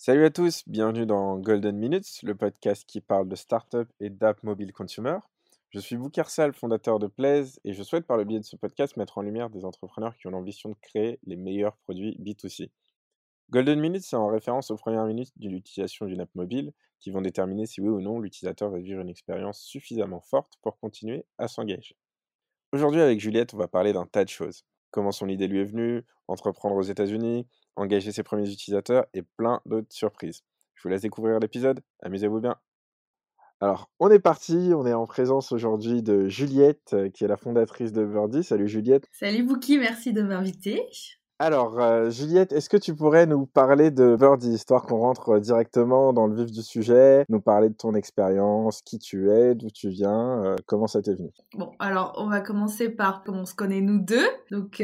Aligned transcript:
Salut 0.00 0.24
à 0.24 0.30
tous, 0.30 0.62
bienvenue 0.68 1.06
dans 1.06 1.38
Golden 1.38 1.76
Minutes, 1.76 2.22
le 2.22 2.36
podcast 2.36 2.84
qui 2.86 3.00
parle 3.00 3.26
de 3.26 3.34
start-up 3.34 3.90
et 3.98 4.10
d'app 4.10 4.44
mobile 4.44 4.72
consumer. 4.72 5.18
Je 5.70 5.80
suis 5.80 5.96
Boukersal, 5.96 6.52
fondateur 6.52 7.00
de 7.00 7.08
Plaise, 7.08 7.58
et 7.64 7.72
je 7.72 7.82
souhaite 7.82 8.06
par 8.06 8.16
le 8.16 8.22
biais 8.22 8.38
de 8.38 8.44
ce 8.44 8.54
podcast 8.54 8.96
mettre 8.96 9.18
en 9.18 9.22
lumière 9.22 9.50
des 9.50 9.64
entrepreneurs 9.64 10.16
qui 10.16 10.28
ont 10.28 10.30
l'ambition 10.30 10.68
de 10.68 10.76
créer 10.80 11.18
les 11.24 11.34
meilleurs 11.34 11.76
produits 11.78 12.16
B2C. 12.20 12.70
Golden 13.50 13.80
Minutes, 13.80 14.04
c'est 14.04 14.14
en 14.14 14.28
référence 14.28 14.70
aux 14.70 14.76
premières 14.76 15.04
minutes 15.04 15.32
de 15.34 15.48
l'utilisation 15.48 16.06
d'une 16.06 16.20
app 16.20 16.32
mobile 16.36 16.72
qui 17.00 17.10
vont 17.10 17.20
déterminer 17.20 17.66
si 17.66 17.80
oui 17.80 17.88
ou 17.88 18.00
non 18.00 18.20
l'utilisateur 18.20 18.70
va 18.70 18.78
vivre 18.78 19.00
une 19.00 19.10
expérience 19.10 19.58
suffisamment 19.58 20.20
forte 20.20 20.58
pour 20.62 20.78
continuer 20.78 21.26
à 21.38 21.48
s'engager. 21.48 21.96
Aujourd'hui 22.70 23.00
avec 23.00 23.18
Juliette, 23.18 23.52
on 23.52 23.58
va 23.58 23.66
parler 23.66 23.92
d'un 23.92 24.06
tas 24.06 24.22
de 24.22 24.28
choses. 24.28 24.64
Comment 24.92 25.10
son 25.10 25.28
idée 25.28 25.48
lui 25.48 25.58
est 25.58 25.64
venue, 25.64 26.04
entreprendre 26.28 26.76
aux 26.76 26.82
États-Unis, 26.82 27.48
engager 27.78 28.12
ses 28.12 28.22
premiers 28.22 28.50
utilisateurs 28.50 29.06
et 29.14 29.22
plein 29.22 29.60
d'autres 29.66 29.92
surprises. 29.92 30.42
Je 30.74 30.82
vous 30.82 30.88
laisse 30.90 31.02
découvrir 31.02 31.38
l'épisode, 31.38 31.80
amusez-vous 32.02 32.40
bien. 32.40 32.56
Alors, 33.60 33.90
on 33.98 34.08
est 34.10 34.20
parti, 34.20 34.70
on 34.74 34.86
est 34.86 34.92
en 34.92 35.06
présence 35.06 35.50
aujourd'hui 35.50 36.02
de 36.02 36.28
Juliette, 36.28 36.92
euh, 36.92 37.10
qui 37.10 37.24
est 37.24 37.28
la 37.28 37.36
fondatrice 37.36 37.92
de 37.92 38.04
Birdie. 38.04 38.44
Salut 38.44 38.68
Juliette. 38.68 39.08
Salut 39.10 39.42
Bouki, 39.42 39.78
merci 39.78 40.12
de 40.12 40.22
m'inviter. 40.22 40.80
Alors, 41.40 41.78
euh, 41.78 42.10
Juliette, 42.10 42.52
est-ce 42.52 42.68
que 42.68 42.76
tu 42.76 42.96
pourrais 42.96 43.24
nous 43.24 43.46
parler 43.46 43.92
de 43.92 44.16
Birdie, 44.16 44.54
histoire 44.54 44.82
qu'on 44.86 44.98
rentre 44.98 45.36
euh, 45.36 45.40
directement 45.40 46.12
dans 46.12 46.26
le 46.26 46.34
vif 46.34 46.50
du 46.50 46.62
sujet, 46.62 47.24
nous 47.28 47.40
parler 47.40 47.68
de 47.68 47.76
ton 47.76 47.94
expérience, 47.94 48.82
qui 48.82 48.98
tu 48.98 49.30
es, 49.30 49.54
d'où 49.54 49.70
tu 49.70 49.88
viens, 49.88 50.42
euh, 50.42 50.56
comment 50.66 50.88
ça 50.88 51.00
t'est 51.00 51.14
venu? 51.14 51.30
Bon, 51.54 51.70
alors 51.78 52.14
on 52.16 52.28
va 52.28 52.40
commencer 52.40 52.88
par 52.88 53.22
comment 53.22 53.42
on 53.42 53.46
se 53.46 53.54
connaît 53.54 53.80
nous 53.80 54.00
deux. 54.00 54.26
Donc, 54.50 54.82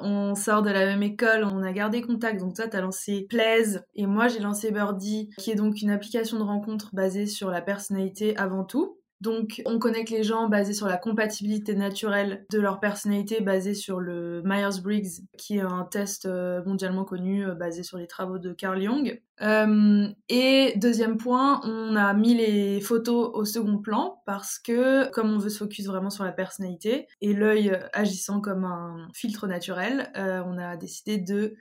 on 0.00 0.34
sort 0.34 0.62
de 0.62 0.70
la 0.70 0.86
même 0.86 1.04
école, 1.04 1.44
on 1.44 1.62
a 1.62 1.72
gardé 1.72 2.02
contact. 2.02 2.40
Donc, 2.40 2.54
toi, 2.54 2.66
tu 2.66 2.76
as 2.76 2.80
lancé 2.80 3.26
Plaise 3.28 3.84
et 3.94 4.06
moi, 4.06 4.26
j'ai 4.26 4.40
lancé 4.40 4.72
Birdie, 4.72 5.30
qui 5.38 5.52
est 5.52 5.54
donc 5.54 5.82
une 5.82 5.90
application 5.90 6.36
de 6.38 6.42
rencontre 6.42 6.90
basée 6.92 7.26
sur 7.26 7.48
la 7.48 7.60
personnalité 7.60 8.36
avant 8.36 8.64
tout. 8.64 8.96
Donc, 9.22 9.62
on 9.66 9.78
connecte 9.78 10.10
les 10.10 10.24
gens 10.24 10.48
basés 10.48 10.72
sur 10.72 10.88
la 10.88 10.96
compatibilité 10.96 11.76
naturelle 11.76 12.44
de 12.50 12.58
leur 12.58 12.80
personnalité, 12.80 13.40
basée 13.40 13.74
sur 13.74 14.00
le 14.00 14.42
Myers-Briggs, 14.44 15.22
qui 15.38 15.58
est 15.58 15.60
un 15.60 15.84
test 15.88 16.26
euh, 16.26 16.60
mondialement 16.64 17.04
connu 17.04 17.46
euh, 17.46 17.54
basé 17.54 17.84
sur 17.84 17.98
les 17.98 18.08
travaux 18.08 18.38
de 18.38 18.52
Carl 18.52 18.82
Jung. 18.82 19.22
Euh, 19.40 20.08
et 20.28 20.72
deuxième 20.74 21.18
point, 21.18 21.60
on 21.62 21.94
a 21.94 22.12
mis 22.14 22.34
les 22.34 22.80
photos 22.80 23.30
au 23.32 23.44
second 23.44 23.78
plan 23.78 24.20
parce 24.26 24.58
que, 24.58 25.08
comme 25.10 25.32
on 25.32 25.38
veut 25.38 25.50
se 25.50 25.58
focus 25.58 25.86
vraiment 25.86 26.10
sur 26.10 26.24
la 26.24 26.32
personnalité 26.32 27.06
et 27.20 27.32
l'œil 27.32 27.78
agissant 27.92 28.40
comme 28.40 28.64
un 28.64 29.06
filtre 29.14 29.46
naturel, 29.46 30.10
on 30.14 30.58
a 30.58 30.76
décidé 30.76 31.18
de 31.18 31.56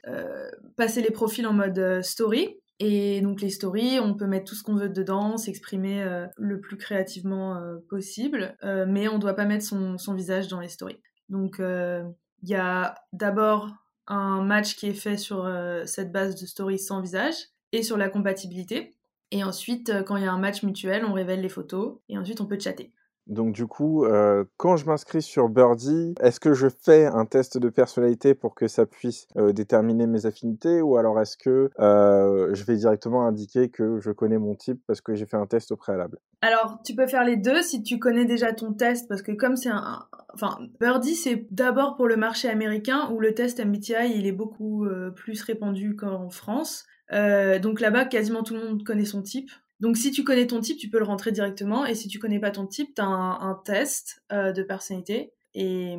passer 0.76 1.02
les 1.02 1.12
profils 1.12 1.48
en 1.48 1.54
mode 1.54 2.02
story 2.04 2.60
et 2.84 3.22
donc 3.22 3.42
les 3.42 3.52
stories, 3.52 4.00
on 4.00 4.16
peut 4.16 4.26
mettre 4.26 4.46
tout 4.46 4.56
ce 4.56 4.64
qu'on 4.64 4.74
veut 4.74 4.90
dedans, 4.90 5.38
s'exprimer 5.38 6.02
euh, 6.02 6.26
le 6.36 6.60
plus 6.60 6.78
créativement 6.78 7.56
euh, 7.56 7.78
possible, 7.88 8.58
euh, 8.64 8.88
mais 8.90 9.08
on 9.08 9.16
ne 9.16 9.20
doit 9.20 9.36
pas 9.36 9.46
mettre 9.46 9.64
son, 9.64 10.00
son, 10.00 10.16
visage 10.16 10.48
dans 10.48 10.60
les 10.60 10.68
stories. 10.68 11.00
Donc 11.30 11.60
il 11.60 12.50
y 12.50 12.56
a 12.56 12.96
d'abord 13.14 13.70
un 14.08 14.42
match 14.42 14.76
qui 14.76 14.88
est 14.88 14.96
fait 14.96 15.16
sur 15.16 15.48
cette 15.86 16.12
base 16.12 16.36
de 16.36 16.48
stories 16.48 16.80
sans 16.80 17.02
visage 17.02 17.36
et 17.72 17.84
sur 17.84 17.98
la 17.98 18.10
compatibilité. 18.10 18.96
Et 19.30 19.44
ensuite, 19.44 19.94
quand 20.06 20.18
il 20.18 20.24
y 20.24 20.28
a 20.28 20.34
un 20.34 20.40
match 20.40 20.64
mutuel, 20.64 21.06
on 21.06 21.14
révèle 21.14 21.42
les 21.42 21.50
photos 21.50 22.00
et 22.10 22.18
ensuite 22.18 22.42
on 22.42 22.48
peut 22.48 22.60
chatter. 22.60 22.92
Donc 23.28 23.54
du 23.54 23.68
coup, 23.68 24.06
euh, 24.06 24.44
quand 24.58 24.78
je 24.78 24.86
m'inscris 24.86 25.22
sur 25.22 25.48
Birdie, 25.50 26.16
est-ce 26.22 26.40
que 26.40 26.54
je 26.54 26.68
fais 26.68 27.06
un 27.06 27.26
test 27.26 27.58
de 27.58 27.70
personnalité 27.70 28.34
pour 28.34 28.56
que 28.56 28.68
ça 28.68 28.86
puisse 28.86 29.28
euh, 29.38 29.54
déterminer 29.54 30.08
mes 30.08 30.26
affinités 30.26 30.82
ou 30.82 30.98
alors 30.98 31.20
est-ce 31.20 31.38
que 31.38 31.70
euh, 31.80 32.54
je 32.54 32.64
vais 32.64 32.76
directement 32.76 33.26
indiquer 33.26 33.70
que 33.70 34.00
je 34.00 34.12
connais 34.12 34.38
mon 34.38 34.56
type 34.56 34.82
parce 34.88 35.02
que 35.02 35.14
j'ai 35.14 35.26
fait 35.26 35.38
un 35.38 35.46
test 35.46 35.72
au 35.72 35.78
préalable? 35.78 36.18
Alors, 36.42 36.80
tu 36.84 36.96
peux 36.96 37.06
faire 37.06 37.24
les 37.24 37.38
deux 37.38 37.62
si 37.62 37.84
tu 37.84 38.00
connais 38.00 38.26
déjà 38.26 38.52
ton 38.52 38.74
test 38.74 39.08
parce 39.08 39.22
que 39.22 39.32
comme 39.32 39.56
c'est 39.56 39.70
un... 39.70 40.08
Enfin, 40.34 40.58
Birdie, 40.80 41.16
c'est 41.16 41.46
d'abord 41.52 41.96
pour 41.96 42.08
le 42.08 42.18
marché 42.18 42.50
américain 42.50 43.10
où 43.14 43.20
le 43.20 43.34
test 43.36 43.64
MBTI, 43.64 44.14
il 44.16 44.26
est 44.26 44.32
beaucoup 44.32 44.88
plus 45.16 45.42
répandu 45.44 45.96
qu'en 45.96 46.30
France. 46.30 46.86
donc 47.12 47.80
là-bas, 47.80 48.06
quasiment 48.06 48.42
tout 48.42 48.56
le 48.56 48.66
monde 48.66 48.84
connaît 48.84 49.06
son 49.06 49.22
type. 49.22 49.52
Donc 49.82 49.98
si 49.98 50.12
tu 50.12 50.24
connais 50.24 50.48
ton 50.48 50.62
type, 50.62 50.78
tu 50.78 50.90
peux 50.90 51.00
le 51.00 51.06
rentrer 51.06 51.32
directement. 51.32 51.86
Et 51.86 51.96
si 51.96 52.08
tu 52.08 52.20
connais 52.20 52.40
pas 52.40 52.52
ton 52.52 52.68
type, 52.68 52.94
tu 52.96 53.02
as 53.02 53.06
un, 53.06 53.60
test 53.66 54.22
euh, 54.32 54.54
de 54.54 54.64
personnalité. 54.64 55.34
Et, 55.54 55.98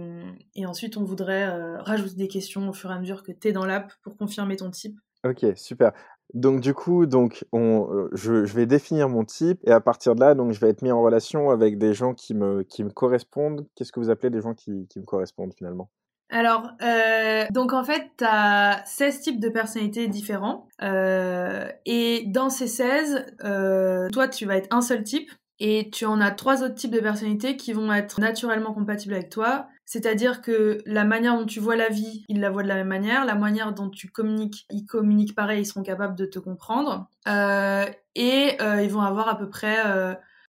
ensuite, 0.64 0.96
on 0.96 1.04
voudrait 1.04 1.48
euh, 1.48 1.82
rajouter 1.82 2.14
des 2.14 2.28
questions 2.28 2.68
au 2.68 2.72
fur 2.72 2.90
et 2.90 2.94
à 2.94 2.98
mesure 2.98 3.22
que 3.22 3.32
tu 3.32 3.48
es 3.48 3.52
dans 3.52 3.66
l'app 3.66 3.92
pour 4.02 4.16
confirmer 4.16 4.56
ton 4.56 4.70
type. 4.70 4.96
Ok, 5.24 5.44
super. 5.56 5.92
Donc 6.32 6.60
du 6.60 6.72
coup, 6.72 7.04
donc 7.04 7.44
on, 7.52 7.92
euh, 7.92 8.08
je, 8.12 8.32
vais 8.32 8.64
définir 8.64 9.08
mon 9.10 9.24
type 9.24 9.60
et 9.64 9.70
à 9.70 9.80
partir 9.80 10.14
de 10.14 10.20
là, 10.20 10.34
donc 10.34 10.52
je 10.52 10.60
vais 10.60 10.70
être 10.70 10.80
mis 10.80 10.90
en 10.90 11.02
relation 11.02 11.50
avec 11.50 11.76
des 11.76 11.92
gens 11.92 12.14
qui 12.14 12.34
me, 12.34 12.62
qui 12.62 12.84
me 12.84 12.90
correspondent. 12.90 13.66
Qu'est-ce 13.74 13.92
que 13.92 14.00
vous 14.00 14.08
appelez 14.08 14.30
des 14.30 14.40
gens 14.40 14.54
qui, 14.54 14.86
qui 14.88 14.98
me 14.98 15.04
correspondent 15.04 15.52
finalement? 15.52 15.90
Alors, 16.32 16.70
euh, 16.80 17.44
donc 17.50 17.74
en 17.74 17.84
fait, 17.84 18.10
tu 18.16 18.24
as 18.26 18.82
16 18.86 19.20
types 19.20 19.40
de 19.40 19.50
personnalités 19.50 20.08
différents. 20.08 20.66
Euh, 20.82 21.68
et 21.84 22.24
dans 22.26 22.48
ces 22.48 22.66
16, 22.66 23.26
euh, 23.44 24.08
toi, 24.08 24.28
tu 24.28 24.46
vas 24.46 24.56
être 24.56 24.74
un 24.74 24.80
seul 24.80 25.04
type. 25.04 25.30
Et 25.64 25.90
tu 25.92 26.06
en 26.06 26.20
as 26.20 26.32
trois 26.32 26.64
autres 26.64 26.74
types 26.74 26.90
de 26.90 26.98
personnalités 26.98 27.56
qui 27.56 27.72
vont 27.72 27.92
être 27.92 28.18
naturellement 28.18 28.72
compatibles 28.72 29.14
avec 29.14 29.28
toi. 29.28 29.68
C'est-à-dire 29.84 30.40
que 30.40 30.78
la 30.86 31.04
manière 31.04 31.38
dont 31.38 31.44
tu 31.44 31.60
vois 31.60 31.76
la 31.76 31.88
vie, 31.88 32.24
ils 32.28 32.40
la 32.40 32.50
voient 32.50 32.64
de 32.64 32.68
la 32.68 32.76
même 32.76 32.88
manière. 32.88 33.24
La 33.26 33.36
manière 33.36 33.72
dont 33.72 33.88
tu 33.88 34.08
communiques, 34.08 34.66
ils 34.70 34.86
communiquent 34.86 35.36
pareil, 35.36 35.60
ils 35.60 35.66
seront 35.66 35.82
capables 35.82 36.16
de 36.16 36.24
te 36.24 36.40
comprendre. 36.40 37.08
et 37.26 38.56
ils 38.60 38.90
vont 38.90 39.02
avoir 39.02 39.28
à 39.28 39.38
peu 39.38 39.48
près 39.48 39.76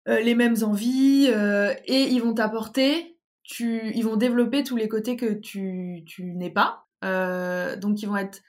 les 0.05 0.35
mêmes 0.35 0.57
envies. 0.61 1.27
et 1.27 2.03
ils 2.03 2.19
vont 2.19 2.33
t'apporter 2.35 3.18
ils 3.57 4.03
vont 4.03 4.15
développer 4.15 4.63
tous 4.63 4.75
les 4.75 4.87
côtés 4.87 5.15
que 5.15 5.33
tu, 5.33 6.03
n'es 6.19 6.51
pas. 6.51 6.85
Euh, 7.03 7.75
donc 7.75 8.01
ils 8.01 8.07
vont 8.07 8.17
être 8.17 8.41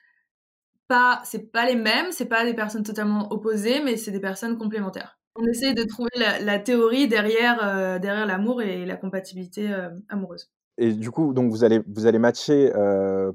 pas, 0.88 1.20
c'est 1.24 1.52
pas 1.52 1.66
les 1.66 1.76
mêmes, 1.76 2.10
c'est 2.10 2.26
pas 2.26 2.44
des 2.44 2.54
personnes 2.54 2.82
totalement 2.82 3.32
opposées, 3.32 3.82
mais 3.82 3.96
c'est 3.96 4.10
des 4.10 4.20
personnes 4.20 4.58
complémentaires. 4.58 5.18
On 5.36 5.46
essaie 5.46 5.74
de 5.74 5.84
trouver 5.84 6.10
la, 6.16 6.58
théorie 6.58 7.06
derrière, 7.06 7.60
euh, 7.62 7.98
derrière 7.98 8.26
l'amour 8.26 8.62
et 8.62 8.84
la 8.84 8.96
compatibilité 8.96 9.72
euh, 9.72 9.88
amoureuse. 10.08 10.50
Et 10.76 10.92
du 10.92 11.10
coup, 11.10 11.32
donc 11.32 11.52
vous 11.52 11.64
allez, 11.64 12.18
matcher 12.18 12.72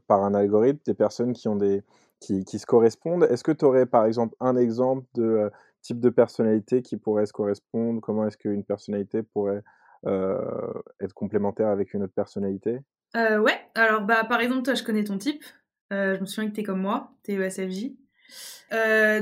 par 0.07 0.23
un 0.23 0.33
algorithme 0.33 0.79
des 0.85 0.93
personnes 0.93 1.33
qui 1.33 1.43
se 2.59 2.65
correspondent. 2.65 3.23
Est-ce 3.23 3.43
que 3.43 3.51
tu 3.51 3.65
aurais 3.65 3.85
par 3.85 4.05
exemple 4.05 4.35
un 4.39 4.57
exemple 4.57 5.05
de 5.13 5.51
type 5.81 5.99
de 5.99 6.09
personnalité 6.09 6.81
qui 6.81 6.97
pourrait 6.97 7.27
se 7.27 7.33
correspondre? 7.33 8.01
Comment 8.01 8.25
est-ce 8.27 8.37
qu'une 8.37 8.63
personnalité 8.63 9.21
pourrait 9.21 9.63
être 10.05 11.13
complémentaire 11.13 11.67
avec 11.67 11.93
une 11.93 12.03
autre 12.03 12.13
personnalité? 12.13 12.79
Euh, 13.15 13.39
Ouais, 13.39 13.59
alors 13.75 14.01
bah, 14.01 14.23
par 14.23 14.41
exemple, 14.41 14.63
toi, 14.63 14.73
je 14.73 14.83
connais 14.83 15.03
ton 15.03 15.17
type. 15.17 15.43
Euh, 15.93 16.15
je 16.15 16.21
me 16.21 16.25
souviens 16.25 16.49
que 16.49 16.55
t'es 16.55 16.63
comme 16.63 16.81
moi, 16.81 17.11
t'es 17.23 17.33
ESFJ. 17.33 17.95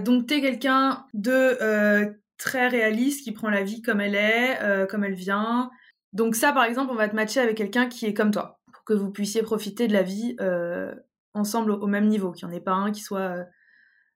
donc 0.03 0.27
t'es 0.27 0.41
quelqu'un 0.41 1.05
de 1.13 2.13
très 2.37 2.67
réaliste 2.67 3.23
qui 3.23 3.31
prend 3.31 3.49
la 3.49 3.63
vie 3.63 3.81
comme 3.81 4.01
elle 4.01 4.15
est, 4.15 4.87
comme 4.89 5.03
elle 5.03 5.13
vient. 5.13 5.69
Donc 6.13 6.35
ça, 6.35 6.53
par 6.53 6.63
exemple, 6.63 6.91
on 6.91 6.95
va 6.95 7.09
te 7.09 7.15
matcher 7.15 7.39
avec 7.39 7.57
quelqu'un 7.57 7.87
qui 7.87 8.05
est 8.05 8.13
comme 8.13 8.31
toi, 8.31 8.59
pour 8.71 8.83
que 8.83 8.93
vous 8.93 9.11
puissiez 9.11 9.41
profiter 9.43 9.87
de 9.87 9.93
la 9.93 10.03
vie 10.03 10.35
ensemble 11.33 11.71
au, 11.71 11.87
même 11.87 12.07
niveau, 12.07 12.31
qu'il 12.31 12.47
n'y 12.47 12.53
en 12.53 12.57
ait 12.57 12.61
pas 12.61 12.73
un 12.73 12.91
qui 12.91 13.01
soit 13.01 13.45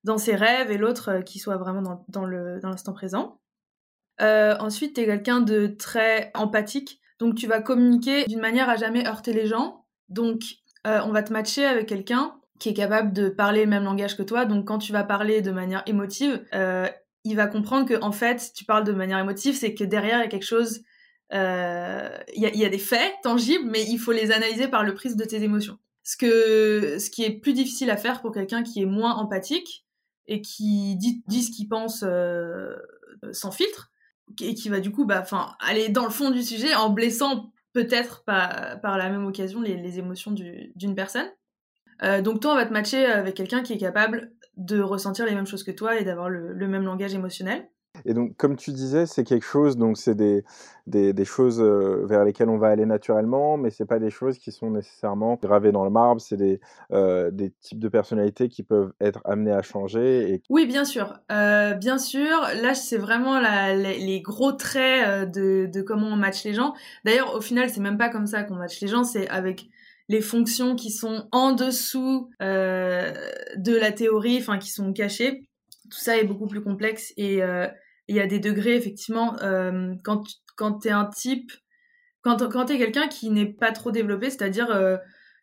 dans 0.03 0.17
ses 0.17 0.35
rêves 0.35 0.72
et 0.72 0.78
l'autre 0.78 1.22
qui 1.25 1.39
soit 1.39 1.57
vraiment 1.57 1.81
dans, 1.81 2.05
dans 2.07 2.69
l'instant 2.69 2.94
présent. 2.94 3.39
Euh, 4.22 4.55
ensuite, 4.59 4.95
tu 4.95 5.01
es 5.01 5.05
quelqu'un 5.05 5.41
de 5.41 5.67
très 5.67 6.31
empathique. 6.33 7.00
Donc, 7.19 7.35
tu 7.35 7.47
vas 7.47 7.61
communiquer 7.61 8.25
d'une 8.25 8.39
manière 8.39 8.69
à 8.69 8.75
jamais 8.75 9.07
heurter 9.07 9.33
les 9.33 9.47
gens. 9.47 9.85
Donc, 10.09 10.41
euh, 10.85 11.01
on 11.05 11.11
va 11.11 11.23
te 11.23 11.33
matcher 11.33 11.66
avec 11.66 11.88
quelqu'un 11.88 12.35
qui 12.59 12.69
est 12.69 12.73
capable 12.73 13.13
de 13.13 13.29
parler 13.29 13.63
le 13.63 13.69
même 13.69 13.83
langage 13.83 14.17
que 14.17 14.23
toi. 14.23 14.45
Donc, 14.45 14.66
quand 14.67 14.79
tu 14.79 14.91
vas 14.91 15.03
parler 15.03 15.41
de 15.41 15.51
manière 15.51 15.83
émotive, 15.85 16.44
euh, 16.53 16.88
il 17.23 17.35
va 17.35 17.47
comprendre 17.47 17.87
que, 17.87 18.02
en 18.02 18.11
fait, 18.11 18.52
tu 18.55 18.66
parles 18.66 18.84
de 18.84 18.93
manière 18.93 19.19
émotive, 19.19 19.55
c'est 19.55 19.73
que 19.73 19.84
derrière, 19.84 20.20
il 20.20 20.23
y 20.23 20.25
a 20.25 20.29
quelque 20.29 20.46
chose. 20.46 20.81
Il 21.31 21.37
y, 22.37 22.66
a, 22.66 22.70
des 22.70 22.78
faits 22.78 23.13
tangibles, 23.22 23.70
mais 23.70 23.84
il 23.84 23.97
faut 23.97 24.13
les 24.13 24.31
analyser 24.31 24.70
par 24.70 24.84
le 24.84 24.93
prisme 24.93 25.17
de 25.17 25.25
tes 25.25 25.43
émotions. 25.43 25.78
Ce, 26.03 26.16
que, 26.16 26.99
ce 26.99 27.09
qui 27.09 27.25
est 27.25 27.31
plus 27.31 27.52
difficile 27.52 27.90
à 27.90 27.97
faire 27.97 28.22
pour 28.22 28.31
quelqu'un 28.31 28.63
qui 28.63 28.81
est 28.81 28.85
moins 28.85 29.16
empathique 29.16 29.85
et 30.28 30.41
qui 30.41 30.96
dit, 30.96 31.23
dit 31.28 31.43
ce 31.43 31.52
qu'il 31.52 31.67
pense 31.67 32.05
sans 33.34 33.52
filtre, 33.52 33.91
et 34.41 34.53
qui 34.53 34.70
va 34.70 34.79
du 34.79 34.91
coup 34.91 35.06
bah, 35.06 35.24
aller 35.59 35.90
dans 35.90 36.03
le 36.03 36.09
fond 36.09 36.32
du 36.32 36.44
sujet 36.44 36.76
en 36.76 36.90
blessant 36.90 37.52
peut-être 37.74 38.24
par, 38.24 38.79
par 38.82 38.97
la 38.97 39.09
même 39.09 39.26
occasion 39.26 39.62
les, 39.62 40.00
émotions 40.00 40.32
d'une 40.32 40.96
personne. 40.96 41.28
Euh, 42.03 42.22
donc 42.22 42.41
toi, 42.41 42.53
on 42.53 42.56
va 42.56 42.66
te 42.66 42.74
matcher 42.74 43.06
avec 43.06 43.35
quelqu'un 43.35 43.64
qui 43.64 43.74
est 43.74 43.78
capable 43.78 44.32
de 44.56 44.82
ressentir 44.82 45.26
les 45.26 45.35
mêmes 45.35 45.47
choses 45.47 45.64
que 45.64 45.72
toi 45.72 45.97
et 45.97 46.03
d'avoir 46.03 46.29
le, 46.29 46.68
même 46.68 46.84
langage 46.84 47.14
émotionnel. 47.14 47.70
Et 48.05 48.14
donc, 48.14 48.35
comme 48.38 48.55
tu 48.55 48.72
disais, 48.72 49.05
c'est 49.05 49.23
quelque 49.23 49.46
chose, 49.46 49.78
donc 49.78 49.97
c'est 49.97 50.16
des, 50.16 50.44
des, 50.88 51.14
des 51.14 51.26
choses 51.26 51.61
euh, 51.61 52.05
vers 52.05 52.23
lesquelles 52.23 52.49
on 52.49 52.58
va 52.58 52.70
aller 52.70 52.85
naturellement, 52.85 53.58
mais 53.58 53.70
c'est 53.70 53.85
pas 53.85 53.99
des 53.99 54.09
choses 54.09 54.38
qui 54.38 54.52
sont 54.52 54.72
nécessairement 54.72 55.38
gravées 55.41 55.72
dans 55.72 55.84
le 55.84 55.90
marbre, 55.90 56.22
c'est 56.22 56.38
des, 56.38 56.59
euh, 56.91 57.29
des 57.29 57.52
types 57.61 57.79
de 57.79 57.90
personnalités 57.90 58.47
qui 58.49 58.64
peuvent 58.64 58.94
être 59.02 59.22
amenées 59.26 59.52
à 59.52 59.61
changer. 59.61 60.41
Oui, 60.49 60.66
bien 60.66 60.85
sûr. 60.85 61.20
Euh, 61.32 61.73
bien 61.73 61.97
sûr, 61.97 62.41
là, 62.61 62.73
c'est 62.73 62.97
vraiment 62.97 63.40
les, 63.40 64.22
gros 64.22 64.53
traits 64.53 65.32
de, 65.32 65.67
de 65.72 65.82
comment 65.82 66.08
on 66.08 66.16
match 66.16 66.44
les 66.44 66.53
gens. 66.53 66.73
D'ailleurs, 67.03 67.35
au 67.35 67.41
final, 67.41 67.70
c'est 67.70 67.82
même 67.82 67.97
pas 67.97 68.09
comme 68.09 68.28
ça 68.28 68.44
qu'on 68.44 68.55
match 68.55 68.79
les 68.82 68.88
gens, 68.88 69.03
c'est 69.03 69.28
avec 69.29 69.67
les 70.09 70.22
fonctions 70.22 70.76
qui 70.76 70.90
sont 70.90 71.28
en 71.34 71.52
dessous 71.52 72.29
de 72.40 73.78
la 73.78 73.91
théorie, 73.91 74.38
enfin 74.40 74.58
qui 74.58 74.72
sont 74.72 74.94
cachées. 74.94 75.49
Tout 75.90 75.99
ça 75.99 76.17
est 76.17 76.23
beaucoup 76.23 76.47
plus 76.47 76.61
complexe 76.61 77.14
et 77.17 77.41
il 78.08 78.16
y 78.16 78.20
a 78.20 78.28
des 78.28 78.40
degrés 78.40 78.76
effectivement 78.76 79.36
euh, 79.42 79.94
quand 80.04 80.24
quand 80.56 80.80
t'es 80.80 80.92
un 80.92 81.06
type 81.06 81.52
quand 82.22 82.50
quand 82.50 82.66
t'es 82.66 82.78
quelqu'un 82.78 83.08
qui 83.08 83.30
n'est 83.30 83.46
pas 83.46 83.72
trop 83.72 83.92
développé 83.92 84.30
c'est-à-dire 84.30 84.70
euh, 84.72 84.98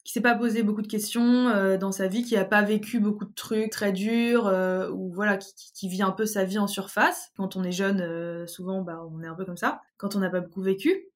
qui 0.04 0.12
s'est 0.12 0.20
pas 0.20 0.34
posé 0.34 0.62
beaucoup 0.62 0.82
de 0.82 0.88
questions 0.88 1.48
euh, 1.48 1.78
dans 1.78 1.92
sa 1.92 2.08
vie 2.08 2.24
qui 2.24 2.36
a 2.36 2.44
pas 2.44 2.60
vécu 2.60 3.00
beaucoup 3.00 3.24
de 3.24 3.32
trucs 3.32 3.70
très 3.70 3.92
durs 3.92 4.46
euh, 4.46 4.90
ou 4.90 5.10
voilà 5.12 5.38
qui, 5.38 5.88
vit 5.88 6.02
un 6.02 6.10
peu 6.10 6.26
sa 6.26 6.44
vie 6.44 6.58
en 6.58 6.66
surface. 6.66 7.30
Quand 7.36 7.56
on 7.56 7.64
est 7.64 7.72
jeune 7.72 8.46
souvent 8.46 8.82
bah 8.82 9.00
on 9.10 9.22
est 9.22 9.26
un 9.26 9.34
peu 9.34 9.44
comme 9.44 9.56
ça. 9.56 9.80
Quand 9.96 10.14
on 10.16 10.18
n'a 10.18 10.30
pas 10.30 10.40
beaucoup 10.40 10.62
vécu 10.62 11.08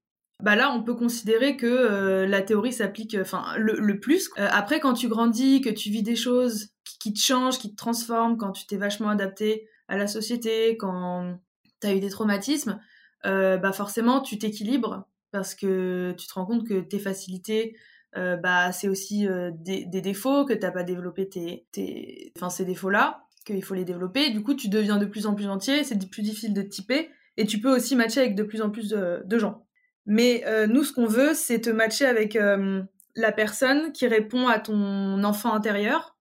bah 0.43 0.55
là 0.55 0.73
on 0.73 0.83
peut 0.85 0.95
considérer 0.95 1.57
que 1.57 2.25
la 2.25 2.43
théorie 2.43 2.73
s'applique 2.73 3.17
enfin 3.21 3.57
le, 3.59 3.79
le, 3.81 3.99
plus 3.99 4.31
après 4.37 4.79
quand 4.79 4.95
tu 4.95 5.09
grandis 5.09 5.61
que 5.61 5.69
tu 5.69 5.91
vis 5.91 6.05
des 6.05 6.15
choses 6.15 6.69
qui, 6.85 6.99
qui 6.99 7.13
te 7.13 7.19
changent 7.19 7.59
qui 7.59 7.73
te 7.73 7.77
transforment 7.77 8.37
quand 8.37 8.53
tu 8.53 8.65
t'es 8.65 8.77
vachement 8.77 9.09
adapté 9.09 9.67
à 9.89 9.97
la 9.97 10.07
société, 10.07 10.77
quand 10.77 11.39
tu 11.81 11.87
as 11.87 11.95
eu 11.95 12.01
des 12.01 12.11
traumatismes, 12.11 12.81
euh, 13.27 13.57
bah 13.57 13.73
forcément 13.73 14.21
tu 14.21 14.39
t'équilibres 14.39 15.09
parce 15.33 15.55
que 15.55 16.15
tu 16.17 16.27
te 16.27 16.35
rends 16.35 16.47
compte 16.47 16.67
que 16.67 16.81
tes 16.81 16.99
facilités, 16.99 17.77
euh, 18.17 18.37
bah 18.37 18.73
c'est 18.73 18.89
aussi 18.89 19.27
euh, 19.27 19.51
des, 19.53 19.85
défauts, 19.87 20.45
que 20.45 20.55
t'as 20.55 20.71
pas 20.71 20.85
développé 20.85 21.29
tes, 21.29 21.67
ces 22.51 22.65
défauts-là, 22.65 23.25
qu'il 23.45 23.63
faut 23.65 23.75
les 23.75 23.85
développer. 23.85 24.31
Du 24.31 24.43
coup, 24.43 24.55
tu 24.55 24.69
deviens 24.69 24.99
de 24.99 25.07
plus 25.07 25.27
en 25.27 25.35
plus 25.35 25.49
entier, 25.49 25.85
c'est 25.85 25.99
plus 26.11 26.23
difficile 26.23 26.55
de 26.55 26.63
typer, 26.63 27.11
et 27.37 27.47
tu 27.47 27.61
peux 27.61 27.75
aussi 27.75 27.97
matcher 27.97 28.21
avec 28.21 28.35
de 28.35 28.43
plus 28.43 28.63
en 28.63 28.71
plus 28.71 28.89
de, 28.89 29.39
gens. 29.39 29.67
Mais 30.07 30.45
nous, 30.67 30.85
ce 30.85 30.93
qu'on 30.95 31.07
veut, 31.07 31.35
c'est 31.35 31.61
te 31.61 31.71
matcher 31.71 32.07
avec 32.07 32.39
la 33.15 33.33
personne 33.33 33.93
qui 33.93 34.07
répond 34.07 34.49
à 34.49 34.59
ton 34.59 35.23
enfant 35.25 35.53
intérieur, 35.53 36.18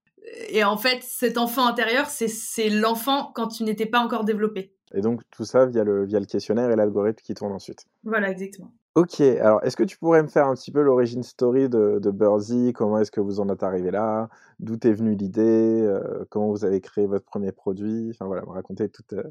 et 0.49 0.63
en 0.63 0.77
fait, 0.77 0.99
cet 1.01 1.37
enfant 1.37 1.67
intérieur, 1.67 2.07
c'est 2.07 2.69
l'enfant 2.69 3.31
quand 3.33 3.47
tu 3.47 3.63
n'étais 3.63 3.85
pas 3.85 3.99
encore 3.99 4.25
développé. 4.25 4.73
Et 4.93 5.01
donc, 5.01 5.21
tout 5.31 5.45
ça 5.45 5.65
via 5.65 5.83
le, 5.83 6.05
via 6.05 6.19
le 6.19 6.25
questionnaire 6.25 6.71
et 6.71 6.75
l'algorithme 6.75 7.21
qui 7.21 7.33
tourne 7.33 7.51
ensuite. 7.51 7.85
Voilà, 8.03 8.29
exactement. 8.29 8.71
Ok, 8.95 9.21
alors 9.21 9.63
est-ce 9.63 9.77
que 9.77 9.83
tu 9.83 9.95
pourrais 9.97 10.23
me 10.23 10.27
faire 10.27 10.47
un 10.47 10.55
petit 10.55 10.71
peu 10.71 10.81
l'origine 10.81 11.21
story 11.21 11.69
de, 11.69 11.99
de 12.01 12.09
Birdie 12.09 12.73
Comment 12.73 12.97
est-ce 12.97 13.11
que 13.11 13.21
vous 13.21 13.39
en 13.39 13.47
êtes 13.49 13.61
arrivé 13.61 13.91
là? 13.91 14.27
D'où 14.59 14.73
est 14.73 14.91
venue 14.91 15.15
l'idée? 15.15 15.81
Euh, 15.83 16.25
Comment 16.31 16.49
vous 16.49 16.65
avez 16.65 16.81
créé 16.81 17.05
votre 17.05 17.25
premier 17.25 17.51
produit? 17.51 18.09
Enfin 18.09 18.25
voilà, 18.25 18.41
me 18.41 18.49
raconter 18.49 18.89
toute, 18.89 19.13
euh, 19.13 19.21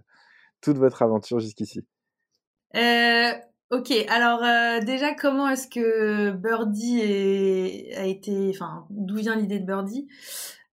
toute 0.61 0.79
votre 0.79 1.03
aventure 1.03 1.41
jusqu'ici. 1.41 1.85
Euh, 2.77 3.33
ok, 3.73 3.93
alors 4.09 4.43
déjà, 4.85 5.15
comment 5.15 5.49
est-ce 5.49 5.67
que 5.67 6.31
Birdie 6.31 7.01
est, 7.01 7.97
a 7.97 8.05
été. 8.05 8.51
Enfin, 8.51 8.87
d'où 8.91 9.17
vient 9.17 9.35
l'idée 9.35 9.59
de 9.59 9.67
Birdie 9.67 10.07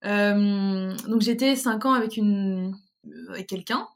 donc 0.03 1.21
j'étais 1.21 1.55
5 1.55 1.85
ans 1.85 1.93
avec 1.93 2.17
une 2.17 2.75
avec 3.29 3.47
quelqu'un. 3.47 3.87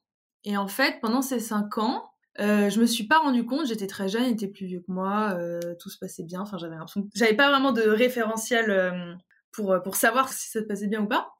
Et 0.43 0.57
en 0.57 0.67
fait 0.67 0.99
pendant 1.01 1.21
ces 1.21 1.39
5 1.39 1.77
ans 1.77 2.11
euh, 2.39 2.69
je 2.69 2.79
me 2.79 2.85
suis 2.85 3.05
pas 3.05 3.17
rendu 3.17 3.45
compte, 3.45 3.65
j'étais 3.65 3.87
très 3.87 4.09
jeune, 4.09 4.25
il 4.25 4.33
était 4.33 4.47
plus 4.47 4.67
vieux 4.67 4.79
que 4.79 4.91
moi, 4.91 5.35
euh, 5.39 5.59
tout 5.79 5.89
se 5.89 5.97
passait 5.97 6.23
bien, 6.23 6.41
enfin 6.41 6.57
j'avais 6.57 6.75
j'avais 7.15 7.33
pas 7.33 7.49
vraiment 7.49 7.71
de 7.71 7.81
référentiel 7.81 8.69
euh, 8.69 9.13
pour 9.51 9.75
pour 9.83 9.95
savoir 9.95 10.31
si 10.31 10.49
ça 10.51 10.59
se 10.59 10.65
passait 10.65 10.87
bien 10.87 11.01
ou 11.01 11.07
pas. 11.07 11.31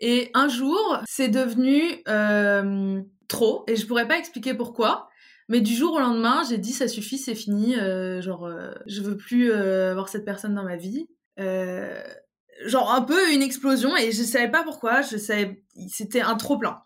Et 0.00 0.30
un 0.34 0.48
jour, 0.48 0.98
c'est 1.06 1.28
devenu 1.28 1.82
euh, 2.08 3.00
trop. 3.28 3.64
Et 3.68 3.76
je 3.76 3.86
pourrais 3.86 4.08
pas 4.08 4.18
expliquer 4.18 4.54
pourquoi. 4.54 5.08
Mais 5.48 5.60
du 5.60 5.74
jour 5.74 5.92
au 5.92 6.00
lendemain, 6.00 6.42
j'ai 6.48 6.58
dit 6.58 6.72
ça 6.72 6.88
suffit, 6.88 7.18
c'est 7.18 7.34
fini, 7.34 7.76
euh, 7.76 8.22
genre 8.22 8.50
je 8.86 9.02
veux 9.02 9.16
plus 9.16 9.52
avoir 9.52 10.08
cette 10.08 10.24
personne 10.24 10.54
dans 10.54 10.64
ma 10.64 10.76
vie 10.76 11.08
genre 12.66 12.92
un 12.92 13.02
peu 13.02 13.32
une 13.32 13.42
explosion 13.42 13.96
et 13.96 14.12
je 14.12 14.22
savais 14.22 14.50
pas 14.50 14.62
pourquoi, 14.62 15.02
je 15.02 15.16
savais 15.16 15.64
c'était 15.88 16.20
un 16.20 16.36
trop 16.36 16.58
plein. 16.58 16.82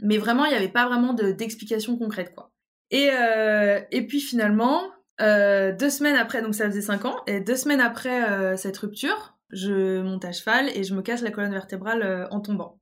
Mais 0.00 0.18
vraiment, 0.18 0.44
il 0.46 0.50
n'y 0.50 0.56
avait 0.56 0.68
pas 0.68 0.86
vraiment 0.86 1.12
d'explication 1.12 1.98
concrète 1.98 2.34
quoi. 2.34 2.50
Et 2.90 3.10
euh, 3.10 3.80
et 3.90 4.06
puis 4.06 4.20
finalement, 4.20 4.82
euh, 5.20 5.72
deux 5.72 5.90
semaines 5.90 6.16
après, 6.16 6.42
donc 6.42 6.54
ça 6.54 6.66
faisait 6.66 6.82
cinq 6.82 7.04
ans, 7.04 7.16
et 7.26 7.40
deux 7.40 7.56
semaines 7.56 7.80
après 7.80 8.30
euh, 8.30 8.56
cette 8.56 8.76
rupture, 8.78 9.36
je 9.50 10.00
monte 10.00 10.24
à 10.24 10.32
cheval 10.32 10.70
et 10.74 10.84
je 10.84 10.94
me 10.94 11.02
casse 11.02 11.22
la 11.22 11.30
colonne 11.30 11.52
vertébrale 11.52 12.28
en 12.30 12.40
tombant. 12.40 12.80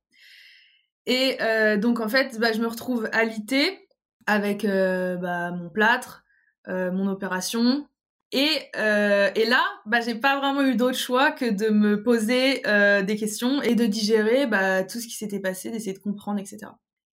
Et 1.05 1.37
donc 1.77 1.99
en 1.99 2.07
fait, 2.07 2.39
bah, 2.39 2.53
je 2.53 2.61
me 2.61 2.67
retrouve 2.67 3.09
alitée 3.11 3.87
avec 4.27 4.65
bah, 4.65 5.51
mon 5.51 5.69
plâtre, 5.69 6.23
mon 6.67 7.07
opération, 7.07 7.85
et, 8.31 8.69
euh, 8.77 9.29
et 9.35 9.45
là, 9.45 9.63
bah, 9.85 9.99
j'ai 10.01 10.15
pas 10.15 10.37
vraiment 10.39 10.61
eu 10.61 10.75
d'autre 10.75 10.97
choix 10.97 11.31
que 11.31 11.49
de 11.49 11.69
me 11.69 12.01
poser 12.01 12.65
euh, 12.65 13.01
des 13.01 13.17
questions 13.17 13.61
et 13.61 13.75
de 13.75 13.85
digérer 13.85 14.47
bah, 14.47 14.83
tout 14.83 14.99
ce 14.99 15.07
qui 15.07 15.15
s'était 15.15 15.39
passé, 15.39 15.69
d'essayer 15.69 15.93
de 15.93 15.99
comprendre, 15.99 16.39
etc. 16.39 16.59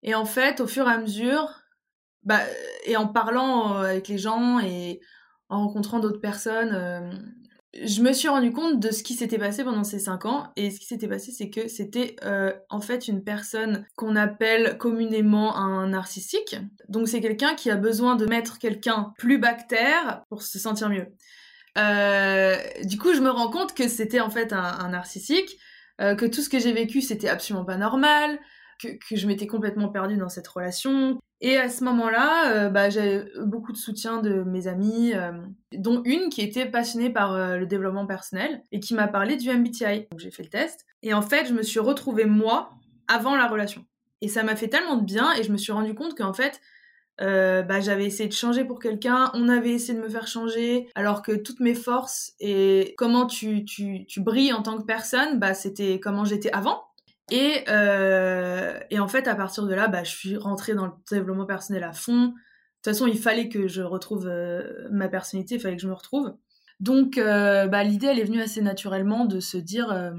Et 0.04 0.14
en 0.14 0.24
fait, 0.24 0.60
au 0.60 0.66
fur 0.68 0.88
et 0.88 0.92
à 0.92 0.98
mesure, 0.98 1.62
bah, 2.22 2.40
et 2.86 2.96
en 2.96 3.08
parlant 3.08 3.78
avec 3.78 4.06
les 4.06 4.18
gens 4.18 4.60
et 4.60 5.00
en 5.48 5.66
rencontrant 5.66 5.98
d'autres 5.98 6.20
personnes, 6.20 6.72
euh, 6.74 7.10
je 7.74 8.00
me 8.02 8.12
suis 8.12 8.28
rendu 8.28 8.50
compte 8.50 8.80
de 8.80 8.90
ce 8.90 9.02
qui 9.02 9.14
s'était 9.14 9.38
passé 9.38 9.62
pendant 9.62 9.84
ces 9.84 9.98
cinq 9.98 10.24
ans. 10.24 10.50
Et 10.56 10.70
ce 10.70 10.80
qui 10.80 10.86
s'était 10.86 11.08
passé, 11.08 11.32
c'est 11.32 11.50
que 11.50 11.68
c'était 11.68 12.16
euh, 12.24 12.52
en 12.70 12.80
fait 12.80 13.08
une 13.08 13.22
personne 13.22 13.86
qu'on 13.96 14.16
appelle 14.16 14.78
communément 14.78 15.56
un 15.56 15.88
narcissique. 15.88 16.56
Donc 16.88 17.08
c'est 17.08 17.20
quelqu'un 17.20 17.54
qui 17.54 17.70
a 17.70 17.76
besoin 17.76 18.16
de 18.16 18.26
mettre 18.26 18.58
quelqu'un 18.58 19.12
plus 19.18 19.38
bactère 19.38 20.22
pour 20.28 20.42
se 20.42 20.58
sentir 20.58 20.88
mieux. 20.88 21.08
Euh, 21.76 22.56
du 22.84 22.98
coup, 22.98 23.12
je 23.12 23.20
me 23.20 23.30
rends 23.30 23.50
compte 23.50 23.74
que 23.74 23.86
c'était 23.88 24.20
en 24.20 24.30
fait 24.30 24.52
un, 24.52 24.62
un 24.62 24.88
narcissique, 24.88 25.58
euh, 26.00 26.14
que 26.14 26.26
tout 26.26 26.40
ce 26.40 26.48
que 26.48 26.58
j'ai 26.58 26.72
vécu, 26.72 27.02
c'était 27.02 27.28
absolument 27.28 27.64
pas 27.64 27.76
normal, 27.76 28.38
que, 28.78 29.16
je 29.16 29.26
m'étais 29.26 29.46
complètement 29.46 29.88
perdue 29.88 30.16
dans 30.16 30.28
cette 30.28 30.48
relation, 30.48 31.18
et 31.40 31.56
à 31.56 31.68
ce 31.68 31.84
moment-là, 31.84 32.52
euh, 32.52 32.68
bah, 32.68 32.90
j'avais 32.90 33.24
beaucoup 33.44 33.72
de 33.72 33.76
soutien 33.76 34.20
de 34.20 34.42
mes 34.42 34.66
amis, 34.66 35.12
euh, 35.14 35.32
dont 35.72 36.02
une 36.04 36.30
qui 36.30 36.40
était 36.40 36.66
passionnée 36.66 37.10
par 37.10 37.32
euh, 37.32 37.56
le 37.56 37.66
développement 37.66 38.06
personnel 38.06 38.62
et 38.72 38.80
qui 38.80 38.94
m'a 38.94 39.06
parlé 39.06 39.36
du 39.36 39.48
MBTI. 39.48 40.08
Donc 40.10 40.18
j'ai 40.18 40.32
fait 40.32 40.42
le 40.42 40.48
test 40.48 40.84
et 41.02 41.14
en 41.14 41.22
fait, 41.22 41.46
je 41.46 41.54
me 41.54 41.62
suis 41.62 41.78
retrouvée 41.78 42.24
moi 42.24 42.70
avant 43.06 43.36
la 43.36 43.46
relation. 43.46 43.84
Et 44.20 44.26
ça 44.26 44.42
m'a 44.42 44.56
fait 44.56 44.68
tellement 44.68 44.96
de 44.96 45.04
bien 45.04 45.32
et 45.34 45.44
je 45.44 45.52
me 45.52 45.56
suis 45.56 45.70
rendu 45.70 45.94
compte 45.94 46.16
qu'en 46.16 46.32
fait, 46.32 46.60
bah, 47.20 47.80
j'avais 47.80 48.04
essayé 48.04 48.28
de 48.28 48.34
changer 48.34 48.64
pour 48.64 48.80
quelqu'un, 48.80 49.30
on 49.34 49.48
avait 49.48 49.70
essayé 49.70 49.96
de 49.96 50.02
me 50.02 50.08
faire 50.08 50.26
changer, 50.26 50.88
alors 50.94 51.22
que 51.22 51.32
toutes 51.32 51.60
mes 51.60 51.74
forces 51.74 52.32
et 52.38 52.94
comment 52.96 53.26
tu, 53.26 53.64
tu, 53.64 54.06
tu 54.06 54.20
brilles 54.20 54.52
en 54.52 54.62
tant 54.62 54.76
que 54.76 54.84
personne, 54.84 55.38
bah, 55.38 55.54
c'était 55.54 56.00
comment 56.00 56.24
j'étais 56.24 56.50
avant. 56.50 56.87
Et, 57.30 57.64
euh, 57.68 58.78
et 58.90 58.98
en 58.98 59.08
fait, 59.08 59.28
à 59.28 59.34
partir 59.34 59.66
de 59.66 59.74
là, 59.74 59.88
bah, 59.88 60.04
je 60.04 60.10
suis 60.10 60.36
rentrée 60.36 60.74
dans 60.74 60.86
le 60.86 60.92
développement 61.10 61.46
personnel 61.46 61.84
à 61.84 61.92
fond. 61.92 62.28
De 62.28 62.32
toute 62.32 62.84
façon, 62.84 63.06
il 63.06 63.18
fallait 63.18 63.48
que 63.48 63.68
je 63.68 63.82
retrouve 63.82 64.26
euh, 64.26 64.88
ma 64.90 65.08
personnalité, 65.08 65.56
il 65.56 65.60
fallait 65.60 65.76
que 65.76 65.82
je 65.82 65.88
me 65.88 65.94
retrouve. 65.94 66.34
Donc, 66.80 67.18
euh, 67.18 67.66
bah, 67.66 67.84
l'idée, 67.84 68.06
elle 68.06 68.18
est 68.18 68.24
venue 68.24 68.40
assez 68.40 68.62
naturellement 68.62 69.24
de 69.24 69.40
se 69.40 69.58
dire, 69.58 70.12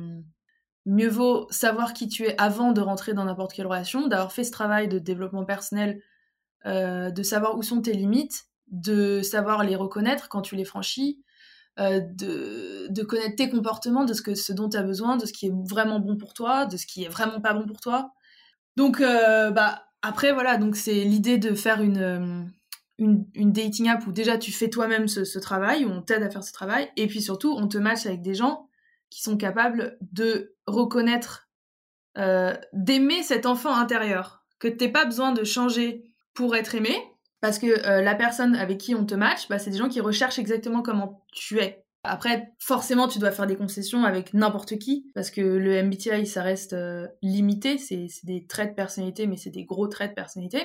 mieux 0.85 1.09
vaut 1.09 1.47
savoir 1.49 1.93
qui 1.93 2.07
tu 2.07 2.25
es 2.25 2.35
avant 2.39 2.73
de 2.73 2.81
rentrer 2.81 3.13
dans 3.13 3.25
n'importe 3.25 3.53
quelle 3.53 3.67
relation, 3.67 4.07
d'avoir 4.07 4.31
fait 4.31 4.43
ce 4.43 4.51
travail 4.51 4.87
de 4.87 4.99
développement 4.99 5.45
personnel, 5.45 6.01
de 6.65 7.23
savoir 7.23 7.57
où 7.57 7.63
sont 7.63 7.81
tes 7.81 7.93
limites, 7.93 8.45
de 8.67 9.21
savoir 9.21 9.63
les 9.63 9.77
reconnaître 9.77 10.27
quand 10.27 10.41
tu 10.41 10.55
les 10.55 10.65
franchis, 10.65 11.23
euh, 11.79 12.01
de, 12.01 13.03
connaître 13.03 13.35
tes 13.37 13.49
comportements, 13.49 14.03
de 14.03 14.13
ce, 14.13 14.21
que, 14.21 14.35
ce 14.35 14.51
dont 14.51 14.67
tu 14.67 14.75
as 14.75 14.83
besoin, 14.83 15.15
de 15.15 15.25
ce 15.25 15.31
qui 15.31 15.47
est 15.47 15.53
vraiment 15.53 15.99
bon 15.99 16.17
pour 16.17 16.33
toi, 16.33 16.65
de 16.65 16.75
ce 16.75 16.85
qui 16.85 17.05
est 17.05 17.07
vraiment 17.07 17.39
pas 17.39 17.53
bon 17.53 17.65
pour 17.65 17.79
toi. 17.79 18.11
Donc, 18.75 18.99
euh, 18.99 19.51
bah, 19.51 19.85
après, 20.01 20.33
voilà, 20.33 20.57
donc 20.57 20.75
c'est 20.75 21.05
l'idée 21.05 21.37
de 21.37 21.55
faire 21.55 21.81
une, 21.81 21.97
euh, 21.97 22.43
une, 22.97 23.53
dating 23.53 23.87
app 23.87 24.05
où 24.07 24.11
déjà 24.11 24.37
tu 24.37 24.51
fais 24.51 24.69
toi-même 24.69 25.07
ce, 25.07 25.39
travail, 25.39 25.85
où 25.85 25.89
on 25.89 26.01
t'aide 26.01 26.23
à 26.23 26.29
faire 26.29 26.43
ce 26.43 26.51
travail, 26.51 26.89
et 26.97 27.07
puis 27.07 27.21
surtout, 27.21 27.55
on 27.57 27.67
te 27.67 27.77
match 27.77 28.05
avec 28.05 28.21
des 28.21 28.35
gens 28.35 28.67
qui 29.09 29.21
sont 29.21 29.37
capables 29.37 29.97
de 30.11 30.55
reconnaître, 30.67 31.47
d'aimer 32.73 33.23
cet 33.23 33.45
enfant 33.45 33.73
intérieur, 33.73 34.43
que 34.59 34.67
t'aies 34.67 34.91
pas 34.91 35.05
besoin 35.05 35.31
de 35.31 35.45
changer 35.45 36.03
pour 36.33 36.57
être 36.57 36.75
aimé, 36.75 36.97
parce 37.41 37.59
que 37.59 37.67
euh, 37.67 38.01
la 38.01 38.15
personne 38.15 38.55
avec 38.55 38.77
qui 38.79 38.95
on 38.95 39.05
te 39.05 39.15
match, 39.15 39.47
bah, 39.47 39.59
c'est 39.59 39.71
des 39.71 39.77
gens 39.77 39.89
qui 39.89 40.01
recherchent 40.01 40.39
exactement 40.39 40.81
comment 40.81 41.23
tu 41.31 41.59
es. 41.59 41.85
Après, 42.03 42.53
forcément, 42.59 43.07
tu 43.07 43.19
dois 43.19 43.31
faire 43.31 43.47
des 43.47 43.57
concessions 43.57 44.05
avec 44.05 44.33
n'importe 44.33 44.77
qui, 44.77 45.11
parce 45.13 45.31
que 45.31 45.41
le 45.41 45.83
MBTI, 45.83 46.25
ça 46.25 46.43
reste 46.43 46.73
euh, 46.73 47.07
limité, 47.21 47.77
c'est 47.77 48.07
des 48.23 48.45
traits 48.47 48.71
de 48.71 48.75
personnalité, 48.75 49.27
mais 49.27 49.35
c'est 49.35 49.49
des 49.49 49.65
gros 49.65 49.87
traits 49.87 50.11
de 50.11 50.15
personnalité. 50.15 50.61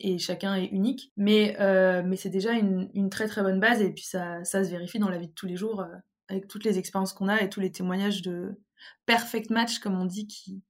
et 0.00 0.18
chacun 0.18 0.54
est 0.56 0.66
unique. 0.66 1.12
Mais, 1.16 1.56
euh, 1.60 2.02
c'est 2.16 2.30
déjà 2.30 2.52
une, 2.52 3.10
très 3.10 3.28
très 3.28 3.42
bonne 3.42 3.60
base 3.60 3.80
et 3.82 3.92
puis 3.92 4.04
ça, 4.04 4.42
se 4.44 4.70
vérifie 4.70 4.98
dans 4.98 5.10
la 5.10 5.18
vie 5.18 5.28
de 5.28 5.32
tous 5.32 5.46
les 5.46 5.56
jours 5.56 5.86
avec 6.28 6.48
toutes 6.48 6.64
les 6.64 6.78
expériences 6.78 7.12
qu'on 7.12 7.28
a 7.28 7.42
et 7.42 7.50
tous 7.50 7.60
les 7.60 7.70
témoignages 7.70 8.22
de 8.22 8.58
perfect 9.06 9.50
match, 9.50 9.78
comme 9.78 10.00
on 10.00 10.06
dit, 10.06 10.26
qui, 10.26 10.62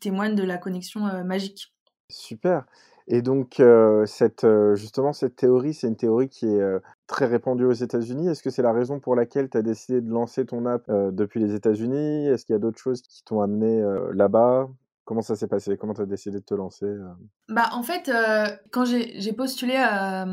témoignent 0.00 0.34
de 0.34 0.42
la 0.42 0.58
connexion 0.58 1.02
magique. 1.24 1.72
Super. 2.10 2.64
Et 3.06 3.20
donc, 3.22 3.62
cette, 4.06 4.46
justement, 4.74 5.12
cette 5.12 5.36
théorie, 5.36 5.74
c'est 5.74 5.88
une 5.88 5.96
théorie 5.96 6.28
qui 6.28 6.46
est 6.46 6.62
très 7.06 7.26
répandue 7.26 7.66
aux 7.66 7.72
États-Unis. 7.72 8.28
Est-ce 8.28 8.42
que 8.42 8.50
c'est 8.50 8.62
la 8.62 8.72
raison 8.72 8.98
pour 8.98 9.14
laquelle 9.14 9.50
tu 9.50 9.58
as 9.58 9.62
décidé 9.62 10.00
de 10.00 10.10
lancer 10.10 10.46
ton 10.46 10.64
app 10.64 10.90
depuis 11.12 11.38
les 11.40 11.54
États-Unis? 11.54 12.26
Est-ce 12.28 12.46
qu'il 12.46 12.54
y 12.54 12.56
a 12.56 12.60
d'autres 12.60 12.78
choses 12.78 13.02
qui 13.02 13.22
t'ont 13.22 13.42
amené 13.42 13.84
là-bas? 14.14 14.68
Comment 15.04 15.20
ça 15.20 15.36
s'est 15.36 15.48
passé? 15.48 15.76
Comment 15.76 15.92
tu 15.92 16.00
as 16.00 16.06
décidé 16.06 16.38
de 16.38 16.44
te 16.44 16.54
lancer 16.54 16.86
Bah 17.50 17.68
en 17.72 17.82
fait, 17.82 18.10
quand 18.72 18.86
j'ai 18.86 19.32
postulé 19.34 19.76
à, 19.76 20.26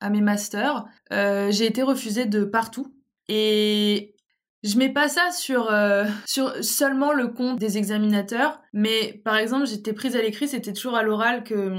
à, 0.00 0.10
mes 0.10 0.20
masters, 0.20 0.84
j'ai 1.10 1.64
été 1.64 1.82
refusée 1.82 2.26
de 2.26 2.44
partout. 2.44 2.92
Et 3.28 4.14
je 4.62 4.76
mets 4.76 4.92
pas 4.92 5.08
ça 5.08 5.30
sur, 5.30 5.72
sur 6.26 6.52
seulement 6.64 7.12
le 7.12 7.28
compte 7.28 7.58
des 7.58 7.78
examinateurs, 7.78 8.60
mais 8.72 9.20
par 9.24 9.36
exemple, 9.36 9.66
j'étais 9.66 9.92
prise 9.92 10.16
à 10.16 10.22
l'écrit, 10.22 10.48
c'était 10.48 10.72
toujours 10.72 10.96
à 10.96 11.02
l'oral 11.02 11.44
que, 11.44 11.72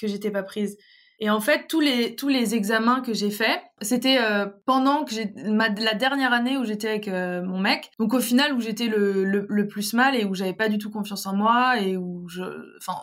que 0.00 0.06
j'étais 0.06 0.30
pas 0.30 0.42
prise. 0.42 0.76
Et 1.22 1.28
en 1.28 1.40
fait, 1.40 1.66
tous 1.68 1.80
les, 1.80 2.16
tous 2.16 2.28
les 2.28 2.54
examens 2.54 3.02
que 3.02 3.12
j'ai 3.12 3.30
faits, 3.30 3.60
c'était 3.82 4.18
euh, 4.18 4.46
pendant 4.64 5.04
que 5.04 5.14
j'ai 5.14 5.30
la 5.36 5.94
dernière 5.94 6.32
année 6.32 6.56
où 6.56 6.64
j'étais 6.64 6.88
avec 6.88 7.08
euh, 7.08 7.42
mon 7.42 7.58
mec. 7.60 7.90
Donc 7.98 8.14
au 8.14 8.20
final, 8.20 8.54
où 8.54 8.60
j'étais 8.60 8.86
le, 8.86 9.24
le, 9.24 9.44
le, 9.46 9.68
plus 9.68 9.92
mal 9.92 10.16
et 10.16 10.24
où 10.24 10.34
j'avais 10.34 10.54
pas 10.54 10.70
du 10.70 10.78
tout 10.78 10.90
confiance 10.90 11.26
en 11.26 11.36
moi 11.36 11.78
et 11.78 11.98
où 11.98 12.26
je... 12.30 12.42
Enfin, 12.78 12.98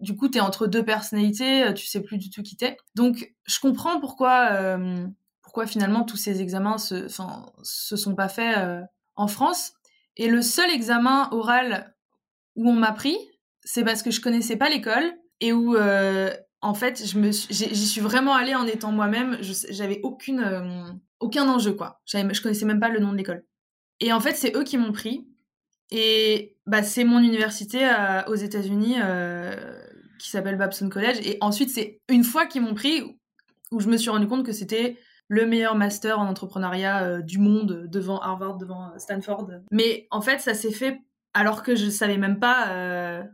du 0.00 0.16
coup, 0.16 0.26
t'es 0.26 0.40
entre 0.40 0.66
deux 0.66 0.84
personnalités, 0.84 1.62
euh, 1.62 1.72
tu 1.72 1.86
sais 1.86 2.02
plus 2.02 2.18
du 2.18 2.30
tout 2.30 2.42
qui 2.42 2.56
t'es. 2.56 2.76
Donc 2.96 3.32
je 3.46 3.60
comprends 3.60 4.00
pourquoi, 4.00 4.76
pourquoi 5.52 5.66
finalement 5.66 6.04
tous 6.04 6.16
ces 6.16 6.40
examens 6.40 6.78
se, 6.78 7.08
se 7.62 7.96
sont 7.96 8.14
pas 8.14 8.28
faits 8.28 8.56
en 9.16 9.26
France. 9.26 9.74
Et 10.16 10.28
le 10.28 10.40
seul 10.40 10.70
examen 10.70 11.28
oral 11.30 11.94
où 12.56 12.70
on 12.70 12.72
m'a 12.72 12.92
pris, 12.92 13.18
c'est 13.62 13.84
parce 13.84 14.02
que 14.02 14.10
je 14.10 14.22
connaissais 14.22 14.56
pas 14.56 14.70
l'école 14.70 15.12
et 15.40 15.52
où 15.52 15.76
en 16.62 16.74
fait, 16.74 17.04
je 17.04 17.18
me 17.18 17.32
j'y 17.32 17.86
suis 17.86 18.00
vraiment 18.00 18.34
allée 18.34 18.54
en 18.54 18.66
étant 18.66 18.92
moi-même. 18.92 19.36
J'avais 19.40 20.00
aucune, 20.04 20.40
euh, 20.40 20.92
aucun 21.18 21.48
enjeu, 21.48 21.72
quoi. 21.72 22.00
Je 22.06 22.40
connaissais 22.40 22.64
même 22.64 22.80
pas 22.80 22.88
le 22.88 23.00
nom 23.00 23.10
de 23.12 23.16
l'école. 23.16 23.44
Et 23.98 24.12
en 24.12 24.20
fait, 24.20 24.34
c'est 24.34 24.56
eux 24.56 24.62
qui 24.62 24.78
m'ont 24.78 24.92
pris. 24.92 25.26
Et 25.90 26.56
bah, 26.66 26.84
c'est 26.84 27.04
mon 27.04 27.18
université 27.18 27.80
euh, 27.84 28.22
aux 28.28 28.36
États-Unis 28.36 28.94
euh, 29.02 29.54
qui 30.20 30.30
s'appelle 30.30 30.56
Babson 30.56 30.88
College. 30.88 31.18
Et 31.24 31.36
ensuite, 31.40 31.68
c'est 31.68 32.00
une 32.08 32.24
fois 32.24 32.46
qu'ils 32.46 32.62
m'ont 32.62 32.74
pris 32.74 33.02
où 33.72 33.80
je 33.80 33.88
me 33.88 33.96
suis 33.96 34.10
rendu 34.10 34.28
compte 34.28 34.46
que 34.46 34.52
c'était 34.52 34.98
le 35.32 35.46
meilleur 35.46 35.74
master 35.74 36.18
en 36.18 36.28
entrepreneuriat 36.28 37.22
du 37.22 37.38
monde 37.38 37.86
devant 37.90 38.18
Harvard, 38.20 38.58
devant 38.58 38.92
Stanford. 38.98 39.48
Mais 39.70 40.06
en 40.10 40.20
fait, 40.20 40.40
ça 40.40 40.52
s'est 40.52 40.72
fait 40.72 41.00
alors 41.32 41.62
que 41.62 41.74
je 41.74 41.88
savais 41.88 42.18
même 42.18 42.38
pas 42.38 43.24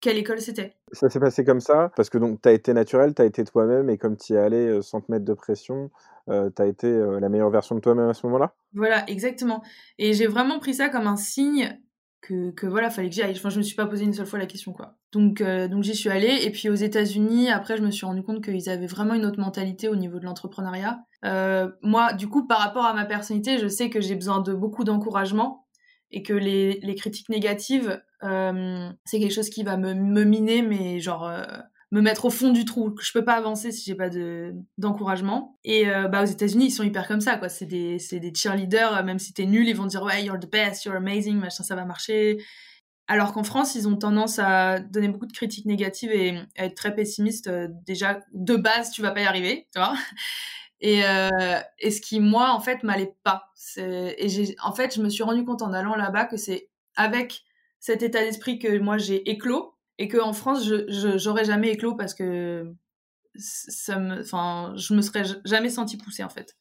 quelle 0.00 0.18
école 0.18 0.42
c'était. 0.42 0.76
Ça 0.92 1.08
s'est 1.08 1.18
passé 1.18 1.46
comme 1.46 1.60
ça, 1.60 1.90
parce 1.96 2.10
que 2.10 2.18
donc 2.18 2.42
tu 2.42 2.50
as 2.50 2.52
été 2.52 2.74
naturel, 2.74 3.14
tu 3.14 3.22
as 3.22 3.24
été 3.24 3.44
toi-même, 3.44 3.88
et 3.88 3.96
comme 3.96 4.18
tu 4.18 4.34
y 4.34 4.36
es 4.36 4.38
allé 4.38 4.82
sans 4.82 5.00
te 5.00 5.10
mettre 5.10 5.24
de 5.24 5.32
pression, 5.32 5.90
euh, 6.28 6.50
tu 6.54 6.60
as 6.60 6.66
été 6.66 6.92
la 7.18 7.30
meilleure 7.30 7.48
version 7.48 7.74
de 7.74 7.80
toi-même 7.80 8.10
à 8.10 8.14
ce 8.14 8.26
moment-là? 8.26 8.52
Voilà, 8.74 9.08
exactement. 9.08 9.62
Et 9.96 10.12
j'ai 10.12 10.26
vraiment 10.26 10.58
pris 10.58 10.74
ça 10.74 10.90
comme 10.90 11.06
un 11.06 11.16
signe 11.16 11.80
que, 12.20 12.66
voilà, 12.66 12.90
fallait 12.90 13.08
que 13.08 13.14
j'y 13.14 13.22
aille. 13.22 13.34
Enfin, 13.36 13.48
je 13.48 13.58
me 13.58 13.62
suis 13.62 13.76
pas 13.76 13.86
posé 13.86 14.04
une 14.04 14.12
seule 14.12 14.26
fois 14.26 14.38
la 14.38 14.46
question, 14.46 14.72
quoi. 14.72 14.96
Donc, 15.12 15.42
donc 15.42 15.82
j'y 15.82 15.94
suis 15.94 16.10
allée. 16.10 16.40
Et 16.42 16.50
puis 16.50 16.68
aux 16.68 16.74
États-Unis, 16.74 17.50
après, 17.50 17.76
je 17.76 17.82
me 17.82 17.90
suis 17.90 18.04
rendu 18.04 18.22
compte 18.22 18.44
qu'ils 18.44 18.68
avaient 18.68 18.86
vraiment 18.86 19.14
une 19.14 19.24
autre 19.24 19.40
mentalité 19.40 19.88
au 19.88 19.96
niveau 19.96 20.18
de 20.18 20.24
l'entrepreneuriat. 20.24 21.00
Euh, 21.24 21.70
moi, 21.82 22.12
du 22.12 22.28
coup, 22.28 22.46
par 22.46 22.58
rapport 22.58 22.84
à 22.84 22.94
ma 22.94 23.04
personnalité, 23.04 23.58
je 23.58 23.68
sais 23.68 23.90
que 23.90 24.00
j'ai 24.00 24.14
besoin 24.14 24.40
de 24.40 24.54
beaucoup 24.54 24.84
d'encouragement 24.84 25.66
et 26.10 26.22
que 26.22 26.32
les, 26.32 26.80
les 26.80 26.94
critiques 26.94 27.28
négatives, 27.28 28.00
euh, 28.22 28.88
c'est 29.04 29.18
quelque 29.18 29.34
chose 29.34 29.50
qui 29.50 29.62
va 29.62 29.76
me, 29.76 29.94
me 29.94 30.24
miner, 30.24 30.62
mais 30.62 31.00
genre 31.00 31.26
euh, 31.26 31.44
me 31.90 32.00
mettre 32.02 32.26
au 32.26 32.30
fond 32.30 32.50
du 32.50 32.64
trou. 32.64 32.94
Je 33.00 33.12
peux 33.12 33.24
pas 33.24 33.34
avancer 33.34 33.72
si 33.72 33.84
j'ai 33.86 33.94
pas 33.94 34.10
de 34.10 34.54
d'encouragement. 34.76 35.58
Et 35.64 35.88
euh, 35.88 36.08
bah 36.08 36.22
aux 36.22 36.26
États-Unis, 36.26 36.66
ils 36.66 36.70
sont 36.70 36.82
hyper 36.82 37.08
comme 37.08 37.20
ça, 37.20 37.36
quoi. 37.36 37.48
C'est 37.48 37.66
des 37.66 37.98
c'est 37.98 38.20
des 38.20 38.32
cheerleaders, 38.34 39.04
même 39.04 39.18
si 39.18 39.32
t'es 39.32 39.46
nul, 39.46 39.68
ils 39.68 39.76
vont 39.76 39.86
dire 39.86 40.02
ouais 40.02 40.24
you're 40.24 40.38
the 40.38 40.50
best, 40.50 40.84
you're 40.84 40.96
amazing, 40.96 41.36
machin, 41.38 41.62
ça 41.62 41.74
va 41.74 41.84
marcher. 41.84 42.38
Alors 43.08 43.32
qu'en 43.32 43.44
France, 43.44 43.74
ils 43.74 43.88
ont 43.88 43.96
tendance 43.96 44.38
à 44.38 44.80
donner 44.80 45.08
beaucoup 45.08 45.26
de 45.26 45.32
critiques 45.32 45.64
négatives 45.64 46.12
et 46.12 46.38
à 46.58 46.66
être 46.66 46.74
très 46.74 46.94
pessimistes. 46.94 47.50
Déjà, 47.86 48.20
de 48.34 48.56
base, 48.56 48.90
tu 48.90 49.00
vas 49.00 49.12
pas 49.12 49.22
y 49.22 49.24
arriver, 49.24 49.66
tu 49.72 49.80
vois. 49.80 49.94
Et, 50.80 51.04
euh, 51.04 51.58
et 51.80 51.90
ce 51.90 52.00
qui, 52.00 52.20
moi, 52.20 52.52
en 52.52 52.60
fait, 52.60 52.84
m'allait 52.84 53.14
pas. 53.24 53.52
Et 53.76 54.28
j'ai, 54.28 54.54
en 54.62 54.72
fait, 54.72 54.94
je 54.94 55.02
me 55.02 55.08
suis 55.08 55.24
rendu 55.24 55.44
compte 55.44 55.62
en 55.62 55.72
allant 55.72 55.96
là-bas 55.96 56.26
que 56.26 56.36
c'est 56.36 56.70
avec 56.94 57.42
cet 57.80 58.02
état 58.02 58.20
d'esprit 58.20 58.58
que 58.58 58.78
moi 58.78 58.98
j'ai 58.98 59.30
éclos 59.30 59.74
et 59.98 60.08
que 60.08 60.18
en 60.18 60.32
France, 60.32 60.64
je, 60.64 61.18
j'aurais 61.18 61.44
jamais 61.44 61.70
éclos 61.70 61.94
parce 61.94 62.14
que 62.14 62.72
ça 63.36 63.98
me, 63.98 64.20
enfin, 64.20 64.72
je 64.76 64.94
me 64.94 65.02
serais 65.02 65.24
jamais 65.44 65.70
senti 65.70 65.96
poussée 65.96 66.24
en 66.24 66.28
fait. 66.28 66.56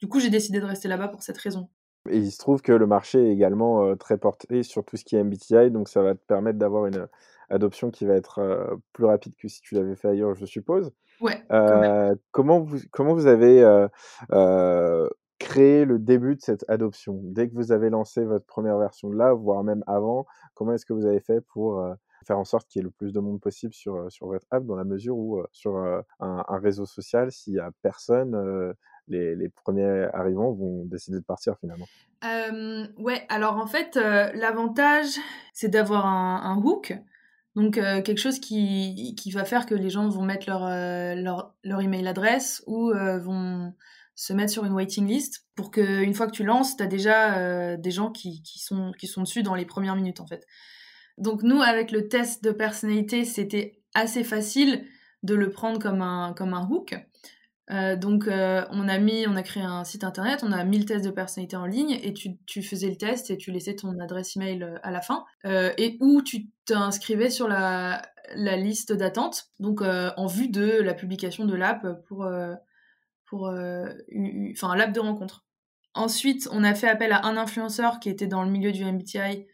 Du 0.00 0.08
coup, 0.08 0.20
j'ai 0.20 0.30
décidé 0.30 0.60
de 0.60 0.66
rester 0.66 0.88
là-bas 0.88 1.08
pour 1.08 1.22
cette 1.22 1.38
raison. 1.38 1.68
Et 2.08 2.18
il 2.18 2.30
se 2.30 2.38
trouve 2.38 2.62
que 2.62 2.72
le 2.72 2.86
marché 2.86 3.18
est 3.18 3.32
également 3.32 3.84
euh, 3.84 3.94
très 3.96 4.16
porté 4.16 4.62
sur 4.62 4.84
tout 4.84 4.96
ce 4.96 5.04
qui 5.04 5.16
est 5.16 5.22
MBTI, 5.24 5.70
donc 5.70 5.88
ça 5.88 6.02
va 6.02 6.14
te 6.14 6.24
permettre 6.26 6.58
d'avoir 6.58 6.86
une 6.86 7.08
adoption 7.50 7.90
qui 7.90 8.06
va 8.06 8.14
être 8.14 8.38
euh, 8.38 8.76
plus 8.92 9.04
rapide 9.04 9.34
que 9.36 9.48
si 9.48 9.60
tu 9.60 9.74
l'avais 9.74 9.96
fait 9.96 10.08
ailleurs, 10.08 10.34
je 10.34 10.46
suppose. 10.46 10.92
Ouais. 11.20 11.42
Euh, 11.50 12.14
comment 12.30 12.60
vous 12.60 12.78
comment 12.92 13.14
vous 13.14 13.26
avez 13.26 13.62
euh, 13.62 13.88
euh, 14.32 15.08
créé 15.38 15.84
le 15.84 15.98
début 15.98 16.36
de 16.36 16.40
cette 16.40 16.64
adoption? 16.68 17.20
Dès 17.22 17.48
que 17.48 17.54
vous 17.54 17.72
avez 17.72 17.90
lancé 17.90 18.24
votre 18.24 18.46
première 18.46 18.78
version 18.78 19.10
de 19.10 19.16
là, 19.16 19.32
voire 19.32 19.64
même 19.64 19.82
avant, 19.86 20.26
comment 20.54 20.72
est-ce 20.72 20.86
que 20.86 20.92
vous 20.92 21.06
avez 21.06 21.20
fait 21.20 21.40
pour 21.40 21.84
faire 22.26 22.38
en 22.38 22.44
sorte 22.44 22.68
qu'il 22.68 22.80
y 22.80 22.82
ait 22.82 22.84
le 22.84 22.90
plus 22.90 23.12
de 23.12 23.20
monde 23.20 23.40
possible 23.40 23.72
sur, 23.72 24.10
sur 24.10 24.26
votre 24.26 24.46
app, 24.50 24.64
dans 24.64 24.76
la 24.76 24.84
mesure 24.84 25.16
où 25.16 25.42
sur 25.52 25.76
un, 25.76 26.04
un, 26.20 26.58
réseau 26.58 26.86
social, 26.86 27.32
s'il 27.32 27.54
y 27.54 27.58
a 27.60 27.70
personne, 27.82 28.74
les, 29.08 29.34
les, 29.34 29.48
premiers 29.48 30.08
arrivants 30.12 30.52
vont 30.52 30.84
décider 30.84 31.18
de 31.18 31.24
partir 31.24 31.56
finalement. 31.58 31.86
Euh, 32.24 32.86
ouais, 32.98 33.24
alors 33.28 33.56
en 33.56 33.66
fait, 33.66 33.96
l'avantage, 33.96 35.18
c'est 35.52 35.68
d'avoir 35.68 36.06
un, 36.06 36.60
hook. 36.62 36.98
Donc 37.58 37.76
euh, 37.76 38.02
quelque 38.02 38.18
chose 38.18 38.38
qui, 38.38 39.16
qui, 39.16 39.32
va 39.32 39.44
faire 39.44 39.66
que 39.66 39.74
les 39.74 39.90
gens 39.90 40.08
vont 40.08 40.22
mettre 40.22 40.48
leur, 40.48 40.64
euh, 40.64 41.16
leur, 41.16 41.56
leur, 41.64 41.80
email 41.80 42.06
adresse 42.06 42.62
ou 42.68 42.90
euh, 42.90 43.18
vont 43.18 43.74
se 44.14 44.32
mettre 44.32 44.52
sur 44.52 44.64
une 44.64 44.72
waiting 44.72 45.08
list 45.08 45.44
pour 45.56 45.72
qu'une 45.72 46.14
fois 46.14 46.28
que 46.28 46.32
tu 46.32 46.44
lances, 46.44 46.76
tu 46.76 46.84
as 46.84 46.86
déjà 46.86 47.76
des 47.76 47.90
gens 47.90 48.12
qui, 48.12 48.42
qui, 48.42 48.60
sont, 48.60 48.92
qui 48.96 49.08
sont 49.08 49.22
dessus 49.22 49.42
dans 49.42 49.56
les 49.56 49.64
premières 49.64 49.96
minutes 49.96 50.20
en 50.20 50.26
fait. 50.28 50.46
Donc 51.18 51.42
nous, 51.42 51.60
avec 51.60 51.90
le 51.90 52.08
test 52.08 52.42
de 52.44 52.50
personnalité, 52.50 53.24
c'était 53.24 53.80
assez 53.94 54.24
facile 54.24 54.86
de 55.22 55.34
le 55.34 55.50
prendre 55.50 55.80
comme 55.80 56.02
un, 56.02 56.32
comme 56.34 56.54
un 56.54 56.66
hook. 56.68 56.94
Euh, 57.70 57.96
donc 57.96 58.28
euh, 58.28 58.64
on 58.70 58.88
a 58.88 58.98
mis, 58.98 59.26
on 59.26 59.36
a 59.36 59.42
créé 59.42 59.62
un 59.62 59.84
site 59.84 60.02
internet, 60.02 60.42
on 60.42 60.52
a 60.52 60.64
mis 60.64 60.78
le 60.78 60.86
test 60.86 61.04
de 61.04 61.10
personnalité 61.10 61.56
en 61.56 61.66
ligne 61.66 61.98
et 62.02 62.14
tu, 62.14 62.38
tu 62.46 62.62
faisais 62.62 62.88
le 62.88 62.96
test 62.96 63.30
et 63.30 63.36
tu 63.36 63.50
laissais 63.50 63.76
ton 63.76 63.98
adresse 63.98 64.36
email 64.36 64.62
euh, 64.62 64.78
à 64.82 64.90
la 64.90 65.02
fin 65.02 65.26
et 65.44 65.98
où 66.00 66.22
tu 66.22 66.48
t'inscrivais 66.64 67.28
sur 67.28 67.46
la, 67.46 68.00
la 68.34 68.56
liste 68.56 68.92
d'attente, 68.92 69.50
donc 69.58 69.82
en 69.82 70.26
vue 70.26 70.48
de 70.48 70.80
la 70.80 70.94
publication 70.94 71.44
de 71.44 71.54
l'app 71.54 71.86
pour 72.06 72.26
pour 73.26 73.46
enfin 73.48 74.76
l'app 74.76 74.92
de 74.92 75.00
rencontre. 75.00 75.44
Ensuite, 75.94 76.48
on 76.52 76.64
a 76.64 76.74
fait 76.74 76.88
appel 76.88 77.12
à 77.12 77.26
un 77.26 77.36
influenceur 77.36 78.00
qui 78.00 78.08
était 78.08 78.26
dans 78.26 78.44
le 78.44 78.50
milieu 78.50 78.72
du 78.72 78.84
MBTI. 78.84 79.46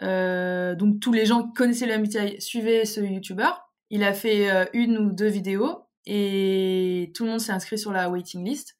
Donc 0.00 1.00
tous 1.00 1.12
les 1.12 1.26
gens 1.26 1.46
qui 1.46 1.52
connaissaient 1.54 1.86
le 1.86 1.98
MBTI 1.98 2.40
suivaient 2.40 2.84
ce 2.84 3.00
YouTuber. 3.00 3.50
Il 3.90 4.02
a 4.02 4.12
fait 4.12 4.68
une 4.72 4.98
ou 4.98 5.12
deux 5.12 5.28
vidéos 5.28 5.84
et 6.06 7.12
tout 7.14 7.24
le 7.24 7.30
monde 7.30 7.40
s'est 7.40 7.52
inscrit 7.52 7.78
sur 7.78 7.92
la 7.92 8.10
waiting 8.10 8.44
list. 8.44 8.76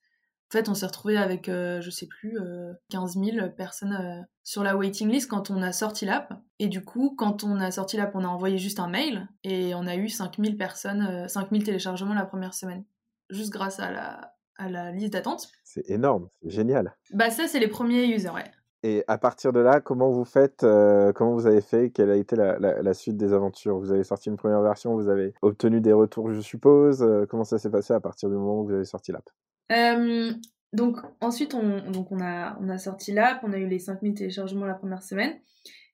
En 0.50 0.58
fait, 0.58 0.68
on 0.68 0.74
s'est 0.74 0.86
retrouvé 0.86 1.16
avec, 1.16 1.48
euh, 1.48 1.80
je 1.80 1.90
sais 1.90 2.06
plus, 2.06 2.38
euh, 2.38 2.72
15 2.90 3.18
000 3.18 3.50
personnes 3.56 3.94
euh, 3.94 4.22
sur 4.44 4.62
la 4.62 4.76
waiting 4.76 5.10
list 5.10 5.28
quand 5.28 5.50
on 5.50 5.62
a 5.62 5.72
sorti 5.72 6.04
l'app. 6.04 6.32
Et 6.58 6.68
du 6.68 6.84
coup, 6.84 7.14
quand 7.16 7.44
on 7.44 7.58
a 7.60 7.70
sorti 7.70 7.96
l'app, 7.96 8.14
on 8.14 8.24
a 8.24 8.28
envoyé 8.28 8.58
juste 8.58 8.78
un 8.78 8.88
mail 8.88 9.26
et 9.42 9.74
on 9.74 9.86
a 9.86 9.96
eu 9.96 10.08
5000 10.08 10.56
personnes, 10.56 11.28
5000 11.28 11.64
téléchargements 11.64 12.14
la 12.14 12.26
première 12.26 12.54
semaine. 12.54 12.84
Juste 13.30 13.50
grâce 13.50 13.80
à 13.80 13.90
la, 13.90 14.34
à 14.56 14.68
la 14.68 14.92
liste 14.92 15.14
d'attente. 15.14 15.48
C'est 15.64 15.90
énorme, 15.90 16.28
c'est 16.42 16.50
génial. 16.50 16.94
Bah 17.12 17.30
ça, 17.30 17.48
c'est 17.48 17.58
les 17.58 17.68
premiers 17.68 18.04
users, 18.04 18.30
ouais. 18.30 18.44
Et 18.84 19.02
à 19.08 19.16
partir 19.16 19.54
de 19.54 19.60
là, 19.60 19.80
comment 19.80 20.10
vous 20.10 20.26
faites, 20.26 20.62
euh, 20.62 21.10
comment 21.14 21.32
vous 21.32 21.46
avez 21.46 21.62
fait, 21.62 21.88
quelle 21.88 22.10
a 22.10 22.16
été 22.16 22.36
la, 22.36 22.92
suite 22.92 23.16
des 23.16 23.32
aventures? 23.32 23.78
Vous 23.78 23.90
avez 23.90 24.04
sorti 24.04 24.28
une 24.28 24.36
première 24.36 24.60
version, 24.60 24.94
vous 24.94 25.08
avez 25.08 25.32
obtenu 25.40 25.80
des 25.80 25.94
retours, 25.94 26.30
je 26.30 26.40
suppose. 26.42 27.02
Euh, 27.02 27.24
comment 27.24 27.44
ça 27.44 27.56
s'est 27.58 27.70
passé 27.70 27.94
à 27.94 28.00
partir 28.00 28.28
du 28.28 28.34
moment 28.34 28.60
où 28.60 28.66
vous 28.66 28.74
avez 28.74 28.84
sorti 28.84 29.10
l'app? 29.10 29.24
Euh, 29.72 30.34
Donc 30.74 30.98
ensuite, 31.22 31.54
on, 31.54 31.90
donc 31.90 32.12
on, 32.12 32.20
a, 32.20 32.58
on 32.60 32.68
a 32.68 32.76
sorti 32.76 33.12
l'app, 33.12 33.40
on 33.42 33.54
a 33.54 33.56
eu 33.56 33.66
les 33.66 33.78
5000 33.78 34.12
téléchargements 34.12 34.66
la 34.66 34.74
première 34.74 35.02
semaine. 35.02 35.32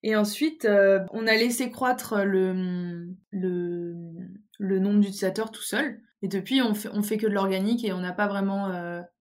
Et 0.03 0.17
ensuite, 0.17 0.67
on 0.67 1.27
a 1.29 1.37
laissé 1.37 1.71
croître 1.71 2.17
le, 2.25 3.07
le, 3.31 3.95
le 4.59 4.79
nombre 4.81 4.95
nombre 4.95 5.01
d'utilisateurs 5.03 5.53
tout 5.53 5.63
seul. 5.63 6.01
Et 6.23 6.29
depuis, 6.29 6.61
on 6.61 6.75
fait, 6.75 6.89
on 6.93 7.03
fait 7.03 7.19
que 7.19 7.29
de 7.29 7.33
l'organique 7.33 7.85
et 7.85 7.93
on 7.93 8.01
n'a 8.01 8.13
pas 8.13 8.27
vraiment 8.27 8.69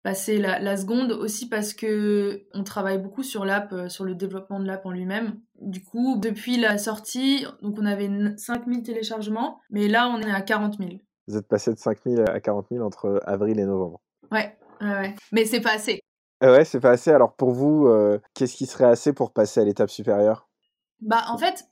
passé 0.05 0.37
la, 0.37 0.59
la, 0.59 0.77
seconde 0.77 1.11
aussi 1.11 1.49
parce 1.49 1.73
que 1.73 2.45
on 2.53 2.63
travaille 2.63 2.99
beaucoup 2.99 3.23
sur 3.23 3.43
l'app, 3.43 3.73
sur 3.89 4.05
le 4.05 4.13
développement 4.13 4.59
de 4.59 4.67
l'app 4.67 4.85
en 4.85 4.91
lui-même. 4.91 5.41
Du 5.59 5.83
coup, 5.83 6.17
depuis 6.19 6.57
la 6.57 6.77
sortie, 6.77 7.43
donc 7.63 7.77
on 7.79 7.85
avait 7.87 8.07
5000 8.37 8.83
téléchargements, 8.83 9.59
mais 9.71 9.87
là 9.87 10.07
on 10.07 10.21
est 10.21 10.31
à 10.31 10.41
40 10.41 10.77
000. 10.77 10.91
Vous 11.27 11.37
êtes 11.37 11.47
passé 11.47 11.73
de 11.73 11.79
5000 11.79 12.21
à 12.21 12.39
40 12.39 12.67
000 12.69 12.85
entre 12.85 13.19
avril 13.25 13.59
et 13.59 13.65
novembre. 13.65 13.99
Ouais, 14.31 14.55
ouais, 14.79 14.87
ouais. 14.87 15.15
Mais 15.31 15.45
c'est 15.45 15.61
pas 15.61 15.73
assez. 15.73 15.99
Ah 16.39 16.51
ouais, 16.51 16.65
c'est 16.65 16.79
pas 16.79 16.91
assez. 16.91 17.09
Alors 17.09 17.33
pour 17.35 17.49
vous, 17.49 17.87
euh, 17.87 18.19
qu'est-ce 18.35 18.55
qui 18.55 18.67
serait 18.67 18.85
assez 18.85 19.11
pour 19.11 19.33
passer 19.33 19.59
à 19.59 19.63
l'étape 19.63 19.89
supérieure? 19.89 20.47
Bah 21.01 21.23
en 21.29 21.39
fait, 21.39 21.65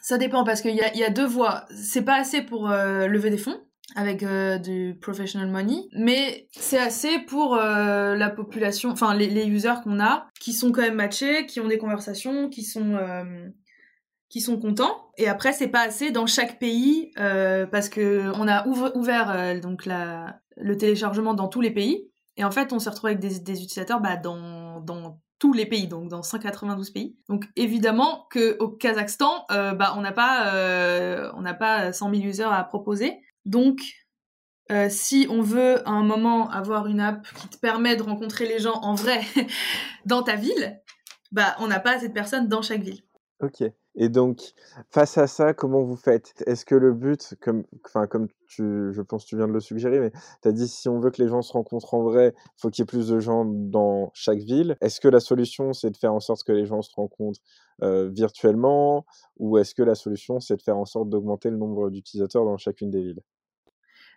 ça 0.00 0.16
dépend 0.16 0.42
parce 0.44 0.62
qu'il 0.62 0.74
y 0.74 0.80
a, 0.80 0.96
y 0.96 1.04
a, 1.04 1.10
deux 1.10 1.26
voies. 1.26 1.66
C'est 1.76 2.02
pas 2.02 2.16
assez 2.16 2.40
pour 2.40 2.70
euh, 2.70 3.08
lever 3.08 3.28
des 3.28 3.36
fonds 3.36 3.60
avec 3.94 4.22
euh, 4.22 4.58
du 4.58 4.96
professional 5.00 5.48
money, 5.48 5.88
mais 5.94 6.48
c'est 6.52 6.78
assez 6.78 7.18
pour 7.20 7.56
la 7.56 8.30
population, 8.30 8.90
enfin 8.90 9.14
les, 9.14 9.46
users 9.46 9.82
qu'on 9.84 10.00
a, 10.00 10.28
qui 10.40 10.52
sont 10.52 10.72
quand 10.72 10.82
même 10.82 10.94
matchés, 10.94 11.46
qui 11.46 11.60
ont 11.60 11.68
des 11.68 11.78
conversations, 11.78 12.48
qui 12.48 12.62
sont 12.62 12.98
qui 14.28 14.40
sont 14.40 14.58
contents. 14.58 15.10
Et 15.18 15.28
après, 15.28 15.52
c'est 15.52 15.68
pas 15.68 15.82
assez 15.82 16.10
dans 16.10 16.26
chaque 16.26 16.58
pays 16.58 17.12
parce 17.14 17.88
que 17.88 18.32
on 18.36 18.48
a 18.48 18.66
ouvert 18.66 19.60
donc 19.60 19.84
la, 19.84 20.40
le 20.56 20.76
téléchargement 20.76 21.34
dans 21.34 21.48
tous 21.48 21.60
les 21.60 21.70
pays. 21.70 22.08
Et 22.36 22.44
en 22.44 22.50
fait, 22.50 22.72
on 22.72 22.78
se 22.78 22.88
retrouve 22.88 23.08
avec 23.08 23.20
des, 23.20 23.62
utilisateurs 23.62 24.00
bah, 24.00 24.16
dans, 24.16 24.80
dans 24.80 25.20
tous 25.38 25.52
les 25.52 25.66
pays, 25.66 25.88
donc 25.88 26.08
dans 26.08 26.22
192 26.22 26.90
pays. 26.90 27.16
Donc 27.28 27.46
évidemment 27.56 28.28
qu'au 28.30 28.68
Kazakhstan, 28.68 29.44
euh, 29.50 29.72
bah, 29.74 29.94
on 29.96 30.00
n'a 30.00 30.12
pas, 30.12 30.54
euh, 30.54 31.30
on 31.34 31.42
n'a 31.42 31.54
pas 31.54 31.92
100 31.92 32.14
000 32.14 32.26
users 32.26 32.44
à 32.44 32.62
proposer. 32.64 33.20
Donc 33.44 33.80
euh, 34.70 34.88
si 34.88 35.26
on 35.28 35.42
veut 35.42 35.86
à 35.86 35.90
un 35.90 36.04
moment 36.04 36.48
avoir 36.50 36.86
une 36.86 37.00
app 37.00 37.26
qui 37.34 37.48
te 37.48 37.58
permet 37.58 37.96
de 37.96 38.02
rencontrer 38.02 38.46
les 38.46 38.58
gens 38.58 38.80
en 38.82 38.94
vrai 38.94 39.20
dans 40.06 40.22
ta 40.22 40.36
ville, 40.36 40.80
bah 41.32 41.56
on 41.58 41.66
n'a 41.66 41.80
pas 41.80 41.96
assez 41.96 42.08
de 42.08 42.14
personnes 42.14 42.48
dans 42.48 42.62
chaque 42.62 42.82
ville. 42.82 43.02
Ok. 43.40 43.64
Et 43.94 44.08
donc, 44.08 44.54
face 44.90 45.18
à 45.18 45.26
ça, 45.26 45.52
comment 45.52 45.82
vous 45.82 45.96
faites? 45.96 46.42
Est-ce 46.46 46.64
que 46.64 46.74
le 46.74 46.92
but, 46.94 47.34
comme, 47.40 47.64
enfin, 47.84 48.06
comme 48.06 48.28
je 48.48 49.00
pense 49.02 49.24
que 49.24 49.28
tu 49.28 49.36
viens 49.36 49.48
de 49.48 49.52
le 49.52 49.60
suggérer, 49.60 50.00
mais 50.00 50.12
tu 50.42 50.48
as 50.48 50.52
dit 50.52 50.66
si 50.68 50.88
on 50.88 50.98
veut 50.98 51.10
que 51.10 51.22
les 51.22 51.28
gens 51.28 51.42
se 51.42 51.52
rencontrent 51.52 51.94
en 51.94 52.02
vrai, 52.02 52.34
il 52.36 52.60
faut 52.60 52.70
qu'il 52.70 52.82
y 52.82 52.84
ait 52.84 52.86
plus 52.86 53.08
de 53.08 53.20
gens 53.20 53.44
dans 53.44 54.10
chaque 54.14 54.38
ville. 54.38 54.76
Est-ce 54.80 55.00
que 55.00 55.08
la 55.08 55.20
solution, 55.20 55.72
c'est 55.72 55.90
de 55.90 55.96
faire 55.96 56.14
en 56.14 56.20
sorte 56.20 56.42
que 56.44 56.52
les 56.52 56.64
gens 56.64 56.80
se 56.82 56.94
rencontrent 56.94 57.40
euh, 57.82 58.08
virtuellement? 58.08 59.04
Ou 59.38 59.58
est-ce 59.58 59.74
que 59.74 59.82
la 59.82 59.94
solution, 59.94 60.40
c'est 60.40 60.56
de 60.56 60.62
faire 60.62 60.78
en 60.78 60.86
sorte 60.86 61.10
d'augmenter 61.10 61.50
le 61.50 61.56
nombre 61.56 61.90
d'utilisateurs 61.90 62.44
dans 62.44 62.56
chacune 62.56 62.90
des 62.90 63.02
villes? 63.02 63.20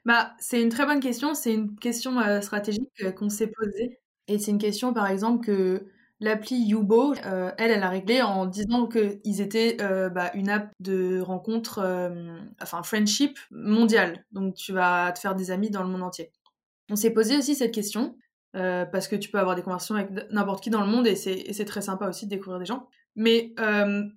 Bah, 0.05 0.33
C'est 0.39 0.61
une 0.61 0.69
très 0.69 0.85
bonne 0.85 0.99
question. 0.99 1.33
C'est 1.33 1.53
une 1.53 1.75
question 1.77 2.19
euh, 2.19 2.39
stratégique 2.41 2.91
euh, 3.01 3.11
qu'on 3.11 3.29
s'est 3.29 3.51
posée. 3.51 3.99
Et 4.27 4.39
c'est 4.39 4.51
une 4.51 4.57
question, 4.57 4.93
par 4.93 5.07
exemple, 5.07 5.45
que 5.45 5.85
L'appli 6.21 6.55
Yubo, 6.55 7.13
euh, 7.25 7.51
elle, 7.57 7.71
elle 7.71 7.83
a 7.83 7.89
réglé 7.89 8.21
en 8.21 8.45
disant 8.45 8.87
qu'ils 8.87 9.41
étaient 9.41 9.77
euh, 9.81 10.09
bah, 10.09 10.31
une 10.33 10.49
app 10.49 10.71
de 10.79 11.19
rencontre, 11.19 11.79
euh, 11.79 12.37
enfin 12.61 12.83
friendship 12.83 13.37
mondiale. 13.51 14.25
Donc 14.31 14.55
tu 14.55 14.71
vas 14.71 15.11
te 15.11 15.19
faire 15.19 15.35
des 15.35 15.51
amis 15.51 15.69
dans 15.69 15.83
le 15.83 15.89
monde 15.89 16.03
entier. 16.03 16.31
On 16.89 16.95
s'est 16.95 17.11
posé 17.11 17.37
aussi 17.37 17.55
cette 17.55 17.73
question 17.73 18.17
parce 18.53 19.09
que 19.09 19.17
tu 19.17 19.29
peux 19.29 19.37
avoir 19.37 19.57
des 19.57 19.63
conversations 19.63 19.95
avec 19.95 20.11
n'importe 20.31 20.63
qui 20.63 20.69
dans 20.69 20.79
le 20.79 20.87
monde 20.87 21.05
et 21.07 21.17
c'est 21.17 21.65
très 21.65 21.81
sympa 21.81 22.07
aussi 22.07 22.23
de 22.25 22.29
découvrir 22.29 22.57
des 22.57 22.65
gens. 22.65 22.87
Mais 23.17 23.53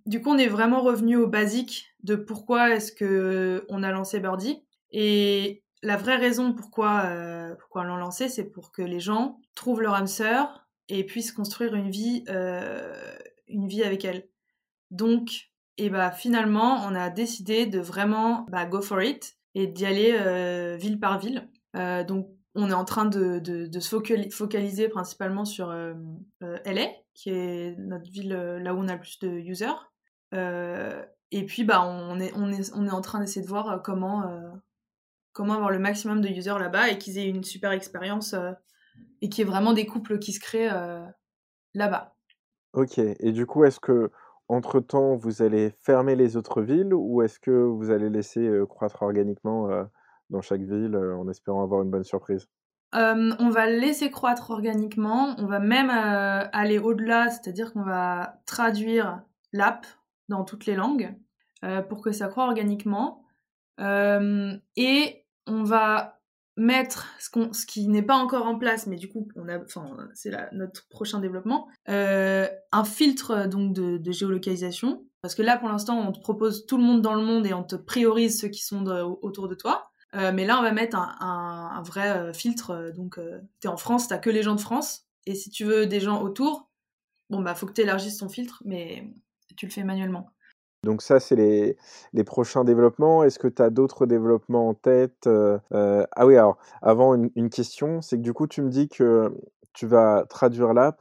du 0.07 0.23
coup, 0.23 0.31
on 0.31 0.39
est 0.39 0.47
vraiment 0.47 0.81
revenu 0.81 1.17
au 1.17 1.27
basique 1.27 1.89
de 2.05 2.15
pourquoi 2.15 2.71
est-ce 2.71 2.93
que 2.93 3.67
on 3.69 3.83
a 3.83 3.91
lancé 3.91 4.21
Birdie 4.21 4.63
et 4.93 5.65
la 5.83 5.97
vraie 5.97 6.15
raison 6.15 6.53
pourquoi 6.53 7.11
pourquoi 7.59 7.83
on 7.83 7.85
l'a 7.87 7.97
lancé, 7.97 8.29
c'est 8.29 8.45
pour 8.45 8.71
que 8.71 8.83
les 8.83 9.01
gens 9.01 9.41
trouvent 9.57 9.81
leur 9.81 9.95
âme 9.95 10.07
sœur 10.07 10.68
et 10.89 11.05
puisse 11.05 11.33
construire 11.33 11.75
une 11.75 11.91
vie, 11.91 12.25
euh, 12.29 13.17
une 13.47 13.69
vie 13.69 13.83
avec 13.83 14.05
elle. 14.05 14.29
Donc, 14.91 15.51
et 15.77 15.87
eh 15.87 15.91
bah, 15.91 16.11
finalement, 16.11 16.85
on 16.87 16.95
a 16.95 17.09
décidé 17.11 17.67
de 17.67 17.79
vraiment 17.79 18.47
bah, 18.49 18.67
go 18.67 18.81
for 18.81 19.01
it 19.03 19.37
et 19.55 19.67
d'y 19.67 19.87
aller 19.87 20.17
euh, 20.19 20.77
ville 20.77 20.99
par 20.99 21.19
ville. 21.21 21.49
Euh, 21.77 22.03
donc, 22.03 22.29
on 22.55 22.71
est 22.71 22.75
en 22.75 22.85
train 22.85 23.05
de, 23.05 23.39
de, 23.39 23.81
se 23.81 24.01
focaliser 24.33 24.89
principalement 24.89 25.45
sur 25.45 25.73
LA, 26.41 26.89
qui 27.15 27.31
est 27.31 27.77
notre 27.79 28.11
ville 28.11 28.31
là 28.31 28.75
où 28.75 28.79
on 28.79 28.89
a 28.89 28.95
le 28.95 29.01
plus 29.01 29.21
de 29.21 29.29
users. 29.29 29.79
et 30.33 31.47
puis, 31.47 31.63
bah, 31.63 31.85
on 31.85 32.19
est, 32.19 32.33
on 32.35 32.51
est, 32.51 32.73
on 32.75 32.85
est 32.87 32.91
en 32.91 33.01
train 33.01 33.21
d'essayer 33.21 33.43
de 33.43 33.47
voir 33.47 33.81
comment, 33.85 34.25
comment 35.33 35.55
avoir 35.55 35.71
le 35.71 35.79
maximum 35.79 36.21
de 36.21 36.29
users 36.29 36.59
là-bas 36.59 36.89
et 36.89 36.99
qu'ils 36.99 37.19
aient 37.19 37.29
une 37.29 37.45
super 37.45 37.71
expérience 37.71 38.35
et 39.21 39.29
qu'il 39.29 39.45
y 39.45 39.49
ait 39.49 39.51
vraiment 39.51 39.73
des 39.73 39.87
couples 39.87 40.19
qui 40.19 40.33
se 40.33 40.41
créent 40.41 40.73
euh, 40.73 41.05
là-bas. 41.75 42.17
Ok, 42.73 42.99
et 42.99 43.33
du 43.33 43.47
coup, 43.47 43.65
est-ce 43.65 43.81
que 43.81 44.11
entre-temps, 44.49 45.17
vous 45.17 45.43
allez 45.43 45.71
fermer 45.83 46.17
les 46.17 46.37
autres 46.37 46.63
villes 46.63 46.95
ou 46.95 47.21
est-ce 47.23 47.39
que 47.39 47.51
vous 47.51 47.91
allez 47.91 48.09
laisser 48.09 48.47
euh, 48.47 48.65
croître 48.65 49.03
organiquement 49.03 49.69
euh, 49.69 49.85
dans 50.31 50.41
chaque 50.41 50.63
ville 50.63 50.97
en 50.97 51.29
espérant 51.29 51.63
avoir 51.63 51.83
une 51.83 51.91
bonne 51.91 52.05
surprise? 52.05 52.49
On 52.95 53.51
va 53.51 53.67
laisser 53.67 54.11
croître 54.11 54.51
organiquement, 54.51 55.35
on 55.37 55.45
va 55.45 55.59
même 55.59 55.91
aller 55.91 56.79
au-delà, 56.79 57.29
c'est-à-dire 57.29 57.75
qu'on 57.75 57.83
va 57.83 58.41
traduire 58.47 59.21
l'app 59.53 59.87
dans 60.31 60.45
toutes 60.45 60.65
les 60.65 60.75
langues 60.75 61.15
pour 61.91 62.01
que 62.01 62.13
ça 62.13 62.29
croît 62.29 62.45
organiquement. 62.45 63.25
et 63.79 65.27
on 65.47 65.63
va 65.65 66.18
mettre 66.59 67.07
ce, 67.21 67.67
qui 67.67 67.89
n'est 67.89 68.03
pas 68.03 68.17
encore 68.17 68.47
en 68.47 68.59
place, 68.59 68.87
mais 68.87 68.97
du 68.97 69.09
coup, 69.09 69.29
on 69.37 69.49
a, 69.49 69.61
c'est 70.13 70.33
notre 70.53 70.89
prochain 70.89 71.21
développement, 71.21 71.69
euh, 71.89 72.49
un 72.73 72.85
filtre 72.85 73.47
donc 73.47 73.73
de, 73.73 74.13
géolocalisation. 74.13 75.05
Parce 75.23 75.35
que 75.35 75.43
là, 75.43 75.57
pour 75.57 75.69
l'instant, 75.69 75.99
on 75.99 76.13
te 76.13 76.21
propose 76.21 76.67
tout 76.67 76.77
le 76.77 76.83
monde 76.83 77.03
dans 77.03 77.15
le 77.15 77.23
monde 77.23 77.47
et 77.47 77.55
on 77.55 77.65
te 77.65 77.77
priorise 77.77 78.41
ceux 78.41 78.49
qui 78.49 78.65
sont 78.65 78.87
autour 78.87 79.49
de 79.49 79.55
toi. 79.55 79.91
Euh, 80.15 80.33
mais 80.33 80.47
là, 80.47 80.59
on 80.59 80.63
va 80.63 80.73
mettre 80.73 80.97
un, 80.97 81.83
vrai 81.85 82.11
euh, 82.11 82.33
filtre. 82.33 82.93
Donc, 82.95 83.19
tu 83.61 83.67
es 83.67 83.71
en 83.71 83.77
France, 83.77 84.09
t'as 84.09 84.19
que 84.19 84.31
les 84.31 84.43
gens 84.43 84.55
de 84.55 84.61
France. 84.61 85.07
Et 85.27 85.35
si 85.35 85.51
tu 85.51 85.65
veux 85.65 85.87
des 85.87 86.01
gens 86.01 86.23
autour, 86.23 86.71
bon, 87.31 87.41
bah, 87.41 87.55
faut 87.55 87.67
que 87.67 87.73
tu 87.73 87.83
élargisses 87.83 88.19
ton 88.19 88.29
filtre, 88.29 88.63
mais 88.65 89.13
tu 89.57 89.67
le 89.67 89.73
fais 89.73 89.85
manuellement. 89.85 90.33
Donc 90.85 91.03
ça, 91.03 91.19
c'est 91.19 91.35
les, 91.35 91.77
les, 92.13 92.25
prochains 92.25 92.65
développements. 92.65 93.25
Est-ce 93.25 93.39
que 93.39 93.49
tu 93.49 93.61
as 93.63 93.71
d'autres 93.71 94.07
développements 94.07 94.69
en 94.69 94.75
tête 94.75 95.27
euh, 95.27 95.59
euh, 95.73 96.07
Ah 96.13 96.25
oui, 96.25 96.37
alors, 96.37 96.57
avant, 96.83 97.15
une, 97.15 97.51
question, 97.51 98.01
c'est 98.01 98.17
que 98.17 98.23
du 98.23 98.33
coup, 98.33 98.47
tu 98.47 98.63
me 98.63 98.71
dis 98.71 98.89
que 98.89 99.37
tu 99.73 99.87
vas 99.87 100.25
traduire 100.29 100.73
l'app. 100.75 101.01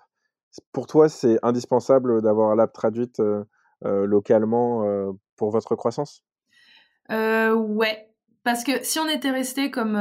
Pour 0.71 0.87
toi, 0.87 1.09
c'est 1.09 1.37
indispensable 1.43 2.23
d'avoir 2.23 2.55
l'app 2.55 2.73
traduite 2.73 3.19
euh, 3.19 3.43
localement 3.83 5.13
pour 5.35 5.51
votre 5.51 5.75
croissance? 5.75 6.23
Ouais, 7.09 8.09
parce 8.43 8.63
que 8.63 8.83
si 8.83 8.99
on 8.99 9.07
était 9.07 9.31
resté 9.31 9.69
comme... 9.69 9.95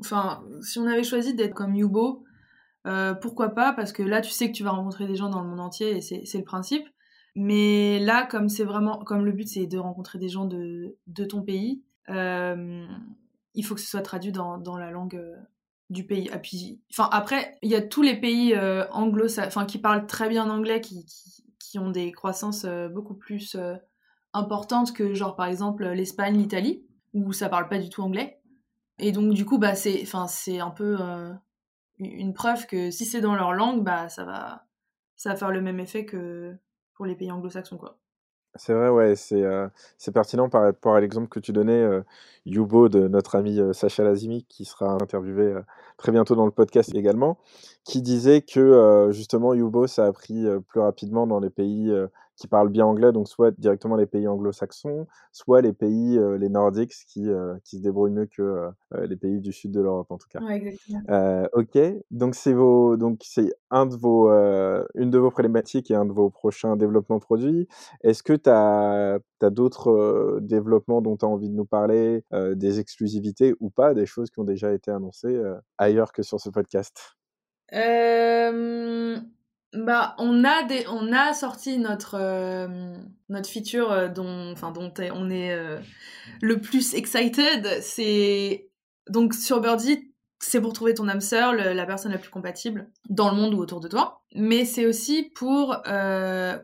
Enfin, 0.00 0.44
si 0.60 0.78
on 0.78 0.86
avait 0.86 1.04
choisi 1.04 1.34
d'être 1.34 1.54
comme 1.54 1.76
Yubo, 1.76 2.24
pourquoi 3.22 3.50
pas? 3.50 3.72
Parce 3.72 3.92
que 3.92 4.02
là, 4.02 4.20
tu 4.20 4.30
sais 4.30 4.48
que 4.48 4.56
tu 4.56 4.64
vas 4.64 4.72
rencontrer 4.72 5.06
des 5.06 5.14
gens 5.14 5.28
dans 5.28 5.40
le 5.40 5.48
monde 5.48 5.60
entier 5.60 5.98
et 5.98 6.00
c'est 6.00 6.38
le 6.38 6.44
principe. 6.44 6.88
Mais 7.38 7.98
là, 7.98 8.24
comme 8.24 8.48
c'est 8.48 8.64
vraiment, 8.64 8.98
comme 9.00 9.26
le 9.26 9.30
but 9.30 9.46
c'est 9.46 9.66
de 9.66 9.76
rencontrer 9.76 10.18
des 10.18 10.30
gens 10.30 10.46
de, 10.46 10.96
de 11.06 11.24
ton 11.26 11.42
pays, 11.42 11.82
euh, 12.08 12.86
il 13.52 13.62
faut 13.62 13.74
que 13.74 13.80
ce 13.82 13.86
soit 13.86 14.00
traduit 14.00 14.32
dans, 14.32 14.56
dans 14.56 14.78
la 14.78 14.90
langue 14.90 15.16
euh, 15.16 15.36
du 15.90 16.06
pays. 16.06 16.30
Et 16.32 16.38
puis, 16.38 16.80
enfin 16.90 17.10
après, 17.12 17.58
il 17.60 17.70
y 17.70 17.74
a 17.74 17.82
tous 17.82 18.00
les 18.00 18.18
pays 18.18 18.54
euh, 18.54 18.86
enfin 18.90 19.66
qui 19.66 19.76
parlent 19.76 20.06
très 20.06 20.30
bien 20.30 20.48
anglais, 20.48 20.80
qui, 20.80 21.04
qui, 21.04 21.44
qui 21.58 21.78
ont 21.78 21.90
des 21.90 22.10
croissances 22.10 22.64
euh, 22.64 22.88
beaucoup 22.88 23.14
plus 23.14 23.54
importantes 24.32 24.94
que 24.94 25.12
genre 25.12 25.36
par 25.36 25.46
exemple 25.46 25.86
l'Espagne, 25.88 26.38
l'Italie, 26.38 26.86
où 27.12 27.34
ça 27.34 27.50
parle 27.50 27.68
pas 27.68 27.78
du 27.78 27.90
tout 27.90 28.00
anglais. 28.00 28.40
Et 28.98 29.12
donc 29.12 29.34
du 29.34 29.44
coup, 29.44 29.58
bah 29.58 29.74
c'est, 29.74 30.00
enfin 30.00 30.26
c'est 30.26 30.60
un 30.60 30.70
peu 30.70 30.96
une 31.98 32.32
preuve 32.32 32.66
que 32.66 32.90
si 32.90 33.04
c'est 33.04 33.20
dans 33.20 33.34
leur 33.34 33.52
langue, 33.52 33.84
bah 33.84 34.08
ça 34.08 34.24
va, 34.24 34.64
ça 35.16 35.30
va 35.30 35.36
faire 35.36 35.50
le 35.50 35.60
même 35.60 35.80
effet 35.80 36.06
que 36.06 36.56
pour 36.96 37.06
les 37.06 37.14
pays 37.14 37.30
anglo-saxons. 37.30 37.76
quoi. 37.76 37.98
C'est 38.58 38.72
vrai, 38.72 38.88
ouais, 38.88 39.16
c'est 39.16 39.42
euh, 39.42 39.68
pertinent 40.14 40.48
par 40.48 40.62
rapport 40.62 40.94
à 40.94 41.00
l'exemple 41.00 41.28
que 41.28 41.40
tu 41.40 41.52
donnais, 41.52 41.72
euh, 41.72 42.02
Yubo, 42.46 42.88
de 42.88 43.06
notre 43.06 43.36
ami 43.36 43.60
euh, 43.60 43.72
Sacha 43.74 44.02
Lazimi, 44.02 44.44
qui 44.48 44.64
sera 44.64 44.92
interviewé 44.92 45.54
très 45.98 46.10
bientôt 46.10 46.34
dans 46.34 46.46
le 46.46 46.50
podcast 46.50 46.94
également, 46.94 47.38
qui 47.86 48.02
disait 48.02 48.42
que 48.42 49.08
justement 49.12 49.54
Yubo 49.54 49.86
ça 49.86 50.06
a 50.06 50.12
pris 50.12 50.44
plus 50.68 50.80
rapidement 50.80 51.26
dans 51.26 51.40
les 51.40 51.50
pays 51.50 51.92
qui 52.36 52.48
parlent 52.48 52.68
bien 52.68 52.84
anglais, 52.84 53.12
donc 53.12 53.28
soit 53.28 53.50
directement 53.58 53.96
les 53.96 54.06
pays 54.06 54.28
anglo-saxons, 54.28 55.06
soit 55.32 55.62
les 55.62 55.72
pays, 55.72 56.18
euh, 56.18 56.36
les 56.36 56.50
nordiques, 56.50 56.92
qui, 57.08 57.28
euh, 57.28 57.56
qui 57.64 57.78
se 57.78 57.82
débrouillent 57.82 58.12
mieux 58.12 58.26
que 58.26 58.42
euh, 58.42 59.06
les 59.06 59.16
pays 59.16 59.40
du 59.40 59.52
sud 59.52 59.72
de 59.72 59.80
l'Europe, 59.80 60.10
en 60.10 60.18
tout 60.18 60.28
cas. 60.28 60.40
Ouais, 60.40 60.56
exactement. 60.56 61.48
ok, 61.54 61.78
donc 62.10 62.34
c'est 62.34 62.52
vos, 62.52 62.96
donc 62.96 63.20
c'est 63.24 63.50
un 63.70 63.86
de 63.86 63.96
vos, 63.96 64.28
une 64.94 65.10
de 65.10 65.18
vos 65.18 65.30
problématiques 65.30 65.90
et 65.90 65.94
un 65.94 66.04
de 66.04 66.12
vos 66.12 66.30
prochains 66.30 66.76
développements 66.76 67.20
produits. 67.20 67.66
Est-ce 68.02 68.22
que 68.22 68.34
tu 68.34 68.50
as, 68.50 69.18
as 69.40 69.50
d'autres 69.50 70.38
développements 70.42 71.00
dont 71.00 71.16
tu 71.16 71.24
as 71.24 71.28
envie 71.28 71.48
de 71.48 71.54
nous 71.54 71.64
parler, 71.64 72.22
des 72.32 72.80
exclusivités 72.80 73.54
ou 73.60 73.70
pas, 73.70 73.94
des 73.94 74.06
choses 74.06 74.30
qui 74.30 74.40
ont 74.40 74.44
déjà 74.44 74.72
été 74.72 74.90
annoncées 74.90 75.40
ailleurs 75.78 76.12
que 76.12 76.22
sur 76.22 76.40
ce 76.40 76.50
podcast? 76.50 77.16
Euh, 77.72 79.18
bah, 79.72 80.14
on 80.18 80.44
a 80.44 80.62
des, 80.64 80.86
on 80.88 81.12
a 81.12 81.34
sorti 81.34 81.78
notre 81.78 82.16
euh, 82.18 82.96
notre 83.28 83.48
feature 83.48 83.90
euh, 83.90 84.08
dont, 84.08 84.52
enfin 84.52 84.70
dont 84.70 84.92
on 85.12 85.30
est 85.30 85.56
le 86.40 86.60
plus 86.60 86.94
excited. 86.94 87.78
C'est 87.82 88.70
donc 89.08 89.34
sur 89.34 89.60
Birdie, 89.60 90.12
c'est 90.38 90.60
pour 90.60 90.72
trouver 90.72 90.94
ton 90.94 91.08
âme 91.08 91.20
sœur, 91.20 91.54
la 91.54 91.86
personne 91.86 92.12
la 92.12 92.18
plus 92.18 92.30
compatible 92.30 92.90
dans 93.08 93.30
le 93.30 93.36
monde 93.36 93.54
ou 93.54 93.58
autour 93.58 93.80
de 93.80 93.88
toi. 93.88 94.22
Mais 94.34 94.64
c'est 94.64 94.86
aussi 94.86 95.30
pour 95.34 95.76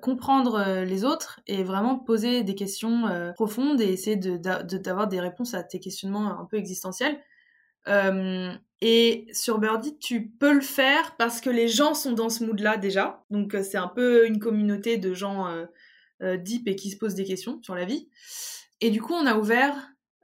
comprendre 0.01 0.83
les 0.85 1.05
autres 1.05 1.41
et 1.47 1.63
vraiment 1.63 1.99
poser 1.99 2.43
des 2.43 2.55
questions 2.55 3.33
profondes 3.35 3.81
et 3.81 3.93
essayer 3.93 4.17
de 4.17 4.37
d'avoir 4.37 5.09
des 5.09 5.21
réponses 5.21 5.55
à 5.55 5.63
tes 5.63 5.81
questionnements 5.81 6.39
un 6.39 6.45
peu 6.45 6.59
existentiels. 6.59 7.19
Et 8.85 9.29
sur 9.33 9.61
Birdie, 9.61 9.97
tu 10.01 10.29
peux 10.29 10.53
le 10.53 10.61
faire 10.61 11.15
parce 11.17 11.41
que 11.41 11.49
les 11.49 11.69
gens 11.69 11.95
sont 11.95 12.11
dans 12.11 12.29
ce 12.29 12.43
mood-là 12.43 12.77
déjà. 12.77 13.25
Donc 13.31 13.55
euh, 13.55 13.63
c'est 13.63 13.79
un 13.79 13.87
peu 13.87 14.27
une 14.27 14.41
communauté 14.41 14.99
de 14.99 15.15
gens 15.15 15.47
euh, 15.47 15.67
euh, 16.21 16.37
deep 16.37 16.67
et 16.67 16.75
qui 16.75 16.91
se 16.91 16.97
posent 16.97 17.15
des 17.15 17.25
questions 17.25 17.63
sur 17.63 17.77
la 17.77 17.85
vie. 17.85 18.09
Et 18.81 18.91
du 18.91 19.01
coup, 19.01 19.15
on 19.15 19.25
a 19.25 19.37
ouvert 19.37 19.73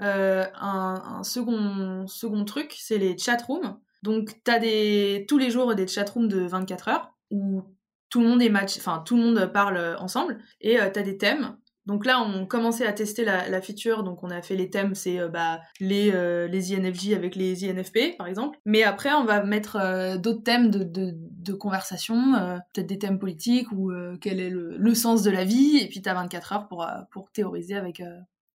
un, 0.00 1.22
second, 1.22 2.08
second 2.08 2.44
truc, 2.44 2.74
c'est 2.76 2.98
les 2.98 3.16
chatrooms. 3.16 3.78
Donc 4.02 4.34
tu 4.44 4.50
as 4.50 4.58
des, 4.58 5.24
tous 5.28 5.38
les 5.38 5.52
jours 5.52 5.76
des 5.76 5.86
chatrooms 5.86 6.26
de 6.26 6.40
24 6.40 6.88
heures 6.88 7.14
où 7.30 7.62
tout 8.10 8.20
le 8.20 8.26
monde 8.26 8.42
est 8.42 8.48
match, 8.48 8.76
enfin 8.78 9.02
tout 9.06 9.16
le 9.16 9.22
monde 9.22 9.52
parle 9.52 9.96
ensemble 10.00 10.40
et 10.60 10.76
tu 10.76 10.80
as 10.80 11.02
des 11.02 11.18
thèmes 11.18 11.56
donc 11.88 12.04
là, 12.04 12.20
on 12.20 12.44
commençait 12.44 12.86
à 12.86 12.92
tester 12.92 13.24
la, 13.24 13.62
feature, 13.62 14.02
donc 14.02 14.22
on 14.22 14.28
a 14.28 14.42
fait 14.42 14.54
les 14.54 14.68
thèmes, 14.68 14.94
c'est 14.94 15.18
euh, 15.18 15.28
bah, 15.28 15.62
les, 15.80 16.12
euh, 16.12 16.46
les 16.46 16.74
INFJ 16.76 17.14
avec 17.14 17.34
les 17.34 17.64
INFP, 17.64 18.18
par 18.18 18.26
exemple. 18.26 18.58
Mais 18.66 18.82
après, 18.82 19.10
on 19.14 19.24
va 19.24 19.42
mettre 19.42 19.76
euh, 19.76 20.18
d'autres 20.18 20.42
thèmes 20.42 20.70
de, 20.70 20.84
de, 20.84 21.52
conversation, 21.54 22.34
peut-être 22.74 22.86
des 22.86 22.98
thèmes 22.98 23.18
politiques 23.18 23.72
ou 23.72 23.90
quel 24.20 24.38
est 24.38 24.50
le, 24.50 24.94
sens 24.94 25.22
de 25.22 25.30
la 25.30 25.44
vie, 25.44 25.78
et 25.78 25.88
puis 25.88 26.02
tu 26.02 26.08
as 26.10 26.14
24 26.14 26.52
heures 26.52 26.68
pour, 26.68 26.86
pour 27.10 27.32
théoriser 27.32 27.74
avec 27.74 28.02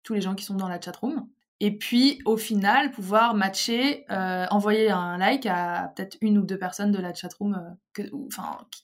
tous 0.02 0.16
les 0.16 0.22
gens 0.22 0.34
qui 0.34 0.44
sont 0.44 0.56
dans 0.56 0.68
la 0.68 0.82
chatroom. 0.82 1.28
Et 1.60 1.78
puis, 1.78 2.20
au 2.26 2.36
final, 2.36 2.90
pouvoir 2.90 3.36
matcher, 3.36 4.06
envoyer 4.10 4.90
un 4.90 5.20
like 5.20 5.46
à 5.46 5.94
peut-être 5.96 6.18
une 6.22 6.40
ou 6.40 6.46
deux 6.46 6.58
personnes 6.58 6.92
de 6.92 6.98
la 7.00 7.14
chatroom 7.14 7.78
que, 7.94 8.02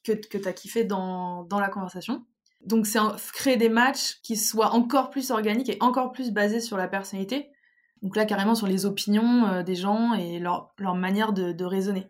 que, 0.03 0.11
que 0.13 0.37
tu 0.37 0.47
as 0.47 0.53
kiffé 0.53 0.83
dans, 0.83 1.45
dans 1.45 1.59
la 1.59 1.69
conversation. 1.69 2.23
Donc 2.65 2.87
c'est 2.87 2.99
créer 3.33 3.57
des 3.57 3.69
matchs 3.69 4.19
qui 4.23 4.35
soient 4.35 4.71
encore 4.71 5.11
plus 5.11 5.29
organiques 5.31 5.69
et 5.69 5.77
encore 5.81 6.11
plus 6.11 6.31
basés 6.31 6.59
sur 6.59 6.77
la 6.77 6.87
personnalité. 6.87 7.51
Donc 8.01 8.15
là 8.15 8.25
carrément 8.25 8.55
sur 8.55 8.67
les 8.67 8.85
opinions 8.85 9.45
euh, 9.45 9.63
des 9.63 9.75
gens 9.75 10.13
et 10.13 10.39
leur, 10.39 10.73
leur 10.79 10.95
manière 10.95 11.31
de, 11.31 11.63
raisonner. 11.63 12.07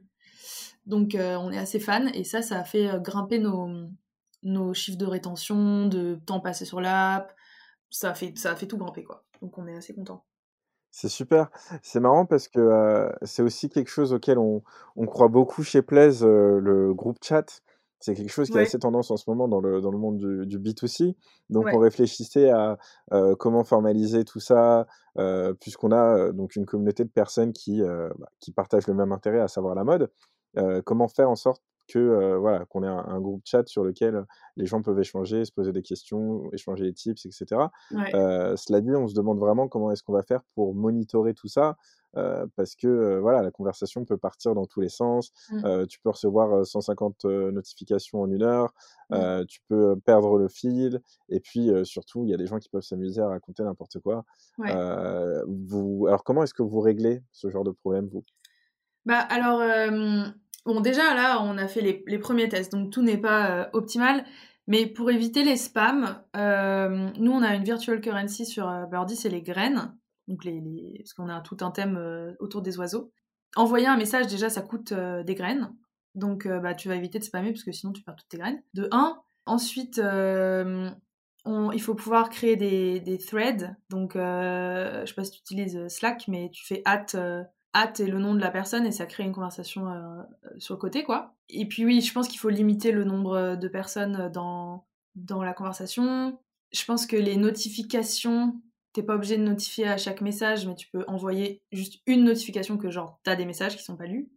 Donc 0.85 1.13
euh, 1.13 1.35
on 1.35 1.51
est 1.51 1.57
assez 1.57 1.79
fan 1.79 2.09
et 2.13 2.23
ça, 2.23 2.41
ça 2.41 2.59
a 2.59 2.63
fait 2.63 2.87
euh, 2.87 2.99
grimper 2.99 3.37
nos, 3.39 3.69
nos 4.43 4.73
chiffres 4.73 4.97
de 4.97 5.05
rétention, 5.05 5.87
de 5.87 6.15
temps 6.25 6.39
passé 6.39 6.63
sur 6.63 6.79
l'app. 6.79 7.33
Ça 7.89 8.11
a, 8.11 8.13
fait, 8.13 8.37
ça 8.37 8.51
a 8.51 8.55
fait 8.55 8.67
tout 8.67 8.77
grimper 8.77 9.03
quoi. 9.03 9.25
Donc 9.41 9.57
on 9.57 9.67
est 9.67 9.75
assez 9.75 9.93
content. 9.93 10.25
C'est 10.89 11.09
super. 11.09 11.49
C'est 11.81 11.99
marrant 11.99 12.25
parce 12.25 12.47
que 12.47 13.11
c'est 13.23 13.41
aussi 13.41 13.67
quelque 13.67 13.89
chose 13.89 14.13
auquel 14.13 14.37
on, 14.37 14.63
on 14.95 15.05
croit 15.05 15.27
beaucoup 15.27 15.61
chez 15.61 15.81
Plaise, 15.81 16.23
le 16.23 16.93
groupe 16.93 17.17
chat. 17.21 17.61
C'est 18.05 18.13
quelque 18.13 18.31
chose 18.31 18.51
qui 18.51 18.57
a 18.59 18.61
assez 18.61 18.77
tendance 18.77 19.09
en 19.09 19.17
ce 19.17 19.27
moment 19.27 19.47
dans 19.47 19.59
le, 19.59 19.81
dans 19.81 19.89
le 19.89 19.97
monde 19.97 20.17
du, 20.17 20.45
du 20.45 20.59
B2C. 20.59 21.15
Donc, 21.49 21.65
on 21.73 21.79
réfléchissait 21.79 22.51
à 22.51 22.77
euh, 23.13 23.35
comment 23.35 23.63
formaliser 23.63 24.23
tout 24.25 24.39
ça, 24.39 24.85
euh, 25.17 25.55
puisqu'on 25.55 25.91
a 25.91 26.15
euh, 26.15 26.31
donc 26.31 26.55
une 26.55 26.67
communauté 26.67 27.03
de 27.03 27.09
personnes 27.09 27.51
qui, 27.51 27.81
bah, 27.81 28.29
qui 28.39 28.51
partagent 28.51 28.85
le 28.85 28.93
même 28.93 29.11
intérêt, 29.11 29.39
à 29.39 29.47
savoir 29.47 29.73
la 29.73 29.83
mode. 29.83 30.11
comment 30.85 31.07
faire 31.07 31.31
en 31.31 31.35
sorte 31.35 31.63
que 31.87 32.35
voilà 32.37 32.65
qu'on 32.65 32.83
ait 32.83 32.87
un, 32.87 33.19
groupe 33.19 33.43
chat 33.45 33.67
sur 33.67 33.83
lequel 33.83 34.25
les 34.57 34.65
gens 34.65 34.81
peuvent 34.81 34.99
échanger, 34.99 35.45
se 35.45 35.51
poser 35.51 35.71
des 35.71 35.81
questions, 35.81 36.49
échanger 36.51 36.85
des 36.85 36.93
tips, 36.93 37.25
etc. 37.25 37.67
cela 37.91 38.81
dit, 38.81 38.91
on 38.91 39.07
se 39.07 39.15
demande 39.15 39.39
vraiment 39.39 39.67
comment 39.67 39.91
est-ce 39.91 40.03
qu'on 40.03 40.13
va 40.13 40.23
faire 40.23 40.41
pour 40.55 40.73
monitorer 40.75 41.33
tout 41.33 41.47
ça, 41.47 41.77
parce 42.13 42.75
que 42.75 43.19
voilà, 43.19 43.41
la 43.41 43.51
conversation 43.51 44.05
peut 44.05 44.17
partir 44.17 44.55
dans 44.55 44.65
tous 44.65 44.81
les 44.81 44.89
sens. 44.89 45.31
Mmh. 45.51 45.85
tu 45.87 45.99
peux 45.99 46.09
recevoir 46.09 46.65
150 46.65 47.25
notifications 47.25 48.21
en 48.21 48.31
une 48.31 48.43
heure, 48.43 48.73
mmh. 49.09 49.45
tu 49.47 49.59
peux 49.67 49.95
perdre 50.05 50.37
le 50.37 50.47
fil, 50.47 51.01
et 51.29 51.39
puis 51.39 51.71
surtout, 51.83 52.23
il 52.25 52.31
y 52.31 52.33
a 52.33 52.37
des 52.37 52.47
gens 52.47 52.59
qui 52.59 52.69
peuvent 52.69 52.81
s'amuser 52.81 53.21
à 53.21 53.27
raconter 53.27 53.63
n'importe 53.63 53.99
quoi. 53.99 54.25
vous, 54.57 56.05
alors, 56.07 56.23
comment 56.23 56.43
est-ce 56.43 56.53
que 56.53 56.63
vous 56.63 56.79
réglez 56.79 57.21
ce 57.31 57.49
genre 57.49 57.63
de 57.63 57.71
problème, 57.71 58.07
vous? 58.11 58.23
Bah 59.05 59.19
alors, 59.19 59.61
Bon, 60.65 60.81
déjà 60.81 61.13
là, 61.13 61.41
on 61.43 61.57
a 61.59 61.67
fait 61.67 61.81
les, 61.81 62.19
premiers 62.19 62.49
tests, 62.49 62.71
donc 62.71 62.91
tout 62.91 63.03
n'est 63.03 63.19
pas 63.19 63.51
euh, 63.51 63.69
optimal. 63.73 64.25
Mais 64.67 64.87
pour 64.87 65.11
éviter 65.11 65.43
les 65.43 65.57
spams, 65.57 66.19
euh, 66.35 67.11
nous 67.19 67.31
on 67.31 67.43
a 67.43 67.53
une 67.53 67.63
virtual 67.63 68.01
currency 68.01 68.47
sur 68.47 68.67
euh, 68.67 68.87
Birdie, 68.87 69.15
c'est 69.15 69.29
les 69.29 69.43
graines. 69.43 69.95
Donc 70.27 70.43
parce 70.43 71.13
qu'on 71.13 71.29
a 71.29 71.39
tout 71.41 71.57
un 71.61 71.69
thème 71.69 72.35
autour 72.39 72.63
des 72.63 72.79
oiseaux. 72.79 73.11
Envoyer 73.55 73.85
un 73.85 73.95
message 73.95 74.25
déjà, 74.25 74.49
ça 74.49 74.63
coûte 74.63 74.91
des 74.91 75.35
graines. 75.35 75.71
Donc 76.15 76.47
bah, 76.47 76.73
tu 76.73 76.87
vas 76.87 76.95
éviter 76.95 77.19
de 77.19 77.23
spammer 77.23 77.51
parce 77.51 77.63
que 77.63 77.71
sinon 77.71 77.93
tu 77.93 78.01
perds 78.01 78.15
toutes 78.15 78.29
tes 78.29 78.39
graines. 78.39 78.59
De 78.73 78.87
1. 78.91 79.21
Ensuite, 79.45 80.01
il 80.03 81.81
faut 81.81 81.93
pouvoir 81.93 82.31
créer 82.31 82.55
des, 82.55 83.19
threads. 83.19 83.75
Donc 83.91 84.13
je 84.15 85.03
sais 85.05 85.13
pas 85.13 85.23
si 85.23 85.29
tu 85.29 85.41
utilises 85.41 85.87
Slack, 85.89 86.27
mais 86.27 86.49
tu 86.51 86.65
fais 86.65 86.81
at 86.85 87.05
hâte 87.75 87.99
et 87.99 88.07
le 88.07 88.19
nom 88.19 88.33
de 88.33 88.39
la 88.39 88.49
personne 88.49 88.85
et 88.85 88.91
ça 88.91 89.05
crée 89.05 89.23
une 89.23 89.33
conversation 89.33 89.89
euh, 89.89 90.23
sur 90.57 90.75
le 90.75 90.79
côté, 90.79 91.03
quoi. 91.03 91.35
Et 91.49 91.67
puis 91.67 91.85
oui, 91.85 92.01
je 92.01 92.13
pense 92.13 92.27
qu'il 92.27 92.39
faut 92.39 92.49
limiter 92.49 92.91
le 92.91 93.03
nombre 93.03 93.55
de 93.55 93.67
personnes 93.67 94.29
dans, 94.31 94.87
dans 95.15 95.43
la 95.43 95.53
conversation. 95.53 96.39
Je 96.71 96.85
pense 96.85 97.05
que 97.05 97.15
les 97.15 97.37
notifications, 97.37 98.59
t'es 98.93 99.03
pas 99.03 99.15
obligé 99.15 99.37
de 99.37 99.43
notifier 99.43 99.87
à 99.87 99.97
chaque 99.97 100.21
message, 100.21 100.65
mais 100.65 100.75
tu 100.75 100.87
peux 100.87 101.03
envoyer 101.07 101.61
juste 101.71 102.01
une 102.07 102.23
notification 102.23 102.77
que 102.77 102.89
genre 102.89 103.19
t'as 103.23 103.35
des 103.35 103.45
messages 103.45 103.75
qui 103.77 103.83
sont 103.83 103.97
pas 103.97 104.07
lus. 104.07 104.29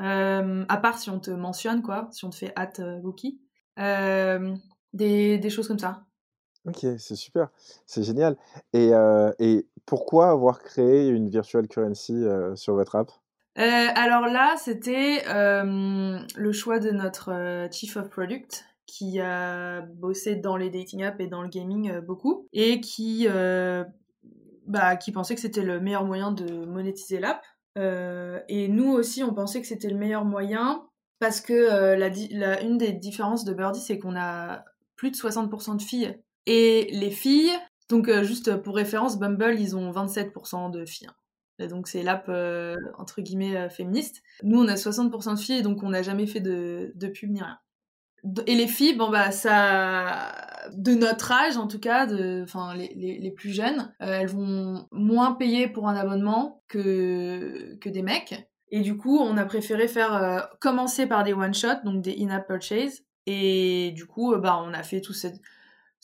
Euh, 0.00 0.64
à 0.68 0.76
part 0.76 0.98
si 0.98 1.10
on 1.10 1.20
te 1.20 1.30
mentionne, 1.30 1.82
quoi, 1.82 2.08
si 2.10 2.24
on 2.24 2.30
te 2.30 2.36
fait 2.36 2.52
hâte 2.56 2.80
euh, 2.80 3.00
euh, 3.78 4.54
des, 4.92 5.38
des 5.38 5.50
choses 5.50 5.68
comme 5.68 5.78
ça. 5.78 6.04
Ok, 6.66 6.86
c'est 6.98 7.16
super, 7.16 7.50
c'est 7.86 8.02
génial. 8.02 8.36
Et, 8.72 8.92
et 9.38 9.66
pourquoi 9.84 10.30
avoir 10.30 10.60
créé 10.60 11.08
une 11.08 11.28
virtual 11.28 11.68
currency 11.68 12.24
sur 12.54 12.74
votre 12.74 12.96
app? 12.96 13.10
Euh, 13.58 13.62
alors 13.94 14.26
là, 14.26 14.54
c'était 14.56 15.22
le 15.26 16.52
choix 16.52 16.78
de 16.78 16.90
notre 16.90 17.68
chief 17.70 17.96
of 17.96 18.08
product 18.08 18.64
qui 18.86 19.20
a 19.20 19.82
bossé 19.82 20.36
dans 20.36 20.56
les 20.56 20.70
dating 20.70 21.02
apps 21.04 21.20
et 21.20 21.26
dans 21.26 21.42
le 21.42 21.48
gaming 21.48 22.00
beaucoup 22.00 22.48
et 22.52 22.80
qui, 22.80 23.26
bah, 24.66 24.96
qui 24.96 25.12
pensait 25.12 25.34
que 25.34 25.40
c'était 25.40 25.62
le 25.62 25.80
meilleur 25.80 26.04
moyen 26.04 26.32
de 26.32 26.64
monétiser 26.64 27.20
l'app. 27.20 27.44
et 27.76 28.68
nous 28.68 28.90
aussi, 28.90 29.22
on 29.22 29.34
pensait 29.34 29.60
que 29.60 29.66
c'était 29.66 29.90
le 29.90 29.98
meilleur 29.98 30.24
moyen 30.24 30.82
parce 31.18 31.40
que 31.40 31.94
la, 31.94 32.62
une 32.62 32.78
des 32.78 32.92
différences 32.92 33.44
de 33.44 33.54
Birdie, 33.54 33.80
c'est 33.80 33.98
qu'on 33.98 34.16
a 34.16 34.64
plus 34.96 35.10
de 35.10 35.16
60% 35.16 35.76
de 35.76 35.82
filles 35.82 36.18
et 36.46 36.88
les 36.92 37.10
filles, 37.10 37.52
donc 37.88 38.08
euh, 38.08 38.22
juste 38.22 38.56
pour 38.56 38.76
référence, 38.76 39.18
Bumble, 39.18 39.58
ils 39.58 39.76
ont 39.76 39.90
27% 39.90 40.70
de 40.70 40.84
filles. 40.84 41.08
Hein. 41.58 41.66
donc 41.66 41.88
c'est 41.88 42.02
l'app 42.02 42.26
euh, 42.28 42.76
entre 42.98 43.20
guillemets 43.20 43.56
euh, 43.56 43.68
féministe. 43.68 44.22
Nous 44.42 44.60
on 44.60 44.68
a 44.68 44.74
60% 44.74 45.36
de 45.36 45.40
filles, 45.40 45.62
donc 45.62 45.82
on 45.82 45.90
n'a 45.90 46.02
jamais 46.02 46.26
fait 46.26 46.40
de, 46.40 46.92
de 46.94 47.06
pub 47.08 47.30
ni 47.30 47.40
rien. 47.40 47.58
Et 48.46 48.54
les 48.54 48.66
filles, 48.66 48.94
bon 48.96 49.10
bah 49.10 49.30
ça, 49.30 50.34
de 50.72 50.94
notre 50.94 51.30
âge 51.30 51.58
en 51.58 51.66
tout 51.66 51.78
cas, 51.78 52.06
enfin 52.42 52.74
les, 52.74 52.90
les, 52.96 53.18
les, 53.18 53.30
plus 53.30 53.50
jeunes, 53.50 53.94
elles 54.00 54.28
vont 54.28 54.88
moins 54.92 55.32
payer 55.32 55.68
pour 55.68 55.88
un 55.88 55.94
abonnement 55.94 56.62
que 56.68 57.76
que 57.82 57.90
des 57.90 58.00
mecs. 58.00 58.48
Et 58.70 58.80
du 58.80 58.96
coup, 58.96 59.18
on 59.18 59.36
a 59.36 59.44
préféré 59.44 59.88
faire 59.88 60.48
commencer 60.58 61.06
par 61.06 61.22
des 61.22 61.34
one 61.34 61.52
shot, 61.52 61.84
donc 61.84 62.00
des 62.00 62.16
in-app 62.18 62.46
purchase. 62.46 63.02
Et 63.26 63.92
du 63.94 64.06
coup, 64.06 64.34
bah 64.38 64.58
on 64.64 64.72
a 64.72 64.82
fait 64.82 65.02
tout 65.02 65.12
cette 65.12 65.42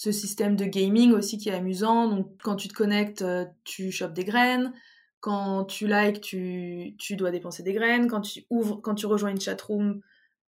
ce 0.01 0.13
système 0.13 0.57
de 0.57 0.65
gaming 0.65 1.13
aussi 1.13 1.37
qui 1.37 1.51
est 1.51 1.55
amusant. 1.55 2.09
Donc 2.09 2.33
quand 2.43 2.57
tu 2.57 2.69
te 2.69 2.73
connectes, 2.73 3.21
euh, 3.21 3.45
tu 3.65 3.93
chopes 3.93 4.15
des 4.15 4.25
graines. 4.25 4.73
quand 5.21 5.67
tu 5.67 5.87
likes, 5.87 6.23
tu, 6.23 6.95
tu 6.99 7.17
dois 7.17 7.31
dépenser 7.31 7.63
des 7.63 7.75
graines. 7.75 8.09
Quand 8.09 8.23
tu 8.23 8.47
ouvres, 8.49 8.81
quand 8.81 8.95
tu 8.95 9.05
rejoins 9.05 9.29
une 9.29 9.41
chatroom, 9.41 10.01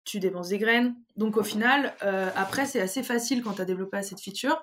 tu 0.04 0.20
dépenses 0.20 0.50
des 0.50 0.58
graines. 0.58 0.94
Donc 1.16 1.38
au 1.38 1.42
final, 1.42 1.94
euh, 2.02 2.28
après, 2.36 2.66
c'est 2.66 2.82
assez 2.82 3.02
facile 3.02 3.42
quand 3.42 3.54
tu 3.54 3.62
as 3.62 3.64
développé 3.64 4.02
cette 4.02 4.20
feature 4.20 4.62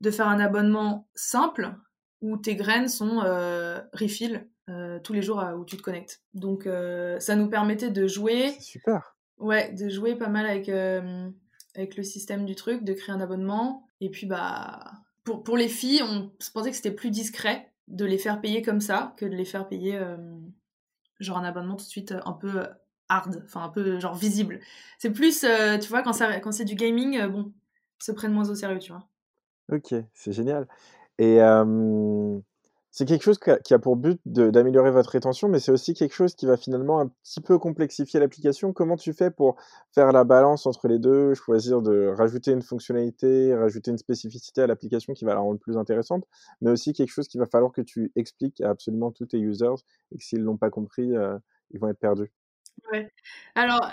de 0.00 0.12
faire 0.12 0.28
un 0.28 0.38
abonnement 0.38 1.08
simple 1.16 1.74
où 2.20 2.36
tes 2.36 2.54
graines 2.54 2.88
sont 2.88 3.22
euh, 3.24 3.80
refill 3.92 4.46
euh, 4.70 5.00
tous 5.00 5.14
les 5.14 5.22
jours 5.22 5.44
où 5.58 5.64
tu 5.64 5.76
te 5.76 5.82
connectes. 5.82 6.22
Donc 6.32 6.68
ça 7.18 7.34
nous 7.34 7.48
permettait 7.48 7.90
de 7.90 8.06
jouer. 8.06 8.52
super. 8.60 9.16
Ouais, 9.38 9.72
de 9.72 9.88
jouer 9.88 10.14
pas 10.14 10.28
mal 10.28 10.46
avec, 10.46 10.68
avec 10.68 11.96
le 11.96 12.04
système 12.04 12.44
du 12.44 12.54
truc, 12.54 12.84
de 12.84 12.92
créer 12.92 13.12
un 13.12 13.20
abonnement. 13.20 13.88
Et 14.02 14.10
puis 14.10 14.26
bah 14.26 14.92
pour, 15.24 15.42
pour 15.44 15.56
les 15.56 15.68
filles, 15.68 16.02
on 16.02 16.30
se 16.40 16.50
pensait 16.50 16.70
que 16.70 16.76
c'était 16.76 16.90
plus 16.90 17.10
discret 17.10 17.72
de 17.86 18.04
les 18.04 18.18
faire 18.18 18.40
payer 18.40 18.60
comme 18.60 18.80
ça 18.80 19.14
que 19.16 19.24
de 19.24 19.34
les 19.34 19.44
faire 19.44 19.68
payer 19.68 19.98
genre 21.20 21.38
un 21.38 21.44
abonnement 21.44 21.76
tout 21.76 21.84
de 21.84 21.88
suite 21.88 22.12
un 22.24 22.32
peu 22.32 22.66
hard, 23.08 23.42
enfin 23.44 23.62
un 23.62 23.68
peu 23.68 24.00
genre 24.00 24.16
visible. 24.16 24.58
C'est 24.98 25.10
plus, 25.10 25.46
tu 25.80 25.88
vois, 25.88 26.02
quand, 26.02 26.12
ça, 26.12 26.40
quand 26.40 26.50
c'est 26.50 26.64
du 26.64 26.74
gaming, 26.74 27.24
bon, 27.28 27.52
se 28.00 28.10
prennent 28.10 28.32
moins 28.32 28.50
au 28.50 28.54
sérieux, 28.56 28.80
tu 28.80 28.92
vois. 28.92 29.06
Ok, 29.70 29.94
c'est 30.14 30.32
génial. 30.32 30.66
Et 31.18 31.38
c'est 32.92 33.06
quelque 33.06 33.22
chose 33.22 33.38
qui 33.38 33.72
a 33.72 33.78
pour 33.78 33.96
but 33.96 34.20
d'améliorer 34.26 34.90
votre 34.90 35.08
rétention, 35.08 35.48
mais 35.48 35.60
c'est 35.60 35.72
aussi 35.72 35.94
quelque 35.94 36.14
chose 36.14 36.34
qui 36.34 36.44
va 36.44 36.58
finalement 36.58 37.00
un 37.00 37.08
petit 37.08 37.40
peu 37.40 37.58
complexifier 37.58 38.20
l'application. 38.20 38.74
Comment 38.74 38.96
tu 38.96 39.14
fais 39.14 39.30
pour 39.30 39.56
faire 39.94 40.12
la 40.12 40.24
balance 40.24 40.66
entre 40.66 40.88
les 40.88 40.98
deux, 40.98 41.32
choisir 41.32 41.80
de 41.80 42.12
rajouter 42.14 42.50
une 42.50 42.60
fonctionnalité, 42.60 43.54
rajouter 43.54 43.92
une 43.92 43.98
spécificité 43.98 44.60
à 44.60 44.66
l'application 44.66 45.14
qui 45.14 45.24
va 45.24 45.32
la 45.32 45.40
rendre 45.40 45.58
plus 45.58 45.78
intéressante, 45.78 46.26
mais 46.60 46.70
aussi 46.70 46.92
quelque 46.92 47.10
chose 47.10 47.28
qu'il 47.28 47.40
va 47.40 47.46
falloir 47.46 47.72
que 47.72 47.80
tu 47.80 48.12
expliques 48.14 48.60
à 48.60 48.68
absolument 48.68 49.10
tous 49.10 49.24
tes 49.24 49.38
users 49.38 49.82
et 50.12 50.18
que 50.18 50.22
s'ils 50.22 50.40
ne 50.40 50.44
l'ont 50.44 50.58
pas 50.58 50.68
compris, 50.68 51.16
euh, 51.16 51.38
ils 51.70 51.80
vont 51.80 51.88
être 51.88 51.98
perdus? 51.98 52.30
Ouais. 52.92 53.10
Alors 53.54 53.90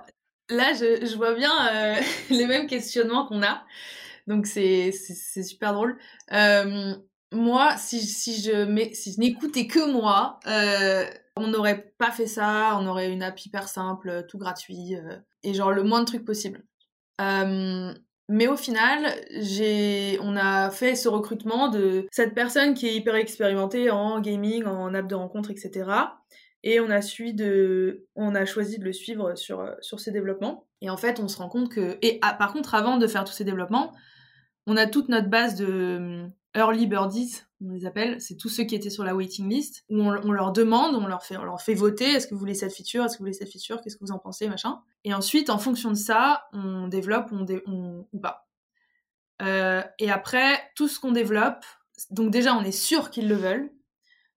là, 0.50 0.74
je, 0.74 1.16
vois 1.16 1.36
bien 1.36 1.52
euh, 1.72 2.02
les 2.32 2.48
mêmes 2.48 2.68
questionnements 2.68 3.26
qu'on 3.28 3.44
a. 3.44 3.64
Donc 4.28 4.46
c'est 4.46 4.92
super 4.92 5.74
drôle. 5.74 5.98
Euh, 6.34 6.96
moi, 7.32 7.78
si, 7.78 8.02
si 8.02 8.42
je 8.42 8.90
si 8.94 9.14
je 9.14 9.20
n'écoutais 9.20 9.68
que 9.68 9.92
moi, 9.92 10.40
euh, 10.48 11.06
on 11.36 11.48
n'aurait 11.48 11.94
pas 11.98 12.12
fait 12.12 12.28
ça, 12.28 12.78
on 12.80 12.88
aurait 12.88 13.12
une 13.12 13.22
app 13.22 13.40
hyper 13.46 13.68
simple, 13.68 14.26
tout 14.28 14.38
gratuit, 14.38 14.96
euh, 14.96 15.18
et 15.44 15.54
genre 15.54 15.72
le 15.72 15.84
moins 15.84 16.00
de 16.00 16.06
trucs 16.06 16.26
possible. 16.26 16.66
Euh, 17.22 17.94
mais 18.30 18.48
au 18.48 18.58
final, 18.58 19.14
on 20.22 20.36
a 20.38 20.70
fait 20.70 20.96
ce 20.96 21.10
recrutement 21.10 21.70
de 21.70 22.08
cette 22.12 22.34
personne 22.36 22.74
qui 22.74 22.88
est 22.88 22.96
hyper 22.96 23.16
expérimentée 23.16 23.90
en 23.90 24.20
gaming, 24.22 24.66
en 24.66 24.94
app 24.94 25.08
de 25.08 25.16
rencontre, 25.16 25.52
etc. 25.52 25.90
Et 26.64 26.80
on 26.80 26.90
a 26.90 27.02
suivi 27.02 27.34
de, 27.34 28.08
on 28.16 28.36
a 28.36 28.46
choisi 28.46 28.80
de 28.80 28.86
le 28.86 28.94
suivre 28.94 29.36
sur 29.36 29.68
sur 29.82 30.00
ses 30.00 30.12
développements. 30.12 30.68
Et 30.82 30.90
en 30.90 30.98
fait, 30.98 31.20
on 31.20 31.28
se 31.28 31.38
rend 31.38 31.50
compte 31.50 31.70
que, 31.70 31.98
et 32.02 32.20
ah, 32.22 32.34
par 32.34 32.54
contre, 32.54 32.76
avant 32.76 32.98
de 32.98 33.08
faire 33.08 33.24
tous 33.24 33.34
ces 33.34 33.44
développements, 33.44 33.94
on 34.68 34.78
a 34.78 34.86
toute 34.86 35.10
notre 35.10 35.30
base 35.30 35.56
de 35.56 36.30
early 36.56 36.88
birdies, 36.88 37.44
on 37.62 37.72
les 37.72 37.86
appelle, 37.86 38.22
c'est 38.22 38.36
tous 38.36 38.50
ceux 38.50 38.64
qui 38.64 38.76
étaient 38.76 38.90
sur 38.90 39.04
la 39.04 39.16
waiting 39.16 39.50
list, 39.50 39.84
où 39.90 40.02
on, 40.02 40.32
leur 40.32 40.52
demande, 40.52 40.96
on 40.96 41.06
leur 41.06 41.24
fait, 41.24 41.38
on 41.38 41.44
leur 41.44 41.62
fait 41.62 41.74
voter, 41.74 42.06
est-ce 42.06 42.28
que 42.28 42.34
vous 42.34 42.40
voulez 42.40 42.56
cette 42.56 42.74
feature, 42.74 43.04
est-ce 43.04 43.16
que 43.16 43.20
vous 43.20 43.26
voulez 43.26 43.34
cette 43.34 43.52
feature, 43.52 43.82
qu'est-ce 43.82 43.98
que 43.98 44.06
vous 44.06 44.12
en 44.12 44.20
pensez, 44.20 44.48
machin. 44.48 44.82
Et 45.04 45.14
ensuite, 45.14 45.50
en 45.50 45.58
fonction 45.58 45.90
de 45.90 45.96
ça, 45.96 46.48
on 46.54 46.88
développe 46.88 47.32
on, 47.32 48.08
ou 48.12 48.20
pas. 48.20 48.48
Euh, 49.42 49.84
et 50.00 50.10
après, 50.10 50.60
tout 50.76 50.88
ce 50.88 51.00
qu'on 51.00 51.12
développe, 51.12 51.64
donc 52.12 52.32
déjà, 52.32 52.56
on 52.56 52.64
est 52.64 52.72
sûr 52.72 53.10
qu'ils 53.10 53.28
le 53.28 53.36
veulent, 53.36 53.72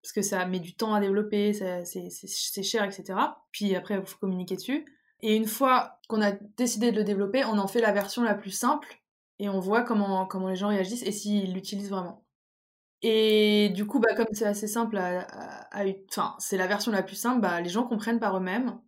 parce 0.03 0.13
que 0.13 0.23
ça 0.23 0.45
met 0.47 0.59
du 0.59 0.75
temps 0.75 0.95
à 0.95 1.01
développer, 1.01 1.53
c'est 1.53 2.63
cher, 2.63 2.85
etc. 2.85 3.19
Puis 3.53 3.75
après, 3.77 3.95
il 3.95 4.05
faut 4.05 4.19
communiquer 4.19 4.57
dessus. 4.57 4.85
Et 5.21 5.37
une 5.37 5.47
fois 5.47 6.01
qu'on 6.09 6.21
a 6.21 6.33
décidé 6.33 6.91
de 6.91 6.97
le 6.97 7.05
développer, 7.05 7.45
on 7.45 7.59
en 7.59 7.69
fait 7.69 7.81
la 7.81 7.93
version 7.93 8.23
la 8.25 8.35
plus 8.35 8.51
simple 8.51 9.02
et 9.39 9.49
on 9.49 9.61
voit 9.61 9.83
comment, 9.83 10.27
comment 10.27 10.49
les 10.49 10.57
gens 10.57 10.69
réagissent 10.69 11.03
et 11.03 11.13
s'ils 11.13 11.53
l'utilisent 11.55 11.91
vraiment. 11.91 12.25
Et 13.03 13.71
du 13.71 13.87
coup, 13.87 13.99
bah, 13.99 14.15
comme 14.15 14.29
c'est 14.33 14.47
assez 14.47 14.69
simple, 14.69 14.97
à, 14.97 15.69
c'est 16.39 16.57
la 16.57 16.67
version 16.69 16.93
la 16.93 17.03
plus 17.03 17.17
simple, 17.17 17.41
bah, 17.41 17.61
les 17.61 17.69
gens 17.69 17.85
comprennent 17.85 18.21
par 18.21 18.37
eux-mêmes. 18.37 18.81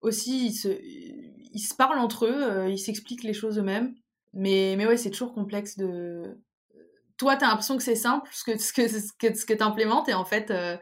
Aussi, 0.00 0.46
ils 0.48 0.54
se, 0.54 0.68
ils 0.68 1.60
se 1.60 1.74
parlent 1.76 2.00
entre 2.00 2.26
eux, 2.26 2.42
euh, 2.42 2.68
ils 2.68 2.78
s'expliquent 2.78 3.22
les 3.22 3.34
choses 3.34 3.58
eux-mêmes. 3.58 3.94
Mais, 4.32 4.74
mais 4.76 4.86
ouais, 4.86 4.96
c'est 4.96 5.10
toujours 5.10 5.34
complexe 5.34 5.76
de. 5.76 6.40
Toi, 7.18 7.36
t'as 7.36 7.48
l'impression 7.48 7.76
que 7.76 7.82
c'est 7.82 7.94
simple, 7.94 8.28
ce 8.32 8.42
que, 8.42 8.58
ce 8.58 8.72
que, 8.72 8.88
ce 8.88 9.12
que, 9.18 9.34
ce 9.34 9.46
que 9.46 9.54
t'implémentes, 9.54 10.08
et 10.08 10.14
en 10.14 10.24
fait, 10.24 10.50
euh, 10.50 10.76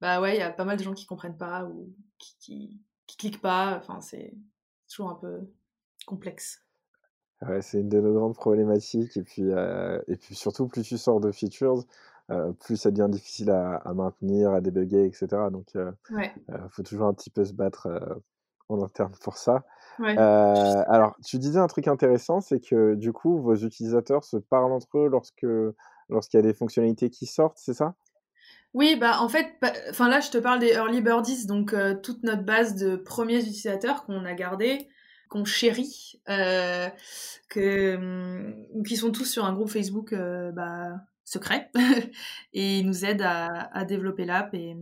bah 0.00 0.20
ouais, 0.20 0.36
il 0.36 0.38
y 0.38 0.42
a 0.42 0.50
pas 0.50 0.64
mal 0.64 0.78
de 0.78 0.82
gens 0.82 0.94
qui 0.94 1.06
comprennent 1.06 1.36
pas 1.36 1.64
ou 1.64 1.94
qui, 2.18 2.36
qui, 2.40 2.80
qui 3.06 3.16
cliquent 3.18 3.42
pas. 3.42 3.76
Enfin, 3.76 4.00
c'est 4.00 4.32
toujours 4.88 5.10
un 5.10 5.16
peu 5.16 5.40
complexe. 6.06 6.65
Ouais, 7.42 7.60
c'est 7.60 7.80
une 7.80 7.88
de 7.88 8.00
nos 8.00 8.14
grandes 8.14 8.34
problématiques. 8.34 9.16
Et 9.16 9.22
puis, 9.22 9.42
euh, 9.44 10.00
et 10.08 10.16
puis 10.16 10.34
surtout, 10.34 10.68
plus 10.68 10.82
tu 10.82 10.96
sors 10.96 11.20
de 11.20 11.30
features, 11.30 11.84
euh, 12.30 12.52
plus 12.52 12.76
ça 12.76 12.90
devient 12.90 13.10
difficile 13.10 13.50
à, 13.50 13.92
maintenir, 13.94 14.52
à 14.52 14.60
débugger, 14.60 15.04
etc. 15.04 15.50
Donc, 15.50 15.68
il 15.74 15.80
euh, 15.80 16.68
faut 16.70 16.82
toujours 16.82 17.06
un 17.06 17.14
petit 17.14 17.30
peu 17.30 17.44
se 17.44 17.52
battre 17.52 17.88
en 18.68 18.82
interne 18.82 19.12
pour 19.20 19.36
ça. 19.36 19.64
alors, 19.98 21.14
tu 21.24 21.38
disais 21.38 21.58
un 21.58 21.66
truc 21.66 21.88
intéressant, 21.88 22.40
c'est 22.40 22.60
que 22.60 22.94
du 22.94 23.12
coup, 23.12 23.38
vos 23.38 23.54
utilisateurs 23.54 24.24
se 24.24 24.38
parlent 24.38 24.72
entre 24.72 24.98
eux 24.98 25.08
lorsque 25.08 25.46
lorsqu'il 26.08 26.38
y 26.38 26.42
a 26.42 26.46
des 26.46 26.54
fonctionnalités 26.54 27.10
qui 27.10 27.26
sortent, 27.26 27.58
c'est 27.58 27.74
ça? 27.74 27.94
Oui, 28.74 28.96
bah 28.96 29.20
en 29.20 29.28
fait, 29.28 29.54
enfin 29.90 30.08
là, 30.08 30.20
je 30.20 30.30
te 30.30 30.38
parle 30.38 30.60
des 30.60 30.72
early 30.72 31.00
birdies, 31.00 31.46
donc 31.46 31.74
toute 32.02 32.22
notre 32.22 32.44
base 32.44 32.76
de 32.76 32.96
premiers 32.96 33.40
utilisateurs 33.40 34.04
qu'on 34.04 34.24
a 34.24 34.34
gardé 34.34 34.88
qu'on 35.28 35.44
chérit, 35.44 36.20
euh, 36.28 36.88
que, 37.48 37.96
hum, 37.96 38.82
qui 38.84 38.96
sont 38.96 39.12
tous 39.12 39.24
sur 39.24 39.44
un 39.44 39.52
groupe 39.52 39.70
Facebook 39.70 40.12
euh, 40.12 40.52
bah, 40.52 41.00
secret 41.24 41.70
et 42.52 42.78
ils 42.78 42.86
nous 42.86 43.04
aident 43.04 43.22
à, 43.22 43.84
développer 43.84 44.24
l'app 44.24 44.54
et, 44.54 44.76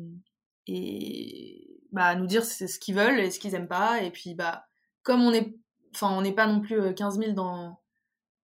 bah, 1.92 2.06
à 2.06 2.14
nous 2.14 2.26
dire 2.26 2.44
ce 2.44 2.78
qu'ils 2.78 2.94
veulent 2.94 3.20
et 3.20 3.30
ce 3.30 3.38
qu'ils 3.38 3.54
aiment 3.54 3.68
pas. 3.68 4.02
Et 4.02 4.10
puis, 4.10 4.34
bah, 4.34 4.66
comme 5.02 5.22
on 5.22 5.32
est, 5.32 5.54
enfin, 5.94 6.10
on 6.16 6.22
n'est 6.22 6.34
pas 6.34 6.46
non 6.46 6.60
plus 6.60 6.94
15 6.94 7.18
euh, 7.18 7.22
000 7.22 7.32
dans, 7.34 7.80